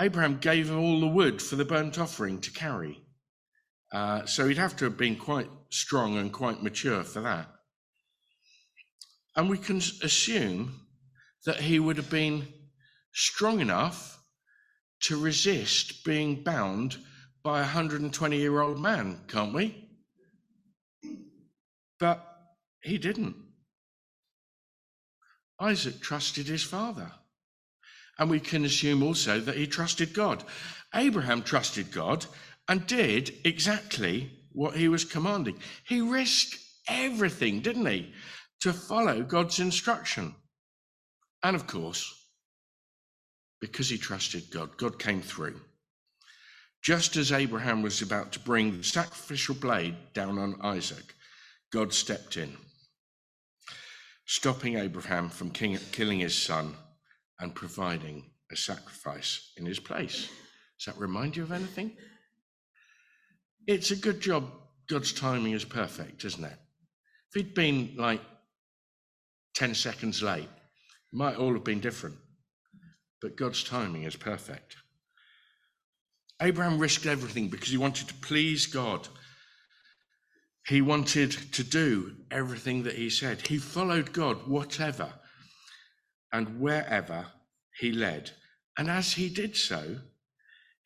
Abraham 0.00 0.38
gave 0.38 0.70
him 0.70 0.78
all 0.78 1.00
the 1.00 1.06
wood 1.06 1.42
for 1.42 1.56
the 1.56 1.66
burnt 1.66 1.98
offering 1.98 2.40
to 2.40 2.50
carry. 2.50 2.98
Uh, 3.92 4.24
so 4.24 4.48
he'd 4.48 4.56
have 4.56 4.74
to 4.76 4.86
have 4.86 4.96
been 4.96 5.16
quite 5.16 5.50
strong 5.68 6.16
and 6.16 6.32
quite 6.32 6.62
mature 6.62 7.04
for 7.04 7.20
that. 7.20 7.46
And 9.36 9.50
we 9.50 9.58
can 9.58 9.76
assume 9.76 10.80
that 11.44 11.60
he 11.60 11.78
would 11.78 11.98
have 11.98 12.08
been 12.08 12.48
strong 13.12 13.60
enough 13.60 14.18
to 15.00 15.20
resist 15.20 16.04
being 16.04 16.42
bound 16.42 16.96
by 17.42 17.58
a 17.58 17.64
120 17.64 18.38
year 18.38 18.62
old 18.62 18.80
man, 18.80 19.20
can't 19.28 19.52
we? 19.52 19.90
But 21.98 22.29
he 22.82 22.98
didn't. 22.98 23.36
Isaac 25.60 26.00
trusted 26.00 26.46
his 26.46 26.62
father. 26.62 27.12
And 28.18 28.30
we 28.30 28.40
can 28.40 28.64
assume 28.64 29.02
also 29.02 29.40
that 29.40 29.56
he 29.56 29.66
trusted 29.66 30.12
God. 30.12 30.44
Abraham 30.94 31.42
trusted 31.42 31.90
God 31.92 32.26
and 32.68 32.86
did 32.86 33.34
exactly 33.44 34.30
what 34.52 34.76
he 34.76 34.88
was 34.88 35.04
commanding. 35.04 35.58
He 35.86 36.00
risked 36.00 36.56
everything, 36.88 37.60
didn't 37.60 37.86
he, 37.86 38.12
to 38.60 38.72
follow 38.72 39.22
God's 39.22 39.58
instruction. 39.58 40.34
And 41.42 41.56
of 41.56 41.66
course, 41.66 42.14
because 43.60 43.88
he 43.88 43.98
trusted 43.98 44.50
God, 44.50 44.76
God 44.76 44.98
came 44.98 45.22
through. 45.22 45.60
Just 46.82 47.16
as 47.16 47.32
Abraham 47.32 47.82
was 47.82 48.00
about 48.00 48.32
to 48.32 48.40
bring 48.40 48.76
the 48.76 48.84
sacrificial 48.84 49.54
blade 49.54 49.96
down 50.14 50.38
on 50.38 50.60
Isaac, 50.62 51.14
God 51.70 51.92
stepped 51.92 52.36
in, 52.36 52.56
stopping 54.30 54.78
Abraham 54.78 55.28
from 55.28 55.50
king, 55.50 55.76
killing 55.90 56.20
his 56.20 56.40
son 56.40 56.72
and 57.40 57.52
providing 57.52 58.30
a 58.52 58.56
sacrifice 58.56 59.50
in 59.56 59.66
his 59.66 59.80
place. 59.80 60.30
Does 60.78 60.86
that 60.86 61.00
remind 61.00 61.36
you 61.36 61.42
of 61.42 61.50
anything? 61.50 61.96
It's 63.66 63.90
a 63.90 63.96
good 63.96 64.20
job 64.20 64.48
God's 64.88 65.12
timing 65.12 65.52
is 65.52 65.64
perfect, 65.64 66.24
isn't 66.24 66.44
it? 66.44 66.56
If 67.28 67.34
he'd 67.34 67.54
been 67.54 67.94
like 67.96 68.20
10 69.56 69.74
seconds 69.74 70.22
late, 70.22 70.44
it 70.44 70.48
might 71.12 71.34
all 71.34 71.54
have 71.54 71.64
been 71.64 71.80
different. 71.80 72.14
But 73.20 73.36
God's 73.36 73.64
timing 73.64 74.04
is 74.04 74.14
perfect. 74.14 74.76
Abraham 76.40 76.78
risked 76.78 77.06
everything 77.06 77.48
because 77.48 77.70
he 77.70 77.78
wanted 77.78 78.06
to 78.06 78.14
please 78.14 78.66
God. 78.66 79.08
He 80.66 80.80
wanted 80.80 81.32
to 81.52 81.64
do 81.64 82.16
everything 82.30 82.84
that 82.84 82.94
he 82.94 83.10
said. 83.10 83.46
He 83.46 83.58
followed 83.58 84.12
God, 84.12 84.46
whatever 84.46 85.12
and 86.32 86.60
wherever 86.60 87.26
he 87.78 87.92
led. 87.92 88.30
And 88.78 88.88
as 88.88 89.12
he 89.12 89.28
did 89.28 89.56
so, 89.56 89.96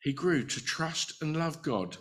he 0.01 0.13
grew 0.13 0.45
to 0.45 0.63
trust 0.63 1.21
and 1.21 1.37
love 1.37 1.61
God 1.61 1.97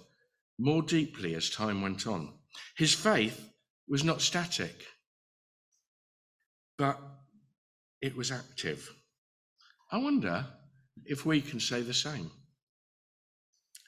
more 0.58 0.82
deeply 0.82 1.34
as 1.34 1.50
time 1.50 1.82
went 1.82 2.06
on. 2.06 2.32
His 2.76 2.94
faith 2.94 3.50
was 3.88 4.04
not 4.04 4.22
static, 4.22 4.84
but 6.78 6.98
it 8.00 8.16
was 8.16 8.30
active. 8.30 8.94
I 9.90 9.98
wonder 9.98 10.46
if 11.04 11.26
we 11.26 11.40
can 11.40 11.60
say 11.60 11.82
the 11.82 11.94
same. 11.94 12.30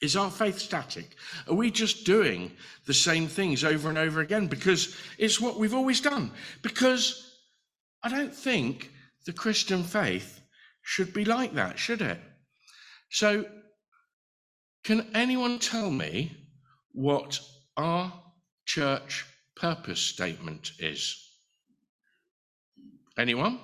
Is 0.03 0.17
our 0.17 0.31
faith 0.31 0.59
static? 0.59 1.17
Are 1.49 1.55
we 1.55 1.71
just 1.71 2.05
doing 2.05 2.53
the 2.85 2.93
same 2.93 3.29
things 3.29 3.65
over 3.65 3.89
and 3.89 3.97
over 3.97 4.21
again 4.21 4.47
because 4.47 4.95
it's 5.17 5.41
what 5.41 5.59
we've 5.59 5.75
always 5.75 6.03
done? 6.03 6.33
Because 6.63 7.39
I 8.03 8.11
don't 8.11 8.35
think 8.35 8.91
the 9.25 9.33
Christian 9.33 9.83
faith 9.83 10.41
should 10.83 11.15
be 11.15 11.25
like 11.25 11.55
that, 11.55 11.79
should 11.79 12.03
it? 12.03 12.21
So, 13.11 13.47
can 14.85 15.07
anyone 15.15 15.59
tell 15.59 15.91
me 15.91 16.37
what 16.93 17.41
our 17.77 18.13
church 18.67 19.25
purpose 19.57 20.01
statement 20.01 20.73
is? 20.79 21.17
Anyone? 23.19 23.59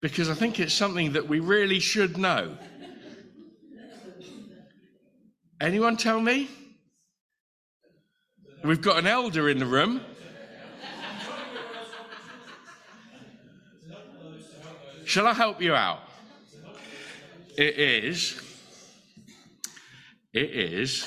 Because 0.00 0.30
I 0.30 0.34
think 0.34 0.58
it's 0.58 0.72
something 0.72 1.12
that 1.12 1.28
we 1.28 1.40
really 1.40 1.78
should 1.78 2.16
know. 2.16 2.56
Anyone 5.60 5.98
tell 5.98 6.20
me? 6.20 6.48
We've 8.64 8.80
got 8.80 8.98
an 8.98 9.06
elder 9.06 9.50
in 9.50 9.58
the 9.58 9.66
room. 9.66 10.00
Shall 15.04 15.26
I 15.26 15.34
help 15.34 15.60
you 15.60 15.74
out? 15.74 16.00
It 17.58 17.78
is. 17.78 18.40
It 20.32 20.50
is. 20.50 21.06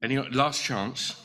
Any 0.00 0.18
last 0.18 0.62
chance? 0.62 1.20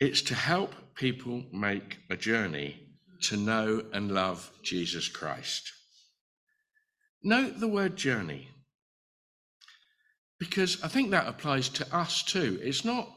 It's 0.00 0.22
to 0.22 0.34
help 0.34 0.74
people 0.96 1.44
make 1.52 1.98
a 2.10 2.16
journey 2.16 2.80
to 3.22 3.36
know 3.36 3.84
and 3.92 4.10
love 4.10 4.50
Jesus 4.64 5.06
Christ. 5.06 5.72
Note 7.22 7.60
the 7.60 7.68
word 7.68 7.96
journey, 7.96 8.48
because 10.38 10.82
I 10.82 10.88
think 10.88 11.10
that 11.10 11.28
applies 11.28 11.68
to 11.70 11.94
us 11.94 12.22
too. 12.22 12.58
It's 12.62 12.84
not 12.84 13.08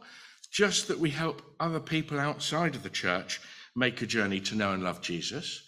just 0.52 0.88
that 0.88 1.00
we 1.00 1.10
help 1.10 1.42
other 1.60 1.80
people 1.80 2.20
outside 2.20 2.76
of 2.76 2.84
the 2.84 2.90
church 2.90 3.42
make 3.76 4.02
a 4.02 4.06
journey 4.06 4.40
to 4.42 4.56
know 4.56 4.72
and 4.74 4.84
love 4.84 5.02
Jesus, 5.02 5.64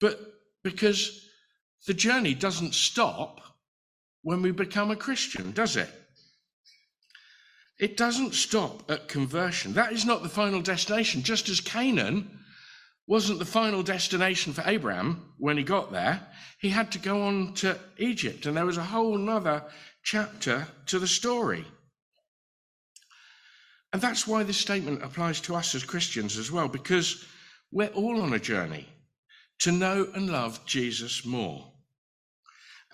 but 0.00 0.20
because 0.62 1.26
the 1.86 1.94
journey 1.94 2.34
doesn't 2.34 2.74
stop 2.74 3.40
when 4.22 4.42
we 4.42 4.52
become 4.52 4.90
a 4.90 4.96
Christian, 4.96 5.52
does 5.52 5.76
it? 5.76 5.88
It 7.80 7.96
doesn't 7.96 8.34
stop 8.34 8.88
at 8.90 9.08
conversion. 9.08 9.72
That 9.72 9.92
is 9.92 10.04
not 10.04 10.22
the 10.22 10.28
final 10.28 10.62
destination. 10.62 11.22
Just 11.22 11.48
as 11.48 11.60
Canaan 11.60 12.38
wasn't 13.12 13.38
the 13.38 13.44
final 13.44 13.82
destination 13.82 14.54
for 14.54 14.62
Abraham 14.64 15.34
when 15.36 15.58
he 15.58 15.62
got 15.62 15.92
there, 15.92 16.18
he 16.58 16.70
had 16.70 16.90
to 16.90 16.98
go 16.98 17.20
on 17.20 17.52
to 17.52 17.78
Egypt, 17.98 18.46
and 18.46 18.56
there 18.56 18.64
was 18.64 18.78
a 18.78 18.82
whole 18.82 19.18
nother 19.18 19.62
chapter 20.02 20.66
to 20.86 20.98
the 20.98 21.06
story. 21.06 21.62
And 23.92 24.00
that's 24.00 24.26
why 24.26 24.44
this 24.44 24.56
statement 24.56 25.02
applies 25.02 25.42
to 25.42 25.54
us 25.54 25.74
as 25.74 25.84
Christians 25.84 26.38
as 26.38 26.50
well, 26.50 26.68
because 26.68 27.26
we're 27.70 27.88
all 27.88 28.18
on 28.22 28.32
a 28.32 28.38
journey 28.38 28.88
to 29.58 29.72
know 29.72 30.08
and 30.14 30.30
love 30.30 30.64
Jesus 30.64 31.26
more 31.26 31.70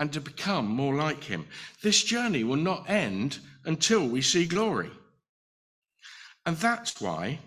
and 0.01 0.13
to 0.13 0.21
become 0.21 0.67
more 0.67 0.97
like 0.97 1.23
him. 1.23 1.47
This 1.81 2.03
journey 2.03 2.43
will 2.43 2.57
not 2.57 2.91
end 2.91 3.39
until 3.65 4.09
we 4.09 4.23
see 4.23 4.47
glory. 4.47 4.91
And 6.45 6.57
that's 6.57 7.01
why 7.01 7.39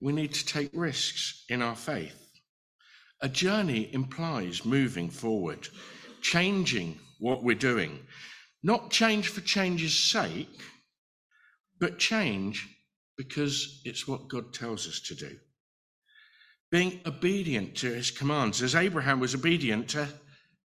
we 0.00 0.12
need 0.12 0.34
to 0.34 0.46
take 0.46 0.70
risks 0.72 1.44
in 1.48 1.62
our 1.62 1.76
faith. 1.76 2.22
A 3.22 3.28
journey 3.28 3.92
implies 3.92 4.64
moving 4.64 5.08
forward, 5.08 5.68
changing 6.20 6.98
what 7.18 7.42
we're 7.42 7.56
doing, 7.56 8.00
not 8.62 8.90
change 8.90 9.28
for 9.28 9.40
change's 9.40 9.98
sake, 9.98 10.60
but 11.80 11.98
change 11.98 12.68
because 13.16 13.80
it's 13.84 14.06
what 14.06 14.28
God 14.28 14.52
tells 14.52 14.86
us 14.86 15.00
to 15.00 15.14
do. 15.14 15.36
Being 16.70 17.00
obedient 17.06 17.76
to 17.76 17.94
his 17.94 18.10
commands, 18.10 18.60
as 18.60 18.74
Abraham 18.74 19.20
was 19.20 19.34
obedient 19.34 19.88
to 19.90 20.08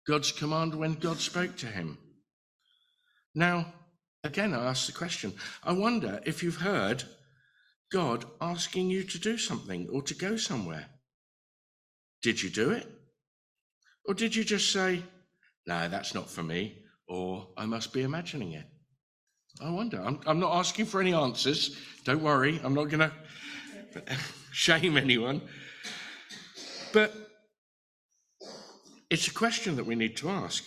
God's 0.07 0.33
command 0.33 0.75
when 0.75 0.95
God 0.95 1.19
spoke 1.19 1.57
to 1.59 1.67
him. 1.67 1.99
Now, 3.35 3.73
again, 4.25 4.55
I 4.55 4.67
ask 4.67 4.87
the 4.87 4.93
question 4.93 5.33
I 5.63 5.73
wonder 5.73 6.21
if 6.25 6.43
you've 6.43 6.57
heard 6.57 7.05
God 7.91 8.25
asking 8.41 8.89
you 8.89 9.03
to 9.05 9.19
do 9.19 9.37
something 9.37 9.89
or 9.93 10.03
to 10.03 10.15
go 10.15 10.37
somewhere. 10.37 10.87
Did 12.23 12.43
you 12.43 12.51
do 12.51 12.71
it? 12.71 12.87
Or 14.07 14.15
did 14.15 14.35
you 14.35 14.45
just 14.45 14.73
say, 14.73 15.03
no, 15.67 15.89
that's 15.89 16.15
not 16.15 16.31
for 16.31 16.43
me, 16.43 16.83
or 17.09 17.49
I 17.57 17.67
must 17.67 17.93
be 17.93 18.03
imagining 18.03 18.53
it? 18.53 18.67
I 19.61 19.71
wonder. 19.71 20.01
I'm, 20.01 20.21
I'm 20.27 20.41
not 20.41 20.57
asking 20.57 20.87
for 20.87 21.01
any 21.01 21.13
answers. 21.13 21.77
Don't 22.05 22.23
worry, 22.23 22.61
I'm 22.63 22.75
not 22.75 22.89
going 22.89 23.11
to 23.93 24.03
shame 24.53 24.97
anyone. 24.97 25.41
But 26.93 27.15
it's 29.11 29.27
a 29.27 29.35
question 29.35 29.77
that 29.77 29.87
we 29.87 29.97
need 29.97 30.17
to 30.19 30.31
ask. 30.31 30.65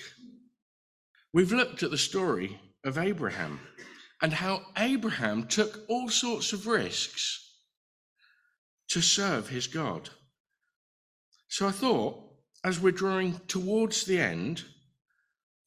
We've 1.33 1.51
looked 1.51 1.83
at 1.83 1.91
the 1.91 1.97
story 1.97 2.59
of 2.83 2.97
Abraham 2.97 3.59
and 4.23 4.31
how 4.31 4.61
Abraham 4.77 5.45
took 5.47 5.81
all 5.89 6.07
sorts 6.07 6.53
of 6.53 6.65
risks 6.65 7.41
to 8.87 9.01
serve 9.01 9.49
his 9.49 9.67
God. 9.67 10.09
So 11.49 11.67
I 11.67 11.71
thought, 11.71 12.23
as 12.63 12.79
we're 12.79 12.91
drawing 12.91 13.39
towards 13.49 14.05
the 14.05 14.19
end 14.19 14.63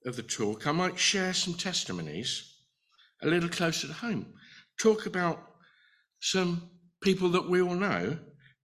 of 0.06 0.16
the 0.16 0.22
talk, 0.22 0.66
I 0.66 0.72
might 0.72 0.98
share 0.98 1.34
some 1.34 1.52
testimonies 1.52 2.50
a 3.22 3.26
little 3.26 3.50
closer 3.50 3.88
to 3.88 3.92
home. 3.92 4.32
Talk 4.80 5.04
about 5.04 5.38
some 6.20 6.70
people 7.02 7.28
that 7.30 7.50
we 7.50 7.60
all 7.60 7.74
know 7.74 8.16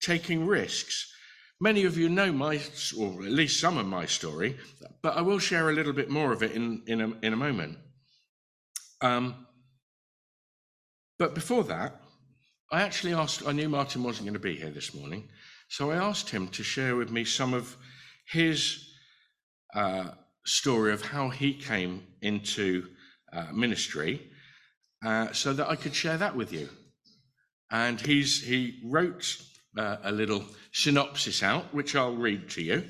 taking 0.02 0.46
risks. 0.46 1.12
Many 1.60 1.86
of 1.86 1.98
you 1.98 2.10
know 2.10 2.32
my, 2.32 2.62
or 2.96 3.26
at 3.26 3.32
least 3.32 3.60
some 3.60 3.80
of 3.80 3.88
my 3.88 4.06
story, 4.06 4.56
but 5.02 5.18
I 5.18 5.22
will 5.22 5.40
share 5.40 5.70
a 5.70 5.74
little 5.74 5.94
bit 5.94 6.12
more 6.12 6.32
of 6.32 6.44
it 6.44 6.52
in, 6.52 6.84
in, 6.86 7.02
a, 7.02 7.12
in 7.24 7.34
a 7.34 7.38
moment. 7.38 7.78
Um, 9.02 9.48
but 11.20 11.36
before 11.36 11.64
that, 11.66 12.02
I 12.72 12.82
actually 12.82 13.14
asked, 13.14 13.46
I 13.46 13.52
knew 13.52 13.70
Martin 13.70 14.04
wasn't 14.04 14.26
going 14.26 14.34
to 14.34 14.40
be 14.40 14.56
here 14.56 14.70
this 14.70 14.94
morning, 14.94 15.28
so 15.68 15.92
I 15.92 15.96
asked 15.96 16.30
him 16.30 16.48
to 16.50 16.64
share 16.64 16.96
with 16.96 17.12
me 17.12 17.26
some 17.26 17.54
of 17.54 17.76
his 18.26 18.90
uh, 19.76 20.12
story 20.46 20.94
of 20.94 21.02
how 21.04 21.30
he 21.30 21.54
came 21.54 22.08
into 22.22 22.88
uh, 23.34 23.48
ministry 23.54 24.32
uh, 25.06 25.32
so 25.32 25.54
that 25.54 25.70
I 25.70 25.76
could 25.76 25.94
share 25.94 26.18
that 26.18 26.36
with 26.36 26.52
you. 26.52 26.70
And 27.72 28.02
he's, 28.02 28.42
he 28.42 28.82
wrote 28.86 29.38
uh, 29.78 29.98
a 30.04 30.12
little 30.12 30.44
synopsis 30.72 31.44
out, 31.44 31.74
which 31.74 31.96
I'll 31.96 32.16
read 32.16 32.50
to 32.52 32.62
you. 32.64 32.84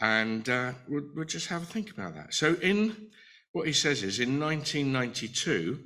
And 0.00 0.48
uh, 0.48 0.72
we'll, 0.88 1.08
we'll 1.14 1.24
just 1.24 1.48
have 1.48 1.62
a 1.62 1.66
think 1.66 1.90
about 1.90 2.14
that. 2.14 2.34
So, 2.34 2.54
in 2.54 3.10
what 3.52 3.66
he 3.66 3.72
says 3.72 4.02
is 4.02 4.20
in 4.20 4.38
1992, 4.40 5.78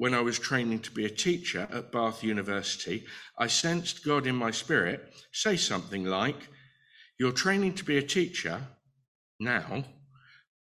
when 0.00 0.14
I 0.14 0.22
was 0.22 0.38
training 0.38 0.78
to 0.78 0.90
be 0.92 1.04
a 1.04 1.10
teacher 1.10 1.68
at 1.70 1.92
Bath 1.92 2.24
University, 2.24 3.04
I 3.36 3.48
sensed 3.48 4.02
God 4.02 4.26
in 4.26 4.34
my 4.34 4.50
spirit 4.50 5.12
say 5.30 5.56
something 5.56 6.06
like, 6.06 6.48
You're 7.18 7.32
training 7.32 7.74
to 7.74 7.84
be 7.84 7.98
a 7.98 8.02
teacher 8.02 8.62
now, 9.38 9.84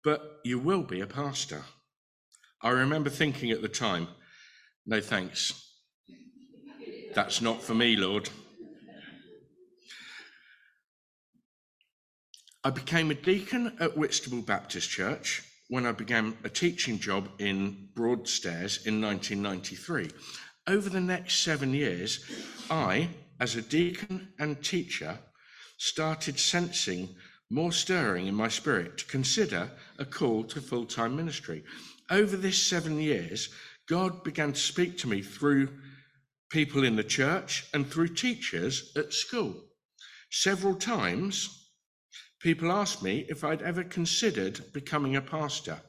but 0.04 0.38
you 0.44 0.60
will 0.60 0.84
be 0.84 1.00
a 1.00 1.08
pastor. 1.08 1.64
I 2.62 2.70
remember 2.70 3.10
thinking 3.10 3.50
at 3.50 3.60
the 3.60 3.68
time, 3.68 4.06
No 4.86 5.00
thanks. 5.00 5.68
That's 7.12 7.42
not 7.42 7.60
for 7.60 7.74
me, 7.74 7.96
Lord. 7.96 8.30
I 12.62 12.70
became 12.70 13.10
a 13.10 13.14
deacon 13.14 13.76
at 13.80 13.96
Whitstable 13.96 14.42
Baptist 14.42 14.88
Church 14.88 15.42
when 15.74 15.86
I 15.86 15.90
began 15.90 16.36
a 16.44 16.48
teaching 16.48 17.00
job 17.00 17.28
in 17.40 17.88
Broadstairs 17.96 18.86
in 18.86 19.00
1993. 19.00 20.08
Over 20.68 20.88
the 20.88 21.00
next 21.00 21.42
seven 21.42 21.74
years, 21.74 22.24
I, 22.70 23.08
as 23.40 23.56
a 23.56 23.60
deacon 23.60 24.28
and 24.38 24.62
teacher, 24.62 25.18
started 25.76 26.38
sensing 26.38 27.08
more 27.50 27.72
stirring 27.72 28.28
in 28.28 28.36
my 28.36 28.46
spirit 28.46 28.98
to 28.98 29.04
consider 29.06 29.68
a 29.98 30.04
call 30.04 30.44
to 30.44 30.60
full 30.60 30.86
time 30.86 31.16
ministry. 31.16 31.64
Over 32.08 32.36
this 32.36 32.62
seven 32.62 33.00
years, 33.00 33.48
God 33.88 34.22
began 34.22 34.52
to 34.52 34.60
speak 34.60 34.96
to 34.98 35.08
me 35.08 35.22
through 35.22 35.70
people 36.50 36.84
in 36.84 36.94
the 36.94 37.02
church 37.02 37.66
and 37.74 37.84
through 37.84 38.14
teachers 38.14 38.92
at 38.94 39.12
school. 39.12 39.56
Several 40.30 40.76
times, 40.76 41.63
people 42.44 42.70
asked 42.70 43.02
me 43.02 43.24
if 43.30 43.42
I'd 43.42 43.62
ever 43.62 43.82
considered 43.82 44.60
becoming 44.74 45.16
a 45.16 45.22
pastor. 45.22 45.80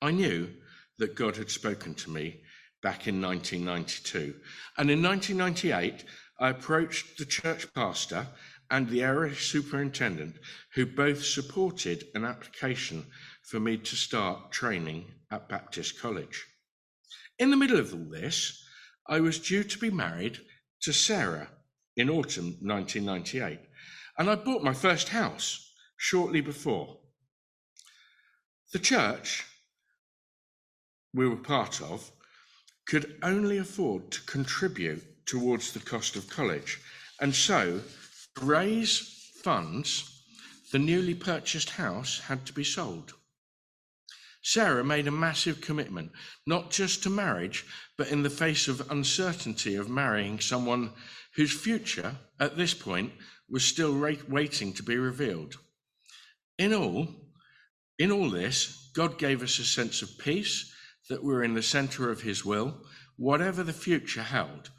I 0.00 0.10
knew 0.12 0.48
that 0.96 1.14
God 1.14 1.36
had 1.36 1.50
spoken 1.50 1.94
to 1.96 2.10
me 2.10 2.40
back 2.82 3.06
in 3.06 3.20
1992. 3.20 4.34
And 4.78 4.90
in 4.90 5.02
1998, 5.02 6.06
I 6.40 6.48
approached 6.48 7.18
the 7.18 7.26
church 7.26 7.70
pastor 7.74 8.26
and 8.70 8.88
the 8.88 9.02
area 9.02 9.34
superintendent, 9.34 10.36
who 10.74 10.86
both 10.86 11.22
supported 11.22 12.04
an 12.14 12.24
application 12.24 13.04
for 13.42 13.60
me 13.60 13.76
to 13.76 13.96
start 13.96 14.52
training 14.52 15.04
at 15.30 15.50
Baptist 15.50 16.00
College. 16.00 16.46
In 17.38 17.50
the 17.50 17.58
middle 17.58 17.78
of 17.78 17.92
all 17.92 18.08
this, 18.10 18.64
I 19.06 19.20
was 19.20 19.38
due 19.38 19.64
to 19.64 19.78
be 19.78 19.90
married 19.90 20.38
to 20.80 20.94
Sarah 20.94 21.50
in 21.94 22.08
autumn 22.08 22.56
1998. 22.62 23.60
And 24.16 24.30
I 24.30 24.36
bought 24.36 24.62
my 24.62 24.74
first 24.74 25.08
house 25.08 25.72
shortly 25.96 26.40
before. 26.40 26.98
The 28.72 28.78
church 28.78 29.44
we 31.12 31.28
were 31.28 31.36
part 31.36 31.80
of 31.80 32.10
could 32.86 33.18
only 33.22 33.58
afford 33.58 34.10
to 34.10 34.20
contribute 34.22 35.26
towards 35.26 35.72
the 35.72 35.80
cost 35.80 36.16
of 36.16 36.28
college. 36.28 36.80
And 37.20 37.34
so, 37.34 37.80
to 38.36 38.44
raise 38.44 39.30
funds, 39.42 40.22
the 40.72 40.78
newly 40.78 41.14
purchased 41.14 41.70
house 41.70 42.18
had 42.18 42.44
to 42.46 42.52
be 42.52 42.64
sold. 42.64 43.14
Sarah 44.42 44.84
made 44.84 45.06
a 45.06 45.12
massive 45.12 45.62
commitment, 45.62 46.12
not 46.46 46.70
just 46.70 47.02
to 47.02 47.10
marriage, 47.10 47.64
but 47.96 48.08
in 48.08 48.22
the 48.22 48.30
face 48.30 48.68
of 48.68 48.90
uncertainty 48.90 49.74
of 49.76 49.88
marrying 49.88 50.38
someone 50.38 50.92
whose 51.36 51.52
future, 51.52 52.16
at 52.38 52.56
this 52.56 52.74
point, 52.74 53.12
was 53.48 53.64
still 53.64 53.98
waiting 54.28 54.72
to 54.72 54.82
be 54.82 54.96
revealed. 54.96 55.56
In 56.58 56.72
all, 56.72 57.08
in 57.98 58.10
all 58.10 58.30
this, 58.30 58.90
God 58.94 59.18
gave 59.18 59.42
us 59.42 59.58
a 59.58 59.64
sense 59.64 60.02
of 60.02 60.18
peace 60.18 60.72
that 61.08 61.22
we're 61.22 61.44
in 61.44 61.54
the 61.54 61.62
center 61.62 62.10
of 62.10 62.22
his 62.22 62.44
will, 62.44 62.74
whatever 63.16 63.62
the 63.62 63.72
future 63.72 64.22
held. 64.22 64.70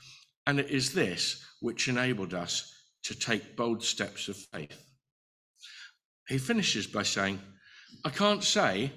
And 0.47 0.59
it 0.59 0.69
is 0.69 0.93
this 0.93 1.43
which 1.61 1.87
enabled 1.87 2.33
us 2.33 2.71
to 3.03 3.17
take 3.17 3.55
bold 3.55 3.83
steps 3.83 4.27
of 4.27 4.37
faith. 4.37 4.81
He 6.27 6.37
finishes 6.37 6.87
by 6.87 7.03
saying, 7.03 7.39
I 8.03 8.09
can't 8.09 8.43
say 8.43 8.91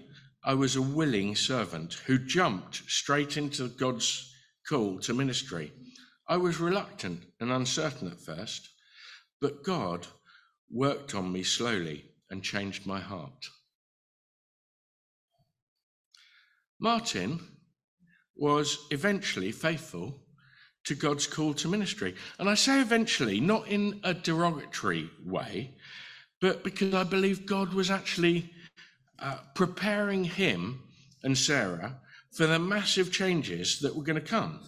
I 0.45 0.55
was 0.55 0.77
a 0.77 0.83
willing 0.83 1.37
servant 1.37 1.95
who 2.07 2.19
jumped 2.19 2.77
straight 2.89 3.37
into 3.37 3.69
God's 3.69 4.33
call 4.67 4.99
to 5.01 5.15
ministry. 5.15 5.73
I 6.27 6.37
was 6.37 6.61
reluctant 6.61 7.25
and 7.41 7.51
uncertain 7.51 8.11
at 8.11 8.21
first. 8.21 8.69
But 9.41 9.63
God 9.63 10.07
worked 10.71 11.15
on 11.15 11.33
me 11.33 11.43
slowly 11.43 12.05
and 12.31 12.43
changed 12.43 12.87
my 12.87 13.01
heart. 13.01 13.49
Martin 16.81 17.41
was 18.37 18.87
eventually 18.91 19.51
faithful 19.51 20.21
to 20.85 20.95
God's 20.95 21.27
call 21.27 21.53
to 21.55 21.69
ministry. 21.69 22.15
And 22.39 22.49
I 22.49 22.55
say 22.55 22.81
eventually, 22.81 23.41
not 23.41 23.67
in 23.69 24.01
a 24.05 24.15
derogatory 24.15 25.11
way, 25.25 25.75
but 26.41 26.63
because 26.63 26.95
I 26.95 27.05
believe 27.05 27.47
God 27.47 27.75
was 27.75 27.91
actually 27.91 28.51
uh, 29.19 29.39
preparing 29.55 30.25
him 30.25 30.81
and 31.23 31.37
Sarah 31.37 32.01
for 32.31 32.47
the 32.47 32.59
massive 32.59 33.11
changes 33.11 33.81
that 33.81 33.95
were 33.95 34.05
going 34.05 34.21
to 34.21 34.21
come. 34.21 34.61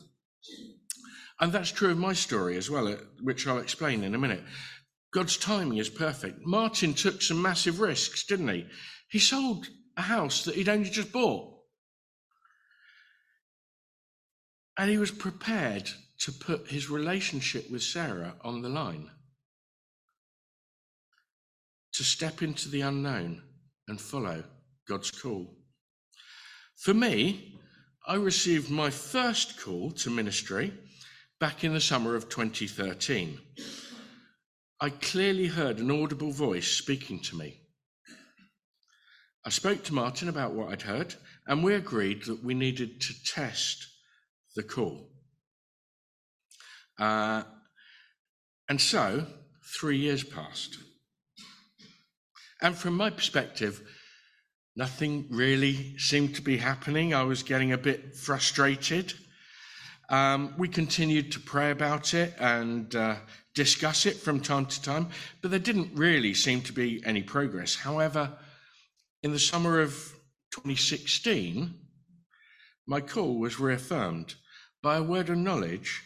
And 1.40 1.52
that's 1.52 1.72
true 1.72 1.90
of 1.90 1.98
my 1.98 2.12
story 2.12 2.56
as 2.56 2.70
well, 2.70 2.86
uh, 2.86 2.96
which 3.22 3.46
I'll 3.46 3.58
explain 3.58 4.04
in 4.04 4.14
a 4.14 4.18
minute. 4.18 4.42
God's 5.12 5.38
timing 5.38 5.78
is 5.78 5.88
perfect. 5.88 6.40
Martin 6.44 6.94
took 6.94 7.22
some 7.22 7.40
massive 7.40 7.80
risks, 7.80 8.24
didn't 8.24 8.48
he? 8.48 8.66
He 9.08 9.18
sold 9.18 9.66
a 9.96 10.02
house 10.02 10.44
that 10.44 10.54
he'd 10.54 10.68
only 10.68 10.90
just 10.90 11.12
bought. 11.12 11.56
And 14.76 14.90
he 14.90 14.98
was 14.98 15.10
prepared 15.10 15.90
to 16.20 16.32
put 16.32 16.68
his 16.68 16.90
relationship 16.90 17.70
with 17.70 17.82
Sarah 17.82 18.34
on 18.42 18.62
the 18.62 18.68
line, 18.68 19.10
to 21.94 22.04
step 22.04 22.42
into 22.42 22.68
the 22.68 22.82
unknown 22.82 23.42
and 23.88 24.00
follow 24.00 24.44
God's 24.86 25.10
call. 25.10 25.56
For 26.76 26.94
me, 26.94 27.58
I 28.06 28.14
received 28.14 28.70
my 28.70 28.90
first 28.90 29.60
call 29.60 29.90
to 29.92 30.10
ministry 30.10 30.72
back 31.40 31.64
in 31.64 31.72
the 31.72 31.80
summer 31.80 32.14
of 32.14 32.28
2013. 32.28 33.40
I 34.78 34.90
clearly 34.90 35.46
heard 35.46 35.78
an 35.78 35.90
audible 35.90 36.32
voice 36.32 36.68
speaking 36.68 37.18
to 37.20 37.36
me. 37.36 37.62
I 39.46 39.48
spoke 39.48 39.82
to 39.84 39.94
Martin 39.94 40.28
about 40.28 40.52
what 40.52 40.68
I'd 40.68 40.82
heard, 40.82 41.14
and 41.46 41.64
we 41.64 41.74
agreed 41.74 42.24
that 42.24 42.44
we 42.44 42.52
needed 42.52 43.00
to 43.00 43.24
test 43.24 43.86
the 44.54 44.62
call. 44.62 45.08
Uh, 46.98 47.44
and 48.68 48.78
so, 48.78 49.26
three 49.80 49.96
years 49.96 50.22
passed. 50.22 50.76
And 52.60 52.76
from 52.76 52.94
my 52.94 53.08
perspective, 53.08 53.80
nothing 54.76 55.26
really 55.30 55.96
seemed 55.96 56.34
to 56.34 56.42
be 56.42 56.58
happening. 56.58 57.14
I 57.14 57.22
was 57.22 57.42
getting 57.42 57.72
a 57.72 57.78
bit 57.78 58.14
frustrated. 58.14 59.14
Um, 60.10 60.54
we 60.58 60.66
continued 60.66 61.30
to 61.32 61.40
pray 61.40 61.70
about 61.70 62.14
it 62.14 62.34
and 62.40 62.92
uh, 62.96 63.14
discuss 63.54 64.06
it 64.06 64.16
from 64.16 64.40
time 64.40 64.66
to 64.66 64.82
time, 64.82 65.08
but 65.40 65.52
there 65.52 65.60
didn't 65.60 65.94
really 65.94 66.34
seem 66.34 66.62
to 66.62 66.72
be 66.72 67.00
any 67.06 67.22
progress. 67.22 67.76
However, 67.76 68.32
in 69.22 69.30
the 69.30 69.38
summer 69.38 69.80
of 69.80 69.92
2016, 70.50 71.72
my 72.88 73.00
call 73.00 73.38
was 73.38 73.60
reaffirmed 73.60 74.34
by 74.82 74.96
a 74.96 75.02
word 75.02 75.30
of 75.30 75.38
knowledge 75.38 76.02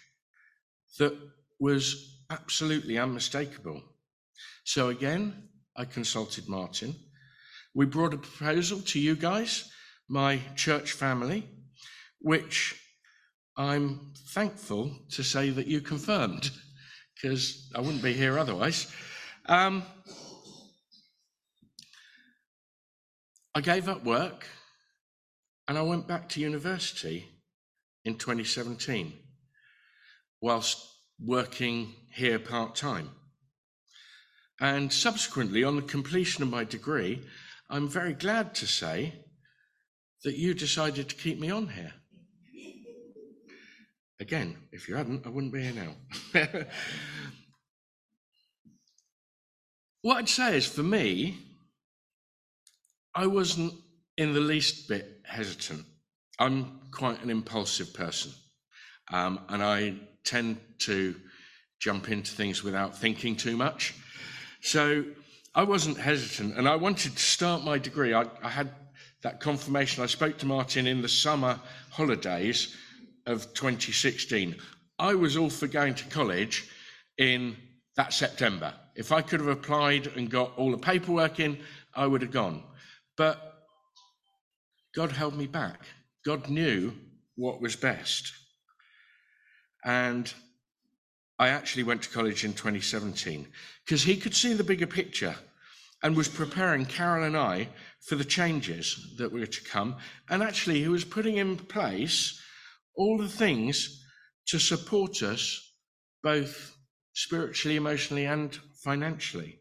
that 0.99 1.17
was 1.59 2.21
absolutely 2.29 2.99
unmistakable. 2.99 3.83
So 4.65 4.91
again, 4.91 5.49
I 5.75 5.87
consulted 5.87 6.47
Martin. 6.47 6.95
We 7.75 7.87
brought 7.87 8.13
a 8.13 8.19
proposal 8.19 8.81
to 8.81 9.01
you 9.01 9.17
guys, 9.17 9.71
my 10.09 10.41
church 10.57 10.93
family, 10.93 11.49
which 12.21 12.79
I'm 13.57 14.13
thankful 14.31 14.91
to 15.11 15.23
say 15.23 15.51
that 15.51 15.69
you 15.69 15.81
confirmed, 15.81 16.51
because 17.15 17.71
I 17.75 17.81
wouldn't 17.81 18.03
be 18.03 18.13
here 18.13 18.39
otherwise. 18.39 18.93
Um, 19.47 19.85
I 23.55 23.61
gave 23.61 23.89
up 23.89 24.05
work 24.05 24.47
and 25.69 25.79
I 25.79 25.83
went 25.83 26.09
back 26.09 26.29
to 26.31 26.41
university 26.41 27.29
in 28.05 28.17
2017 28.17 29.13
whilst 30.41 30.85
working 31.25 31.95
here 32.13 32.41
part 32.41 32.75
time. 32.75 33.11
And 34.61 34.93
subsequently, 34.93 35.63
on 35.63 35.77
the 35.77 35.83
completion 35.83 36.43
of 36.43 36.51
my 36.51 36.65
degree, 36.65 37.23
I'm 37.71 37.89
very 37.89 38.15
glad 38.15 38.55
to 38.57 38.67
say 38.67 39.13
that 40.25 40.37
you 40.37 40.55
decided 40.55 41.09
to 41.09 41.17
keep 41.17 41.39
me 41.39 41.51
on 41.51 41.69
here. 41.69 41.93
Again, 44.21 44.57
if 44.71 44.89
you 44.89 44.95
hadn't, 44.95 45.27
I 45.27 45.29
wouldn't 45.29 45.53
be 45.53 45.62
here 45.62 45.73
now. 45.73 45.95
what 50.03 50.19
I'd 50.19 50.29
say 50.29 50.57
is 50.57 50.67
for 50.67 50.85
me, 50.85 51.39
I 53.15 53.27
wasn't 53.27 53.75
in 54.17 54.33
the 54.33 54.41
least 54.41 54.89
bit 54.89 55.21
hesitant. 55.25 55.85
I'm 56.39 56.81
quite 56.93 57.23
an 57.23 57.31
impulsive 57.31 57.93
person, 57.93 58.33
um, 59.12 59.41
and 59.49 59.62
I 59.62 59.95
tend 60.25 60.59
to 60.81 61.17
jump 61.81 62.09
into 62.09 62.33
things 62.33 62.62
without 62.62 62.97
thinking 62.97 63.35
too 63.37 63.57
much. 63.57 63.95
So 64.61 65.05
I 65.55 65.65
wasn't 65.65 65.99
hesitant, 65.99 66.57
and 66.57 66.69
I 66.69 66.77
wanted 66.77 67.12
to 67.12 67.23
start 67.23 67.65
my 67.65 67.79
degree. 67.79 68.15
I, 68.15 68.27
I 68.43 68.49
had 68.49 68.71
that 69.23 69.41
confirmation. 69.41 70.05
I 70.05 70.07
spoke 70.07 70.39
to 70.39 70.47
Martin 70.47 70.87
in 70.87 71.03
the 71.03 71.09
summer 71.09 71.59
holidays 71.91 72.77
of 73.27 73.53
2016. 73.55 74.57
I 74.99 75.14
was 75.14 75.37
all 75.37 75.51
for 75.51 75.66
going 75.66 75.95
to 75.95 76.05
college 76.05 76.70
in 77.18 77.57
that 77.97 78.12
September. 78.12 78.75
If 78.95 79.12
I 79.12 79.22
could 79.22 79.41
have 79.41 79.49
applied 79.49 80.07
and 80.09 80.31
got 80.31 80.57
all 80.57 80.70
the 80.70 80.79
paperwork 80.79 81.41
in, 81.41 81.59
I 81.95 82.07
would 82.07 82.22
have 82.22 82.31
gone. 82.31 82.62
But 83.16 83.55
God 84.95 85.12
held 85.12 85.37
me 85.37 85.47
back. 85.47 85.81
God 86.25 86.49
knew 86.49 86.93
what 87.37 87.61
was 87.61 87.77
best. 87.77 88.33
And 89.85 90.33
I 91.39 91.49
actually 91.49 91.83
went 91.83 92.03
to 92.03 92.11
college 92.11 92.45
in 92.45 92.53
2017 92.53 93.47
because 93.85 94.03
he 94.03 94.16
could 94.16 94.35
see 94.35 94.55
the 94.55 94.64
bigger 94.64 94.87
picture 94.87 95.35
and 96.03 96.16
was 96.16 96.29
preparing 96.29 96.85
Carol 96.85 97.25
and 97.25 97.37
I 97.37 97.68
for 98.01 98.14
the 98.14 98.25
changes 98.25 99.14
that 99.18 99.33
were 99.33 99.47
to 99.47 99.64
come. 99.64 99.97
And 100.31 100.43
actually, 100.43 100.81
he 100.81 100.89
was 100.89 101.05
putting 101.05 101.39
in 101.39 101.57
place 101.57 102.41
all 102.97 103.18
the 103.18 103.28
things 103.28 104.05
to 104.47 104.59
support 104.59 105.22
us 105.22 105.72
both 106.22 106.76
spiritually, 107.14 107.76
emotionally, 107.76 108.24
and 108.24 108.59
financially. 108.82 109.59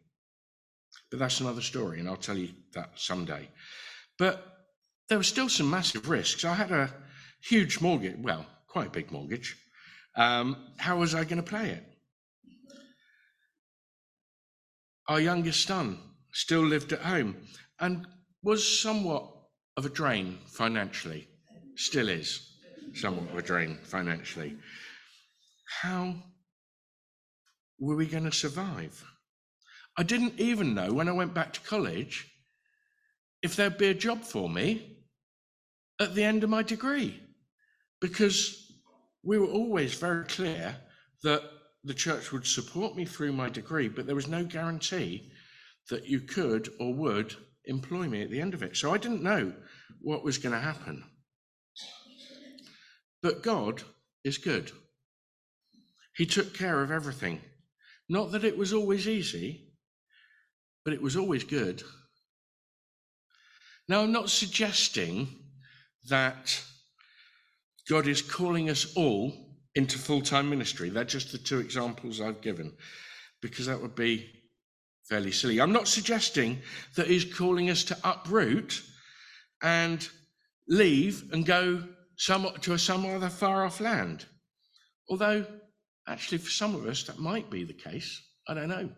But 1.09 1.19
that's 1.19 1.39
another 1.39 1.61
story, 1.61 1.99
and 1.99 2.09
I'll 2.09 2.15
tell 2.15 2.38
you 2.38 2.49
that 2.73 2.91
someday. 2.95 3.49
But 4.17 4.45
there 5.09 5.17
were 5.17 5.23
still 5.23 5.49
some 5.49 5.69
massive 5.69 6.09
risks. 6.09 6.45
I 6.45 6.53
had 6.53 6.71
a 6.71 6.93
huge 7.41 7.81
mortgage, 7.81 8.17
well, 8.17 8.45
quite 8.67 8.88
a 8.88 8.91
big 8.91 9.11
mortgage. 9.11 9.55
Um, 10.15 10.57
how 10.77 10.99
was 10.99 11.13
I 11.13 11.23
going 11.23 11.41
to 11.41 11.43
play 11.43 11.69
it? 11.69 11.84
Our 15.07 15.19
youngest 15.19 15.67
son 15.67 15.99
still 16.31 16.61
lived 16.61 16.93
at 16.93 17.01
home 17.01 17.36
and 17.79 18.07
was 18.41 18.81
somewhat 18.81 19.29
of 19.75 19.86
a 19.86 19.89
drain 19.89 20.39
financially, 20.47 21.27
still 21.75 22.09
is 22.09 22.53
somewhat 22.94 23.30
of 23.30 23.38
a 23.38 23.41
drain 23.41 23.78
financially. 23.84 24.58
How 25.82 26.16
were 27.80 27.96
we 27.96 28.06
going 28.06 28.26
to 28.26 28.32
survive? 28.32 29.04
I 29.98 30.04
didn't 30.04 30.39
even 30.39 30.74
know 30.74 30.94
when 30.94 31.08
I 31.08 31.14
went 31.14 31.34
back 31.34 31.54
to 31.54 31.62
college 31.62 32.28
if 33.41 33.56
there'd 33.56 33.78
be 33.78 33.89
a 33.89 33.94
job 33.94 34.24
for 34.24 34.50
me 34.50 34.98
at 36.00 36.16
the 36.16 36.24
end 36.24 36.44
of 36.44 36.50
my 36.50 36.64
degree 36.64 37.20
because 38.02 38.72
we 39.24 39.38
were 39.38 39.48
always 39.48 39.94
very 39.94 40.26
clear 40.26 40.76
that 41.24 41.41
the 41.84 41.94
church 41.94 42.32
would 42.32 42.46
support 42.46 42.96
me 42.96 43.06
through 43.06 43.34
my 43.34 43.50
degree, 43.50 43.88
but 43.88 44.06
there 44.06 44.16
was 44.16 44.28
no 44.28 44.44
guarantee 44.44 45.32
that 45.89 46.06
you 46.06 46.22
could 46.22 46.70
or 46.80 46.94
would 46.94 47.36
employ 47.66 48.08
me 48.08 48.22
at 48.22 48.30
the 48.30 48.39
end 48.39 48.54
of 48.54 48.64
it. 48.64 48.76
So 48.76 48.94
I 48.94 48.98
didn't 48.98 49.24
know 49.24 49.54
what 50.02 50.24
was 50.24 50.38
going 50.38 50.54
to 50.54 50.60
happen. 50.60 51.04
But 53.24 53.41
God 53.41 53.82
is 54.26 54.38
good. 54.38 54.71
He 56.15 56.26
took 56.26 56.53
care 56.53 56.84
of 56.84 56.91
everything. 56.91 57.41
Not 58.09 58.34
that 58.34 58.43
it 58.43 58.57
was 58.57 58.74
always 58.74 59.07
easy, 59.07 59.71
but 60.84 60.93
it 60.93 61.01
was 61.01 61.15
always 61.15 61.45
good. 61.45 61.82
Now, 63.88 64.01
I'm 64.01 64.11
not 64.11 64.30
suggesting 64.30 65.30
that 66.09 66.61
God 67.89 68.07
is 68.07 68.21
calling 68.21 68.69
us 68.69 68.93
all 68.95 69.34
into 69.74 69.97
full 69.97 70.21
time 70.21 70.49
ministry. 70.49 70.89
They're 70.89 71.05
just 71.05 71.32
the 71.32 71.38
two 71.38 71.59
examples 71.59 72.19
I've 72.19 72.41
given, 72.41 72.74
because 73.41 73.67
that 73.67 73.82
would 73.82 73.95
be 73.95 74.30
fairly 75.07 75.32
silly. 75.32 75.59
I'm 75.59 75.71
not 75.71 75.88
suggesting 75.88 76.61
that 76.95 77.07
He's 77.07 77.26
calling 77.26 77.69
us 77.69 77.86
to 77.86 77.97
uproot 78.03 78.84
and 79.61 80.07
leave 80.67 81.32
and 81.32 81.45
go 81.45 81.84
some, 82.24 82.47
to 82.61 82.78
some 82.78 83.05
other 83.05 83.28
far 83.28 83.65
off 83.65 83.82
land. 83.82 84.26
Although, 85.09 85.45
actually, 86.07 86.38
for 86.38 86.49
some 86.49 86.74
of 86.74 86.86
us, 86.86 87.03
that 87.03 87.19
might 87.19 87.49
be 87.49 87.65
the 87.65 87.74
case. 87.74 88.21
I 88.47 88.53
don't 88.53 88.69
know. 88.69 88.89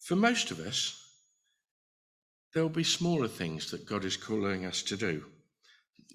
For 0.00 0.16
most 0.16 0.50
of 0.50 0.58
us, 0.58 1.00
there 2.52 2.64
will 2.64 2.70
be 2.70 2.82
smaller 2.82 3.28
things 3.28 3.70
that 3.70 3.86
God 3.86 4.04
is 4.04 4.16
calling 4.16 4.66
us 4.66 4.82
to 4.82 4.96
do. 4.96 5.24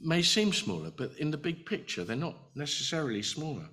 may 0.04 0.22
seem 0.22 0.52
smaller, 0.52 0.92
but 0.92 1.14
in 1.18 1.32
the 1.32 1.38
big 1.38 1.66
picture, 1.66 2.04
they're 2.04 2.18
not 2.18 2.36
necessarily 2.56 3.22
smaller. 3.22 3.70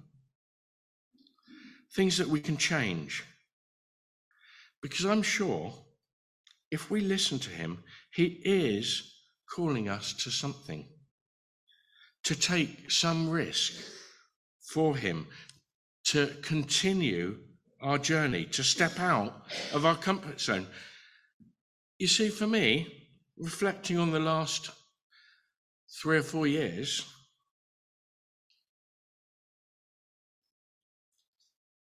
Things 1.97 2.19
that 2.19 2.29
we 2.29 2.39
can 2.41 2.57
change. 2.57 3.25
Because 4.81 5.07
I'm 5.07 5.23
sure 5.23 5.75
if 6.71 6.89
we 6.89 7.01
listen 7.01 7.41
to 7.41 7.51
Him, 7.51 7.83
He 8.11 8.41
is 8.45 9.15
calling 9.55 9.89
us 9.89 10.13
to 10.25 10.31
something, 10.31 10.87
to 12.25 12.35
take 12.35 12.91
some 12.91 13.31
risk 13.31 13.73
for 14.61 14.97
Him, 14.97 15.27
to 16.07 16.27
continue 16.43 17.39
our 17.81 17.99
journey, 17.99 18.45
to 18.47 18.65
step 18.65 18.99
out 18.99 19.43
of 19.73 19.87
our 19.87 19.97
comfort 19.97 20.41
zone. 20.41 20.67
You 21.99 22.09
see, 22.09 22.29
for 22.29 22.47
me, 22.47 23.09
reflecting 23.37 23.99
on 23.99 24.11
the 24.11 24.21
last 24.21 24.71
three 26.03 26.19
or 26.19 26.23
four 26.23 26.47
years, 26.47 27.05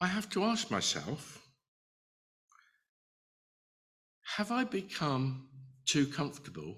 I 0.00 0.06
have 0.06 0.28
to 0.30 0.44
ask 0.44 0.70
myself 0.70 1.40
have 4.36 4.50
I 4.50 4.64
become 4.64 5.48
too 5.86 6.06
comfortable 6.06 6.76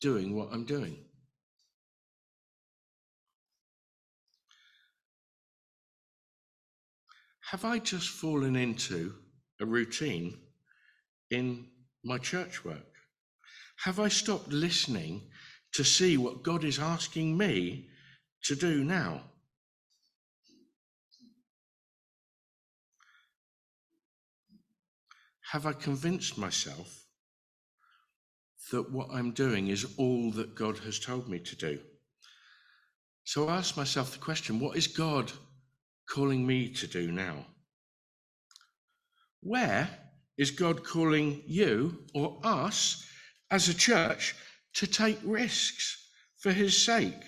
doing 0.00 0.34
what 0.34 0.48
I'm 0.52 0.64
doing? 0.64 0.96
Have 7.50 7.64
I 7.64 7.78
just 7.78 8.10
fallen 8.10 8.56
into 8.56 9.14
a 9.60 9.64
routine 9.64 10.38
in 11.30 11.66
my 12.04 12.18
church 12.18 12.64
work? 12.64 12.94
Have 13.84 13.98
I 13.98 14.08
stopped 14.08 14.52
listening 14.52 15.30
to 15.72 15.82
see 15.82 16.18
what 16.18 16.42
God 16.42 16.64
is 16.64 16.78
asking 16.78 17.38
me 17.38 17.88
to 18.44 18.54
do 18.54 18.84
now? 18.84 19.22
Have 25.52 25.64
I 25.64 25.72
convinced 25.72 26.36
myself 26.36 26.97
that 28.70 28.90
what 28.90 29.08
I'm 29.10 29.32
doing 29.32 29.68
is 29.68 29.86
all 29.96 30.30
that 30.32 30.54
God 30.54 30.78
has 30.78 30.98
told 30.98 31.28
me 31.28 31.38
to 31.38 31.56
do? 31.56 31.78
So 33.24 33.48
I 33.48 33.58
ask 33.58 33.76
myself 33.76 34.12
the 34.12 34.18
question 34.18 34.60
what 34.60 34.76
is 34.76 34.86
God 34.86 35.30
calling 36.08 36.46
me 36.46 36.68
to 36.74 36.86
do 36.86 37.12
now? 37.12 37.46
Where 39.42 39.88
is 40.36 40.50
God 40.50 40.84
calling 40.84 41.42
you 41.46 42.04
or 42.14 42.38
us 42.42 43.04
as 43.50 43.68
a 43.68 43.74
church 43.74 44.34
to 44.74 44.86
take 44.86 45.18
risks 45.24 46.08
for 46.38 46.52
his 46.52 46.80
sake? 46.82 47.22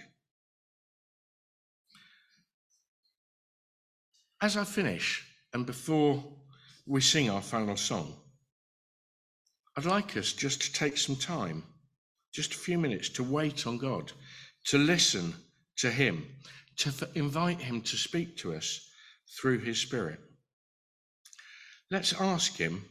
As 4.40 4.56
I 4.56 4.64
finish, 4.64 5.26
and 5.52 5.66
before 5.66 6.24
we 6.86 7.00
sing 7.00 7.28
our 7.28 7.42
final 7.42 7.76
song, 7.76 8.14
I'd 9.80 9.86
like 9.86 10.14
us 10.18 10.34
just 10.34 10.60
to 10.60 10.72
take 10.74 10.98
some 10.98 11.16
time, 11.16 11.62
just 12.34 12.52
a 12.52 12.58
few 12.58 12.76
minutes, 12.76 13.08
to 13.10 13.24
wait 13.24 13.66
on 13.66 13.78
God, 13.78 14.12
to 14.66 14.76
listen 14.76 15.32
to 15.78 15.90
Him, 15.90 16.26
to 16.80 16.92
invite 17.14 17.62
Him 17.62 17.80
to 17.80 17.96
speak 17.96 18.36
to 18.38 18.52
us 18.52 18.78
through 19.40 19.60
His 19.60 19.78
Spirit. 19.78 20.18
Let's 21.90 22.12
ask 22.20 22.58
Him 22.58 22.84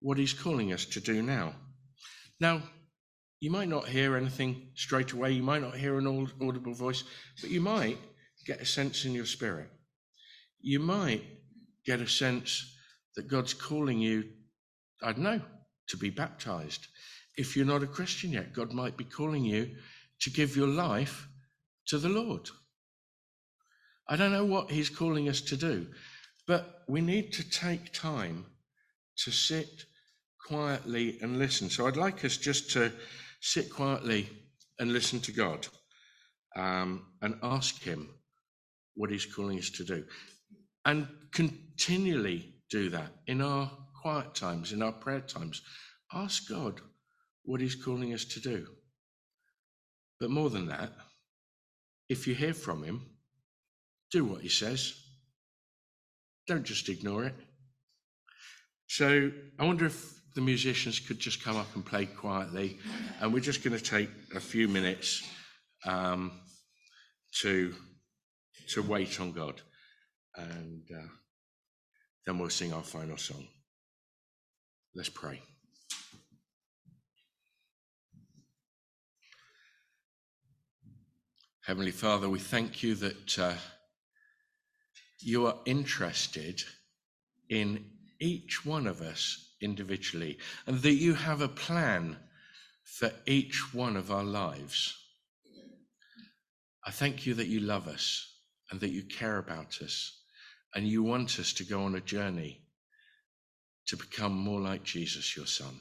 what 0.00 0.18
he's 0.18 0.32
calling 0.32 0.72
us 0.72 0.84
to 0.86 1.00
do 1.00 1.22
now. 1.22 1.54
Now, 2.40 2.64
you 3.38 3.52
might 3.52 3.68
not 3.68 3.86
hear 3.86 4.16
anything 4.16 4.70
straight 4.74 5.12
away, 5.12 5.30
you 5.30 5.42
might 5.44 5.62
not 5.62 5.76
hear 5.76 6.00
an 6.00 6.28
audible 6.42 6.74
voice, 6.74 7.04
but 7.40 7.50
you 7.50 7.60
might 7.60 7.98
get 8.44 8.60
a 8.60 8.66
sense 8.66 9.04
in 9.04 9.12
your 9.12 9.26
spirit. 9.26 9.68
You 10.60 10.80
might 10.80 11.22
get 11.86 12.00
a 12.00 12.08
sense 12.08 12.76
that 13.14 13.28
God's 13.28 13.54
calling 13.54 14.00
you, 14.00 14.24
I 15.00 15.12
don't 15.12 15.22
know, 15.22 15.40
to 15.88 15.96
be 15.96 16.10
baptized. 16.10 16.86
If 17.36 17.56
you're 17.56 17.66
not 17.66 17.82
a 17.82 17.86
Christian 17.86 18.32
yet, 18.32 18.52
God 18.52 18.72
might 18.72 18.96
be 18.96 19.04
calling 19.04 19.44
you 19.44 19.76
to 20.20 20.30
give 20.30 20.56
your 20.56 20.68
life 20.68 21.28
to 21.88 21.98
the 21.98 22.08
Lord. 22.08 22.48
I 24.08 24.16
don't 24.16 24.32
know 24.32 24.44
what 24.44 24.70
He's 24.70 24.90
calling 24.90 25.28
us 25.28 25.40
to 25.42 25.56
do, 25.56 25.86
But 26.46 26.82
we 26.88 27.00
need 27.00 27.32
to 27.34 27.48
take 27.48 27.92
time 27.92 28.44
to 29.18 29.30
sit 29.30 29.84
quietly 30.46 31.18
and 31.22 31.38
listen. 31.38 31.70
So 31.70 31.86
I'd 31.86 31.96
like 31.96 32.24
us 32.24 32.36
just 32.36 32.70
to 32.72 32.92
sit 33.40 33.70
quietly 33.70 34.28
and 34.78 34.92
listen 34.92 35.20
to 35.20 35.32
God 35.32 35.66
um, 36.56 37.06
and 37.22 37.38
ask 37.42 37.82
Him 37.82 38.10
what 38.94 39.10
He's 39.10 39.26
calling 39.26 39.58
us 39.58 39.70
to 39.70 39.84
do. 39.84 40.04
And 40.84 41.08
continually 41.32 42.54
do 42.70 42.90
that 42.90 43.10
in 43.26 43.40
our 43.40 43.70
quiet 44.04 44.34
times, 44.34 44.72
in 44.72 44.82
our 44.82 44.92
prayer 44.92 45.22
times. 45.22 45.62
Ask 46.12 46.50
God 46.50 46.82
what 47.44 47.62
He's 47.62 47.74
calling 47.74 48.12
us 48.12 48.26
to 48.26 48.40
do. 48.40 48.66
But 50.20 50.28
more 50.28 50.50
than 50.50 50.66
that, 50.66 50.92
if 52.10 52.26
you 52.26 52.34
hear 52.34 52.52
from 52.52 52.82
Him, 52.82 53.06
do 54.12 54.26
what 54.26 54.42
He 54.42 54.50
says. 54.50 54.92
Don't 56.46 56.64
just 56.64 56.90
ignore 56.90 57.24
it. 57.24 57.34
So 58.88 59.32
I 59.58 59.64
wonder 59.64 59.86
if 59.86 60.20
the 60.34 60.42
musicians 60.42 61.00
could 61.00 61.18
just 61.18 61.42
come 61.42 61.56
up 61.56 61.74
and 61.74 61.86
play 61.86 62.04
quietly, 62.04 62.76
and 63.22 63.32
we're 63.32 63.40
just 63.40 63.64
going 63.64 63.76
to 63.76 63.82
take 63.82 64.10
a 64.36 64.40
few 64.40 64.68
minutes 64.68 65.26
um, 65.86 66.30
to 67.40 67.74
to 68.68 68.82
wait 68.82 69.18
on 69.18 69.32
God, 69.32 69.62
and 70.36 70.82
uh, 70.94 71.08
then 72.26 72.38
we'll 72.38 72.50
sing 72.50 72.74
our 72.74 72.82
final 72.82 73.16
song. 73.16 73.46
Let's 74.96 75.08
pray. 75.08 75.42
Heavenly 81.62 81.90
Father, 81.90 82.28
we 82.28 82.38
thank 82.38 82.82
you 82.84 82.94
that 82.94 83.38
uh, 83.38 83.54
you 85.20 85.46
are 85.46 85.56
interested 85.66 86.62
in 87.48 87.84
each 88.20 88.64
one 88.64 88.86
of 88.86 89.00
us 89.00 89.54
individually 89.60 90.38
and 90.66 90.78
that 90.82 90.94
you 90.94 91.14
have 91.14 91.40
a 91.40 91.48
plan 91.48 92.16
for 92.84 93.10
each 93.26 93.74
one 93.74 93.96
of 93.96 94.12
our 94.12 94.24
lives. 94.24 94.96
I 96.86 96.92
thank 96.92 97.26
you 97.26 97.34
that 97.34 97.48
you 97.48 97.60
love 97.60 97.88
us 97.88 98.30
and 98.70 98.78
that 98.80 98.90
you 98.90 99.02
care 99.02 99.38
about 99.38 99.82
us 99.82 100.20
and 100.74 100.86
you 100.86 101.02
want 101.02 101.40
us 101.40 101.52
to 101.54 101.64
go 101.64 101.82
on 101.82 101.96
a 101.96 102.00
journey 102.00 102.63
to 103.86 103.96
become 103.96 104.32
more 104.32 104.60
like 104.60 104.82
Jesus, 104.82 105.36
your 105.36 105.46
Son. 105.46 105.80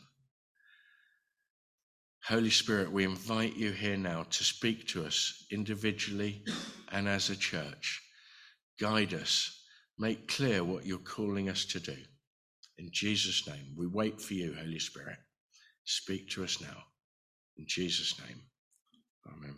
Holy 2.26 2.50
Spirit, 2.50 2.92
we 2.92 3.04
invite 3.04 3.56
you 3.56 3.72
here 3.72 3.98
now 3.98 4.24
to 4.24 4.44
speak 4.44 4.88
to 4.88 5.06
us 5.06 5.46
individually 5.52 6.44
and 6.92 7.08
as 7.08 7.30
a 7.30 7.36
church. 7.36 8.02
Guide 8.80 9.14
us, 9.14 9.66
make 10.00 10.28
clear 10.28 10.64
what 10.64 10.86
you're 10.86 11.00
calling 11.00 11.50
us 11.50 11.66
to 11.66 11.80
do. 11.80 11.98
In 12.78 12.90
Jesus' 12.92 13.48
name, 13.48 13.76
we 13.78 13.88
wait 13.88 14.22
for 14.22 14.34
you, 14.34 14.56
Holy 14.58 14.80
Spirit. 14.80 15.18
Speak 15.86 16.30
to 16.32 16.44
us 16.44 16.62
now. 16.62 16.84
In 17.58 17.66
Jesus' 17.68 18.18
name, 18.20 18.42
Amen. 19.28 19.56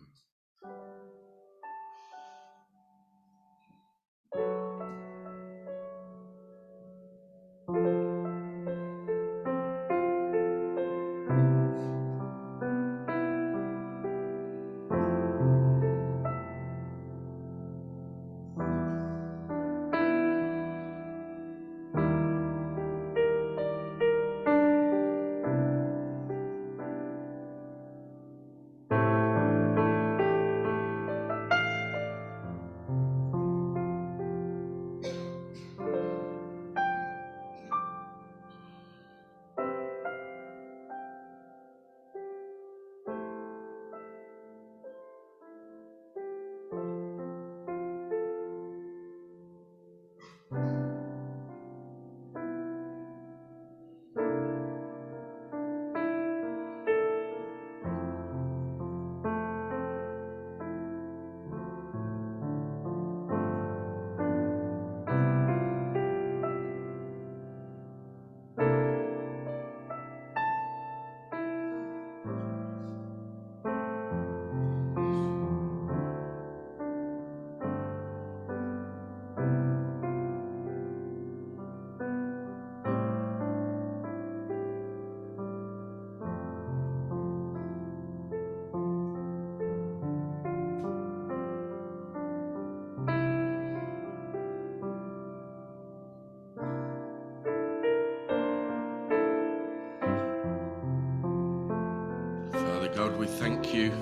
God, 103.15 103.21
we 103.21 103.27
thank 103.27 103.73
you 103.73 103.93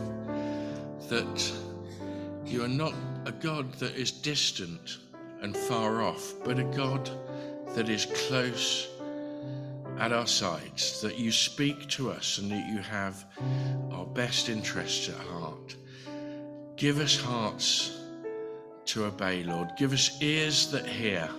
that 1.07 1.53
you 2.47 2.63
are 2.63 2.67
not 2.67 2.95
a 3.27 3.31
God 3.31 3.71
that 3.73 3.95
is 3.95 4.09
distant 4.09 4.97
and 5.41 5.55
far 5.55 6.01
off, 6.01 6.33
but 6.43 6.57
a 6.57 6.63
God 6.63 7.11
that 7.75 7.89
is 7.89 8.07
close 8.27 8.89
at 9.99 10.11
our 10.11 10.25
sides, 10.25 10.99
that 11.01 11.19
you 11.19 11.31
speak 11.31 11.87
to 11.89 12.09
us 12.09 12.39
and 12.39 12.51
that 12.51 12.67
you 12.67 12.79
have 12.79 13.23
our 13.91 14.05
best 14.05 14.49
interests 14.49 15.09
at 15.09 15.27
heart. 15.27 15.75
Give 16.75 16.99
us 16.99 17.15
hearts 17.15 17.99
to 18.85 19.05
obey, 19.05 19.43
Lord. 19.43 19.73
Give 19.77 19.93
us 19.93 20.19
ears 20.23 20.71
that 20.71 20.87
hear 20.87 21.29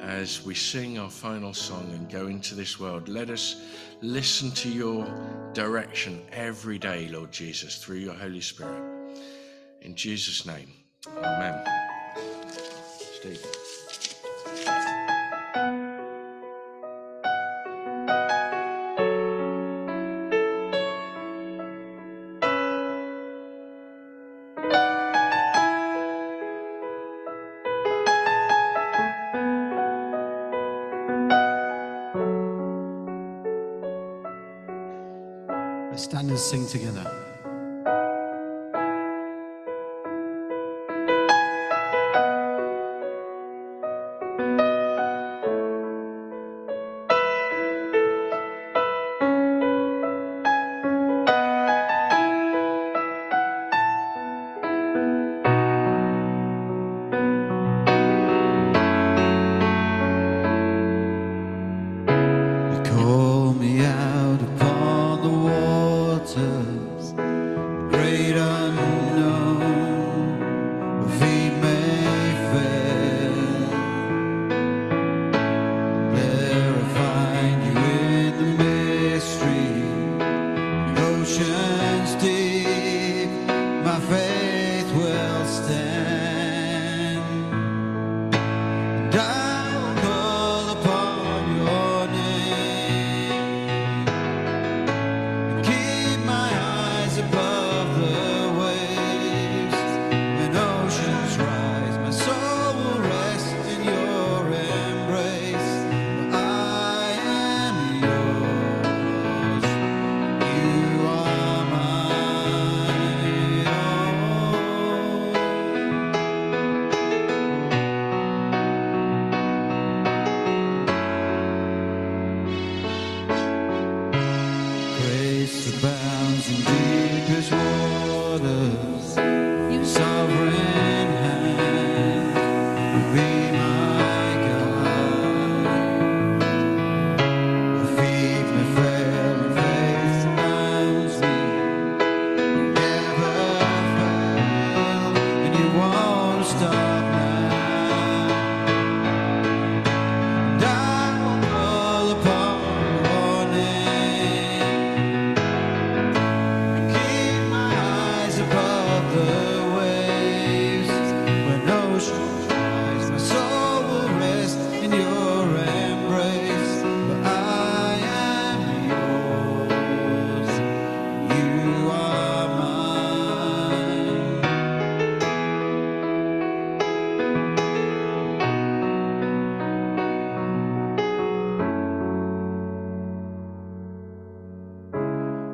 as 0.00 0.44
we 0.44 0.54
sing 0.54 0.98
our 0.98 1.10
final 1.10 1.52
song 1.52 1.90
and 1.92 2.10
go 2.10 2.26
into 2.26 2.54
this 2.54 2.78
world. 2.78 3.08
Let 3.08 3.30
us 3.30 3.62
listen 4.02 4.50
to 4.52 4.68
your 4.68 5.06
direction 5.54 6.22
every 6.32 6.78
day, 6.78 7.08
Lord 7.08 7.32
Jesus, 7.32 7.82
through 7.82 7.96
your 7.96 8.14
Holy 8.14 8.40
Spirit. 8.40 8.82
In 9.82 9.94
Jesus' 9.94 10.46
name, 10.46 10.72
amen. 11.18 11.64
Steve. 13.18 13.55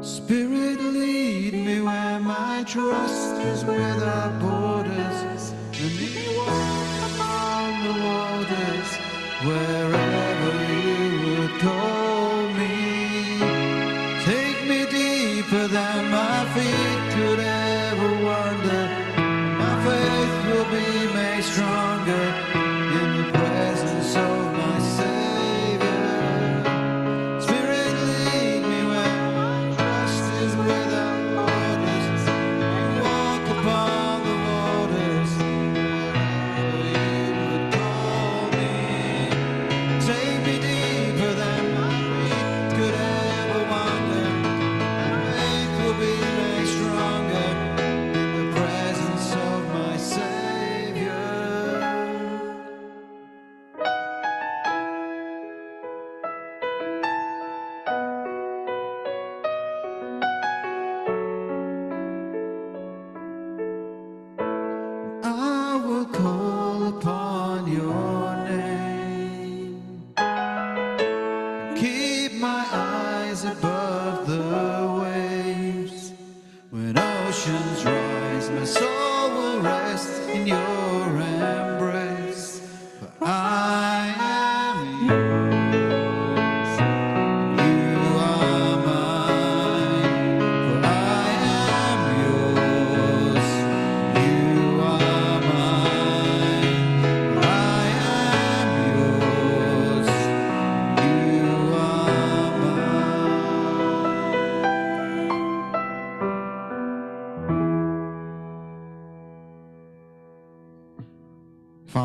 Spirit, 0.02 0.80
lead 0.80 1.54
me 1.54 1.80
where 1.80 2.18
my 2.18 2.64
trust 2.66 3.36
is 3.36 3.64
without 3.64 4.40
borders. 4.40 5.52
And 5.80 5.94
me 6.00 6.36
walk 6.36 7.12
upon 7.14 7.84
the 7.84 7.94
waters 8.02 8.90
wherever 9.46 9.81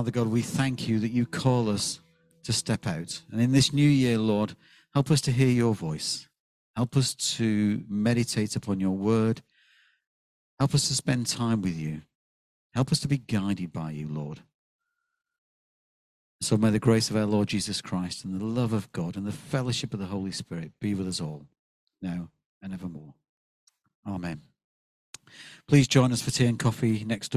Father 0.07 0.23
God, 0.23 0.31
we 0.31 0.41
thank 0.41 0.87
you 0.87 0.99
that 0.99 1.11
you 1.11 1.25
call 1.25 1.69
us 1.69 1.99
to 2.43 2.53
step 2.53 2.87
out. 2.87 3.21
And 3.29 3.41
in 3.41 3.51
this 3.51 3.73
new 3.73 3.89
year, 3.89 4.17
Lord, 4.17 4.55
help 4.93 5.11
us 5.11 5.19
to 5.19 5.33
hear 5.33 5.49
your 5.49 5.75
voice. 5.75 6.29
Help 6.77 6.95
us 6.95 7.13
to 7.35 7.83
meditate 7.89 8.55
upon 8.55 8.79
your 8.79 8.91
word. 8.91 9.41
Help 10.59 10.73
us 10.73 10.87
to 10.87 10.93
spend 10.93 11.27
time 11.27 11.61
with 11.61 11.77
you. 11.77 12.03
Help 12.73 12.93
us 12.93 13.01
to 13.01 13.09
be 13.09 13.17
guided 13.17 13.73
by 13.73 13.91
you, 13.91 14.07
Lord. 14.07 14.39
So 16.39 16.55
may 16.55 16.69
the 16.69 16.79
grace 16.79 17.09
of 17.09 17.17
our 17.17 17.25
Lord 17.25 17.49
Jesus 17.49 17.81
Christ 17.81 18.23
and 18.23 18.39
the 18.39 18.45
love 18.45 18.71
of 18.71 18.89
God 18.93 19.17
and 19.17 19.27
the 19.27 19.33
fellowship 19.33 19.93
of 19.93 19.99
the 19.99 20.05
Holy 20.05 20.31
Spirit 20.31 20.71
be 20.79 20.93
with 20.93 21.09
us 21.09 21.19
all, 21.19 21.47
now 22.01 22.29
and 22.63 22.73
evermore. 22.73 23.13
Amen. 24.07 24.39
Please 25.67 25.85
join 25.85 26.13
us 26.13 26.21
for 26.21 26.31
tea 26.31 26.45
and 26.45 26.57
coffee 26.57 27.03
next 27.03 27.33
door. 27.33 27.35